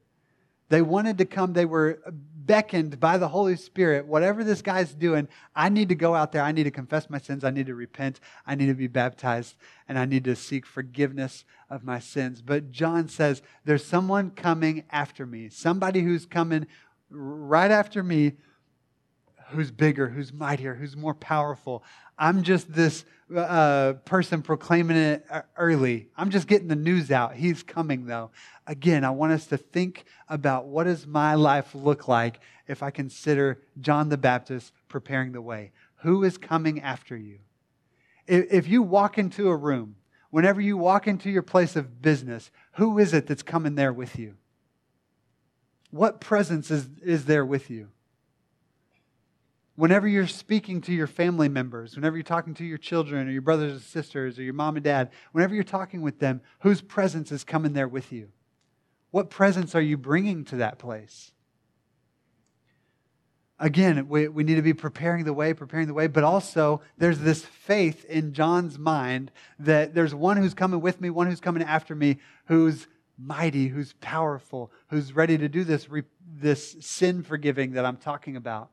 They 0.69 0.83
wanted 0.83 1.19
to 1.19 1.25
come, 1.25 1.53
they 1.53 1.67
were 1.67 2.01
beckoned 2.11 2.99
by 2.99 3.19
the 3.19 3.29
Holy 3.29 3.57
Spirit. 3.57 4.07
Whatever 4.07 4.45
this 4.45 4.63
guy's 4.63 4.95
doing, 4.95 5.29
I 5.55 5.69
need 5.69 5.91
to 5.91 5.95
go 5.95 6.15
out 6.15 6.33
there. 6.33 6.43
I 6.43 6.53
need 6.53 6.65
to 6.65 6.71
confess 6.71 7.09
my 7.09 7.19
sins. 7.19 7.45
I 7.45 7.51
need 7.51 7.67
to 7.67 7.75
repent. 7.75 8.21
I 8.47 8.55
need 8.55 8.67
to 8.67 8.75
be 8.75 8.87
baptized. 8.87 9.57
And 9.89 9.99
I 9.99 10.05
need 10.05 10.25
to 10.25 10.35
seek 10.35 10.67
forgiveness 10.67 11.45
of 11.71 11.85
my 11.85 11.99
sins. 11.99 12.43
But 12.43 12.71
John 12.71 13.09
says, 13.09 13.43
There's 13.65 13.85
someone 13.85 14.31
coming 14.31 14.85
after 14.91 15.27
me, 15.27 15.49
somebody 15.49 16.01
who's 16.01 16.27
coming 16.27 16.67
right 17.11 17.71
after 17.71 18.03
me 18.03 18.33
who's 19.49 19.71
bigger, 19.71 20.09
who's 20.09 20.33
mightier, 20.33 20.75
who's 20.75 20.97
more 20.97 21.15
powerful. 21.15 21.83
I'm 22.19 22.43
just 22.43 22.73
this 22.73 23.05
uh, 23.35 23.95
person 24.05 24.43
proclaiming 24.43 24.97
it 24.97 25.27
early. 25.57 26.09
I'm 26.17 26.31
just 26.31 26.47
getting 26.47 26.69
the 26.69 26.77
news 26.77 27.11
out. 27.11 27.35
He's 27.35 27.63
coming, 27.63 28.07
though. 28.07 28.31
Again, 28.67 29.05
I 29.05 29.11
want 29.11 29.33
us 29.33 29.47
to 29.47 29.57
think 29.57 30.05
about 30.29 30.67
what 30.67 30.85
does 30.85 31.07
my 31.07 31.35
life 31.35 31.75
look 31.75 32.09
like 32.09 32.41
if 32.67 32.83
I 32.83 32.91
consider 32.91 33.63
John 33.81 34.09
the 34.09 34.17
Baptist 34.17 34.73
preparing 34.89 35.33
the 35.33 35.43
way. 35.43 35.73
Who 35.97 36.23
is 36.25 36.39
coming 36.39 36.81
after 36.81 37.17
you? 37.17 37.39
If, 38.27 38.47
if 38.51 38.69
you 38.69 38.83
walk 38.83 39.19
into 39.19 39.49
a 39.49 39.57
room, 39.57 39.97
whenever 40.31 40.61
you 40.61 40.77
walk 40.77 41.07
into 41.07 41.31
your 41.31 41.43
place 41.43 41.77
of 41.77 42.03
business, 42.03 42.51
who 42.73 42.99
is 42.99 43.15
it 43.15 43.27
that's 43.27 43.43
coming 43.43 43.75
there 43.75 43.93
with 43.93 44.19
you? 44.19 44.35
What 45.91 46.21
presence 46.21 46.71
is, 46.71 46.89
is 47.03 47.25
there 47.27 47.45
with 47.45 47.71
you? 47.71 47.89
Whenever 49.77 50.07
you're 50.07 50.27
speaking 50.27 50.81
to 50.81 50.93
your 50.93 51.07
family 51.07 51.49
members, 51.49 51.97
whenever 51.97 52.17
you're 52.17 52.23
talking 52.23 52.55
to 52.55 52.65
your 52.65 52.79
children 52.79 53.27
or 53.27 53.33
your 53.33 53.43
brothers 53.43 53.73
and 53.73 53.83
sisters 53.83 54.39
or 54.39 54.43
your 54.43 54.55
mom 54.55 54.77
and 54.77 54.85
dad, 54.85 55.11
whenever 55.33 55.55
you're 55.55 55.65
talking 55.65 56.01
with 56.01 56.21
them, 56.21 56.41
whose 56.61 56.81
presence 56.81 57.33
is 57.33 57.43
coming 57.43 57.73
there 57.73 57.89
with 57.89 58.13
you? 58.13 58.29
What 59.11 59.31
presence 59.31 59.75
are 59.75 59.81
you 59.81 59.97
bringing 59.97 60.45
to 60.47 60.57
that 60.57 60.79
place? 60.79 61.33
Again, 63.59 64.09
we, 64.09 64.29
we 64.29 64.45
need 64.45 64.57
to 64.57 64.63
be 64.63 64.75
preparing 64.75 65.25
the 65.25 65.33
way, 65.33 65.55
preparing 65.55 65.87
the 65.87 65.95
way, 65.95 66.07
but 66.07 66.25
also 66.25 66.81
there's 66.99 67.21
this 67.21 67.45
faith 67.45 68.05
in 68.05 68.33
John's 68.33 68.79
mind 68.79 69.31
that 69.59 69.95
there's 69.95 70.15
one 70.15 70.37
who's 70.37 70.55
coming 70.55 70.81
with 70.81 71.01
me, 71.01 71.11
one 71.11 71.29
who's 71.29 71.41
coming 71.41 71.63
after 71.63 71.95
me, 71.95 72.19
who's 72.47 72.87
mighty, 73.17 73.69
who's 73.69 73.93
powerful, 73.95 74.73
who's 74.89 75.15
ready 75.15 75.39
to 75.39 75.49
do 75.49 75.65
this, 75.65 75.89
this 76.27 76.77
sin 76.81 77.23
forgiving 77.23 77.73
that 77.73 77.85
I'm 77.85 77.97
talking 77.97 78.37
about. 78.37 78.71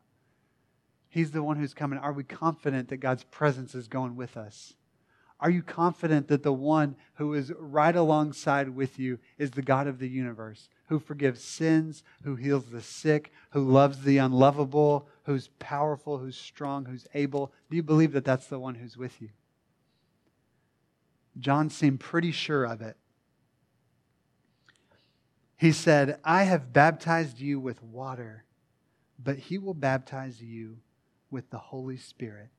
He's 1.11 1.31
the 1.31 1.43
one 1.43 1.57
who's 1.57 1.73
coming. 1.73 1.99
Are 1.99 2.13
we 2.13 2.23
confident 2.23 2.87
that 2.87 2.97
God's 2.97 3.25
presence 3.25 3.75
is 3.75 3.89
going 3.89 4.15
with 4.15 4.37
us? 4.37 4.73
Are 5.41 5.49
you 5.49 5.61
confident 5.61 6.29
that 6.29 6.41
the 6.41 6.53
one 6.53 6.95
who 7.15 7.33
is 7.33 7.51
right 7.59 7.95
alongside 7.95 8.69
with 8.69 8.97
you 8.97 9.19
is 9.37 9.51
the 9.51 9.61
God 9.61 9.87
of 9.87 9.99
the 9.99 10.07
universe, 10.07 10.69
who 10.87 10.99
forgives 10.99 11.43
sins, 11.43 12.03
who 12.23 12.35
heals 12.35 12.67
the 12.67 12.81
sick, 12.81 13.33
who 13.49 13.67
loves 13.67 14.03
the 14.03 14.19
unlovable, 14.19 15.09
who's 15.25 15.49
powerful, 15.59 16.17
who's 16.19 16.37
strong, 16.37 16.85
who's 16.85 17.07
able? 17.13 17.51
Do 17.69 17.75
you 17.75 17.83
believe 17.83 18.13
that 18.13 18.23
that's 18.23 18.47
the 18.47 18.59
one 18.59 18.75
who's 18.75 18.95
with 18.95 19.21
you? 19.21 19.29
John 21.39 21.69
seemed 21.69 21.99
pretty 21.99 22.31
sure 22.31 22.63
of 22.63 22.81
it. 22.81 22.95
He 25.57 25.73
said, 25.73 26.19
I 26.23 26.43
have 26.43 26.71
baptized 26.71 27.41
you 27.41 27.59
with 27.59 27.83
water, 27.83 28.45
but 29.21 29.37
he 29.37 29.57
will 29.57 29.73
baptize 29.73 30.41
you 30.41 30.77
with 31.31 31.49
the 31.49 31.57
Holy 31.57 31.97
Spirit. 31.97 32.49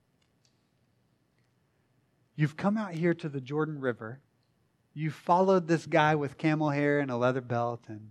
You've 2.34 2.56
come 2.56 2.76
out 2.76 2.94
here 2.94 3.14
to 3.14 3.28
the 3.28 3.40
Jordan 3.40 3.78
River. 3.78 4.20
You 4.94 5.10
followed 5.10 5.68
this 5.68 5.86
guy 5.86 6.14
with 6.14 6.38
camel 6.38 6.70
hair 6.70 6.98
and 6.98 7.10
a 7.10 7.16
leather 7.16 7.40
belt 7.40 7.84
and 7.88 8.10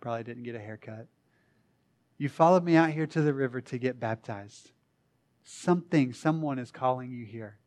probably 0.00 0.24
didn't 0.24 0.42
get 0.42 0.54
a 0.54 0.60
haircut. 0.60 1.06
You 2.18 2.28
followed 2.28 2.64
me 2.64 2.76
out 2.76 2.90
here 2.90 3.06
to 3.06 3.20
the 3.20 3.34
river 3.34 3.60
to 3.60 3.78
get 3.78 4.00
baptized. 4.00 4.72
Something, 5.44 6.12
someone 6.12 6.58
is 6.58 6.70
calling 6.70 7.10
you 7.10 7.24
here. 7.24 7.58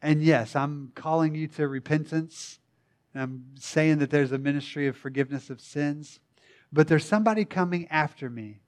And 0.00 0.22
yes, 0.22 0.56
I'm 0.56 0.92
calling 0.94 1.34
you 1.34 1.46
to 1.48 1.68
repentance. 1.68 2.58
I'm 3.14 3.44
saying 3.56 3.98
that 3.98 4.10
there's 4.10 4.32
a 4.32 4.38
ministry 4.38 4.86
of 4.86 4.96
forgiveness 4.96 5.50
of 5.50 5.60
sins. 5.60 6.20
But 6.72 6.88
there's 6.88 7.04
somebody 7.04 7.44
coming 7.44 7.86
after 7.88 8.30
me, 8.30 8.60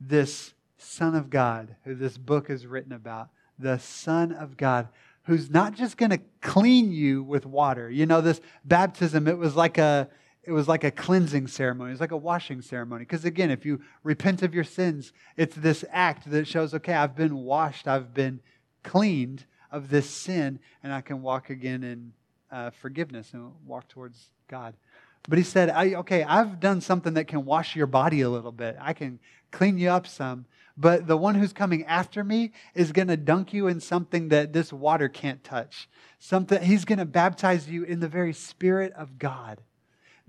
this 0.00 0.54
Son 0.82 1.14
of 1.14 1.30
God, 1.30 1.76
who 1.84 1.94
this 1.94 2.16
book 2.16 2.50
is 2.50 2.66
written 2.66 2.92
about, 2.92 3.28
the 3.58 3.78
Son 3.78 4.32
of 4.32 4.56
God, 4.56 4.88
who's 5.24 5.50
not 5.50 5.74
just 5.74 5.96
going 5.96 6.10
to 6.10 6.20
clean 6.40 6.90
you 6.90 7.22
with 7.22 7.44
water. 7.44 7.90
You 7.90 8.06
know, 8.06 8.20
this 8.20 8.40
baptism, 8.64 9.28
it 9.28 9.38
was 9.38 9.54
like 9.54 9.78
a 9.78 10.08
it 10.42 10.52
was 10.52 10.66
like 10.66 10.84
a 10.84 10.90
cleansing 10.90 11.46
ceremony. 11.48 11.90
It 11.90 11.92
was 11.92 12.00
like 12.00 12.12
a 12.12 12.16
washing 12.16 12.62
ceremony. 12.62 13.02
Because 13.04 13.26
again, 13.26 13.50
if 13.50 13.66
you 13.66 13.82
repent 14.02 14.42
of 14.42 14.54
your 14.54 14.64
sins, 14.64 15.12
it's 15.36 15.54
this 15.54 15.84
act 15.90 16.30
that 16.30 16.46
shows, 16.46 16.72
okay, 16.74 16.94
I've 16.94 17.14
been 17.14 17.36
washed, 17.36 17.86
I've 17.86 18.14
been 18.14 18.40
cleaned 18.82 19.44
of 19.70 19.90
this 19.90 20.08
sin, 20.08 20.58
and 20.82 20.92
I 20.92 21.02
can 21.02 21.20
walk 21.20 21.50
again 21.50 21.84
in 21.84 22.12
uh, 22.50 22.70
forgiveness 22.70 23.32
and 23.34 23.52
walk 23.66 23.88
towards 23.88 24.30
God. 24.48 24.74
But 25.30 25.38
he 25.38 25.44
said, 25.44 25.70
okay, 25.70 26.24
I've 26.24 26.58
done 26.58 26.80
something 26.80 27.14
that 27.14 27.28
can 27.28 27.44
wash 27.44 27.76
your 27.76 27.86
body 27.86 28.20
a 28.22 28.28
little 28.28 28.50
bit. 28.50 28.76
I 28.80 28.94
can 28.94 29.20
clean 29.52 29.78
you 29.78 29.88
up 29.88 30.08
some. 30.08 30.44
But 30.76 31.06
the 31.06 31.16
one 31.16 31.36
who's 31.36 31.52
coming 31.52 31.84
after 31.84 32.24
me 32.24 32.50
is 32.74 32.90
going 32.90 33.06
to 33.06 33.16
dunk 33.16 33.52
you 33.52 33.68
in 33.68 33.78
something 33.78 34.30
that 34.30 34.52
this 34.52 34.72
water 34.72 35.08
can't 35.08 35.44
touch. 35.44 35.88
Something 36.18 36.60
he's 36.60 36.84
going 36.84 36.98
to 36.98 37.04
baptize 37.04 37.70
you 37.70 37.84
in 37.84 38.00
the 38.00 38.08
very 38.08 38.32
spirit 38.32 38.92
of 38.94 39.20
God. 39.20 39.60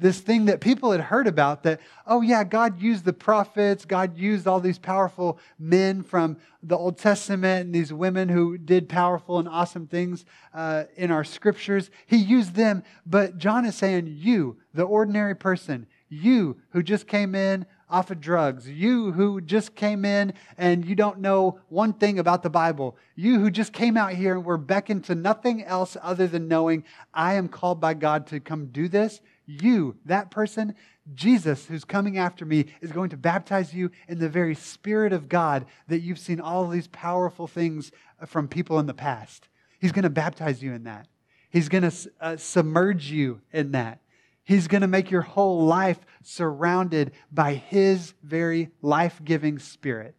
This 0.01 0.19
thing 0.19 0.45
that 0.45 0.61
people 0.61 0.91
had 0.91 0.99
heard 0.99 1.27
about 1.27 1.61
that, 1.61 1.79
oh 2.07 2.21
yeah, 2.21 2.43
God 2.43 2.81
used 2.81 3.05
the 3.05 3.13
prophets, 3.13 3.85
God 3.85 4.17
used 4.17 4.47
all 4.47 4.59
these 4.59 4.79
powerful 4.79 5.37
men 5.59 6.01
from 6.01 6.37
the 6.63 6.75
Old 6.75 6.97
Testament 6.97 7.67
and 7.67 7.75
these 7.75 7.93
women 7.93 8.27
who 8.27 8.57
did 8.57 8.89
powerful 8.89 9.37
and 9.37 9.47
awesome 9.47 9.85
things 9.85 10.25
uh, 10.55 10.85
in 10.95 11.11
our 11.11 11.23
scriptures. 11.23 11.91
He 12.07 12.17
used 12.17 12.55
them, 12.55 12.81
but 13.05 13.37
John 13.37 13.63
is 13.63 13.75
saying, 13.75 14.07
you, 14.07 14.57
the 14.73 14.81
ordinary 14.81 15.35
person, 15.35 15.85
you 16.09 16.57
who 16.71 16.81
just 16.81 17.05
came 17.07 17.35
in 17.35 17.67
off 17.87 18.09
of 18.09 18.19
drugs, 18.19 18.67
you 18.67 19.11
who 19.11 19.39
just 19.39 19.75
came 19.75 20.03
in 20.03 20.33
and 20.57 20.83
you 20.83 20.95
don't 20.95 21.19
know 21.19 21.59
one 21.69 21.93
thing 21.93 22.17
about 22.17 22.41
the 22.41 22.49
Bible, 22.49 22.97
you 23.15 23.39
who 23.39 23.51
just 23.51 23.71
came 23.71 23.97
out 23.97 24.13
here 24.13 24.33
and 24.33 24.43
were 24.43 24.57
beckoned 24.57 25.03
to 25.03 25.13
nothing 25.13 25.63
else 25.63 25.95
other 26.01 26.25
than 26.25 26.47
knowing 26.47 26.83
I 27.13 27.35
am 27.35 27.47
called 27.47 27.79
by 27.79 27.93
God 27.93 28.25
to 28.27 28.39
come 28.39 28.67
do 28.67 28.87
this, 28.87 29.21
you, 29.51 29.97
that 30.05 30.31
person, 30.31 30.75
Jesus, 31.13 31.65
who's 31.65 31.83
coming 31.83 32.17
after 32.17 32.45
me, 32.45 32.65
is 32.81 32.91
going 32.91 33.09
to 33.09 33.17
baptize 33.17 33.73
you 33.73 33.91
in 34.07 34.19
the 34.19 34.29
very 34.29 34.55
Spirit 34.55 35.13
of 35.13 35.29
God 35.29 35.65
that 35.87 35.99
you've 35.99 36.19
seen 36.19 36.39
all 36.39 36.67
these 36.67 36.87
powerful 36.87 37.47
things 37.47 37.91
from 38.25 38.47
people 38.47 38.79
in 38.79 38.85
the 38.85 38.93
past. 38.93 39.49
He's 39.79 39.91
going 39.91 40.03
to 40.03 40.09
baptize 40.09 40.61
you 40.61 40.73
in 40.73 40.83
that. 40.83 41.07
He's 41.49 41.69
going 41.69 41.89
to 41.89 42.11
uh, 42.21 42.37
submerge 42.37 43.11
you 43.11 43.41
in 43.51 43.71
that. 43.71 43.99
He's 44.43 44.67
going 44.67 44.81
to 44.81 44.87
make 44.87 45.11
your 45.11 45.21
whole 45.21 45.65
life 45.65 45.99
surrounded 46.23 47.11
by 47.31 47.55
His 47.55 48.13
very 48.23 48.69
life 48.81 49.21
giving 49.23 49.59
Spirit. 49.59 50.15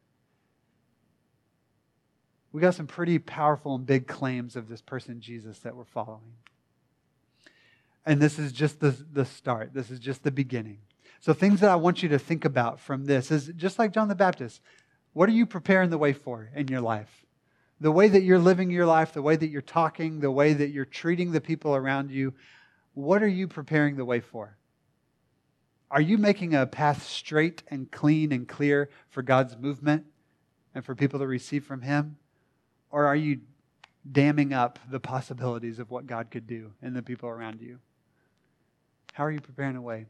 We 2.52 2.60
got 2.60 2.74
some 2.74 2.86
pretty 2.86 3.18
powerful 3.18 3.74
and 3.74 3.86
big 3.86 4.06
claims 4.06 4.56
of 4.56 4.68
this 4.68 4.82
person, 4.82 5.20
Jesus, 5.20 5.58
that 5.60 5.74
we're 5.74 5.84
following. 5.84 6.34
And 8.04 8.20
this 8.20 8.38
is 8.38 8.52
just 8.52 8.80
the, 8.80 8.90
the 9.12 9.24
start, 9.24 9.72
this 9.72 9.90
is 9.90 9.98
just 10.00 10.24
the 10.24 10.30
beginning. 10.30 10.78
So, 11.20 11.32
things 11.32 11.60
that 11.60 11.70
I 11.70 11.76
want 11.76 12.02
you 12.02 12.08
to 12.08 12.18
think 12.18 12.44
about 12.44 12.80
from 12.80 13.04
this 13.04 13.30
is 13.30 13.52
just 13.56 13.78
like 13.78 13.92
John 13.92 14.08
the 14.08 14.14
Baptist, 14.16 14.60
what 15.12 15.28
are 15.28 15.32
you 15.32 15.46
preparing 15.46 15.90
the 15.90 15.98
way 15.98 16.12
for 16.12 16.50
in 16.54 16.66
your 16.66 16.80
life? 16.80 17.24
The 17.80 17.92
way 17.92 18.08
that 18.08 18.22
you're 18.22 18.38
living 18.38 18.70
your 18.70 18.86
life, 18.86 19.12
the 19.12 19.22
way 19.22 19.36
that 19.36 19.48
you're 19.48 19.62
talking, 19.62 20.20
the 20.20 20.30
way 20.30 20.52
that 20.52 20.70
you're 20.70 20.84
treating 20.84 21.30
the 21.30 21.40
people 21.40 21.76
around 21.76 22.10
you, 22.10 22.34
what 22.94 23.22
are 23.22 23.28
you 23.28 23.46
preparing 23.46 23.96
the 23.96 24.04
way 24.04 24.20
for? 24.20 24.56
Are 25.92 26.00
you 26.00 26.18
making 26.18 26.54
a 26.54 26.66
path 26.66 27.06
straight 27.06 27.62
and 27.68 27.90
clean 27.90 28.32
and 28.32 28.48
clear 28.48 28.88
for 29.10 29.22
God's 29.22 29.56
movement 29.56 30.06
and 30.74 30.84
for 30.84 30.94
people 30.94 31.20
to 31.20 31.26
receive 31.26 31.64
from 31.64 31.82
Him? 31.82 32.16
Or 32.90 33.06
are 33.06 33.16
you 33.16 33.40
damming 34.10 34.52
up 34.52 34.78
the 34.90 35.00
possibilities 35.00 35.78
of 35.78 35.90
what 35.90 36.06
God 36.06 36.30
could 36.30 36.46
do 36.46 36.72
in 36.82 36.94
the 36.94 37.02
people 37.02 37.28
around 37.28 37.60
you? 37.60 37.78
How 39.12 39.24
are 39.24 39.30
you 39.30 39.40
preparing 39.40 39.76
a 39.76 39.82
way? 39.82 40.06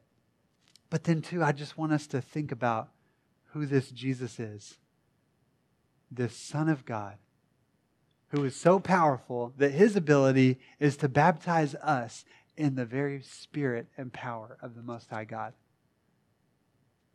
But 0.91 1.05
then, 1.05 1.23
too, 1.23 1.43
I 1.43 1.53
just 1.53 1.79
want 1.79 1.93
us 1.93 2.07
to 2.09 2.21
think 2.21 2.53
about 2.53 2.89
who 3.53 3.67
this 3.67 3.91
Jesus 3.91 4.39
is 4.41 4.77
this 6.15 6.37
Son 6.37 6.69
of 6.69 6.85
God, 6.85 7.17
who 8.29 8.45
is 8.45 8.55
so 8.55 8.79
powerful 8.79 9.53
that 9.57 9.73
his 9.73 9.97
ability 9.97 10.59
is 10.79 10.97
to 10.99 11.09
baptize 11.09 11.75
us 11.77 12.25
in 12.57 12.75
the 12.75 12.85
very 12.85 13.23
spirit 13.23 13.87
and 13.97 14.13
power 14.13 14.59
of 14.61 14.75
the 14.75 14.83
Most 14.83 15.09
High 15.09 15.25
God. 15.25 15.55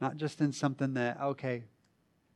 Not 0.02 0.18
just 0.18 0.42
in 0.42 0.52
something 0.52 0.96
that, 0.96 1.22
okay, 1.22 1.64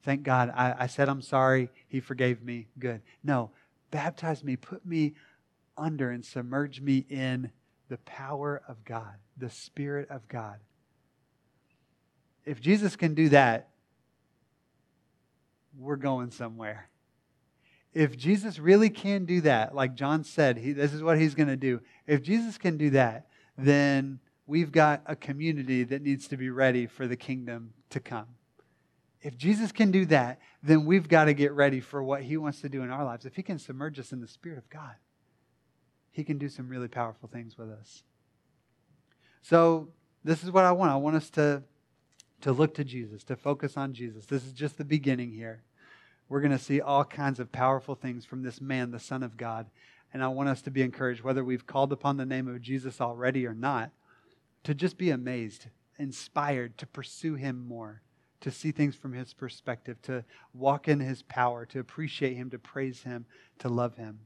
thank 0.03 0.23
God, 0.23 0.51
I, 0.55 0.75
I 0.79 0.87
said 0.87 1.09
I'm 1.09 1.21
sorry, 1.21 1.69
he 1.87 1.99
forgave 1.99 2.43
me, 2.43 2.67
good. 2.77 3.01
No, 3.23 3.51
baptize 3.89 4.43
me, 4.43 4.55
put 4.55 4.85
me 4.85 5.13
under 5.77 6.11
and 6.11 6.23
submerge 6.23 6.79
me 6.79 7.05
in 7.09 7.51
the 7.91 7.97
power 7.97 8.61
of 8.69 8.85
God, 8.85 9.15
the 9.35 9.49
Spirit 9.49 10.09
of 10.09 10.25
God. 10.29 10.59
If 12.45 12.61
Jesus 12.61 12.95
can 12.95 13.13
do 13.15 13.27
that, 13.29 13.67
we're 15.77 15.97
going 15.97 16.31
somewhere. 16.31 16.89
If 17.93 18.17
Jesus 18.17 18.59
really 18.59 18.89
can 18.89 19.25
do 19.25 19.41
that, 19.41 19.75
like 19.75 19.95
John 19.95 20.23
said, 20.23 20.57
he, 20.57 20.71
this 20.71 20.93
is 20.93 21.03
what 21.03 21.19
he's 21.19 21.35
going 21.35 21.49
to 21.49 21.57
do. 21.57 21.81
If 22.07 22.23
Jesus 22.23 22.57
can 22.57 22.77
do 22.77 22.91
that, 22.91 23.27
then 23.57 24.21
we've 24.47 24.71
got 24.71 25.01
a 25.05 25.15
community 25.17 25.83
that 25.83 26.01
needs 26.01 26.29
to 26.29 26.37
be 26.37 26.49
ready 26.49 26.87
for 26.87 27.07
the 27.07 27.17
kingdom 27.17 27.73
to 27.89 27.99
come. 27.99 28.27
If 29.21 29.37
Jesus 29.37 29.73
can 29.73 29.91
do 29.91 30.05
that, 30.05 30.39
then 30.63 30.85
we've 30.85 31.09
got 31.09 31.25
to 31.25 31.33
get 31.33 31.51
ready 31.51 31.81
for 31.81 32.01
what 32.01 32.23
he 32.23 32.37
wants 32.37 32.61
to 32.61 32.69
do 32.69 32.83
in 32.83 32.89
our 32.89 33.03
lives. 33.03 33.25
If 33.25 33.35
he 33.35 33.43
can 33.43 33.59
submerge 33.59 33.99
us 33.99 34.13
in 34.13 34.21
the 34.21 34.29
Spirit 34.29 34.59
of 34.59 34.69
God, 34.69 34.95
he 36.11 36.23
can 36.23 36.37
do 36.37 36.49
some 36.49 36.69
really 36.69 36.87
powerful 36.87 37.29
things 37.31 37.57
with 37.57 37.69
us. 37.69 38.03
So, 39.41 39.89
this 40.23 40.43
is 40.43 40.51
what 40.51 40.65
I 40.65 40.71
want. 40.71 40.91
I 40.91 40.97
want 40.97 41.15
us 41.15 41.29
to 41.31 41.63
to 42.41 42.51
look 42.51 42.73
to 42.75 42.83
Jesus, 42.83 43.23
to 43.25 43.35
focus 43.35 43.77
on 43.77 43.93
Jesus. 43.93 44.25
This 44.25 44.45
is 44.45 44.53
just 44.53 44.77
the 44.77 44.85
beginning 44.85 45.31
here. 45.31 45.63
We're 46.27 46.41
going 46.41 46.51
to 46.51 46.59
see 46.59 46.81
all 46.81 47.03
kinds 47.03 47.39
of 47.39 47.51
powerful 47.51 47.95
things 47.95 48.25
from 48.25 48.41
this 48.41 48.61
man, 48.61 48.91
the 48.91 48.99
Son 48.99 49.23
of 49.23 49.37
God. 49.37 49.67
And 50.13 50.23
I 50.23 50.27
want 50.27 50.49
us 50.49 50.61
to 50.63 50.71
be 50.71 50.81
encouraged, 50.81 51.21
whether 51.21 51.43
we've 51.43 51.67
called 51.67 51.93
upon 51.93 52.17
the 52.17 52.25
name 52.25 52.47
of 52.47 52.61
Jesus 52.61 52.99
already 52.99 53.45
or 53.45 53.53
not, 53.53 53.91
to 54.63 54.73
just 54.73 54.97
be 54.97 55.09
amazed, 55.09 55.67
inspired 55.97 56.77
to 56.79 56.87
pursue 56.87 57.35
him 57.35 57.67
more, 57.67 58.01
to 58.41 58.51
see 58.51 58.71
things 58.71 58.95
from 58.95 59.13
his 59.13 59.33
perspective, 59.33 60.01
to 60.03 60.23
walk 60.53 60.87
in 60.87 60.99
his 60.99 61.21
power, 61.23 61.65
to 61.67 61.79
appreciate 61.79 62.35
him, 62.35 62.49
to 62.49 62.59
praise 62.59 63.03
him, 63.03 63.25
to 63.59 63.69
love 63.69 63.95
him. 63.95 64.19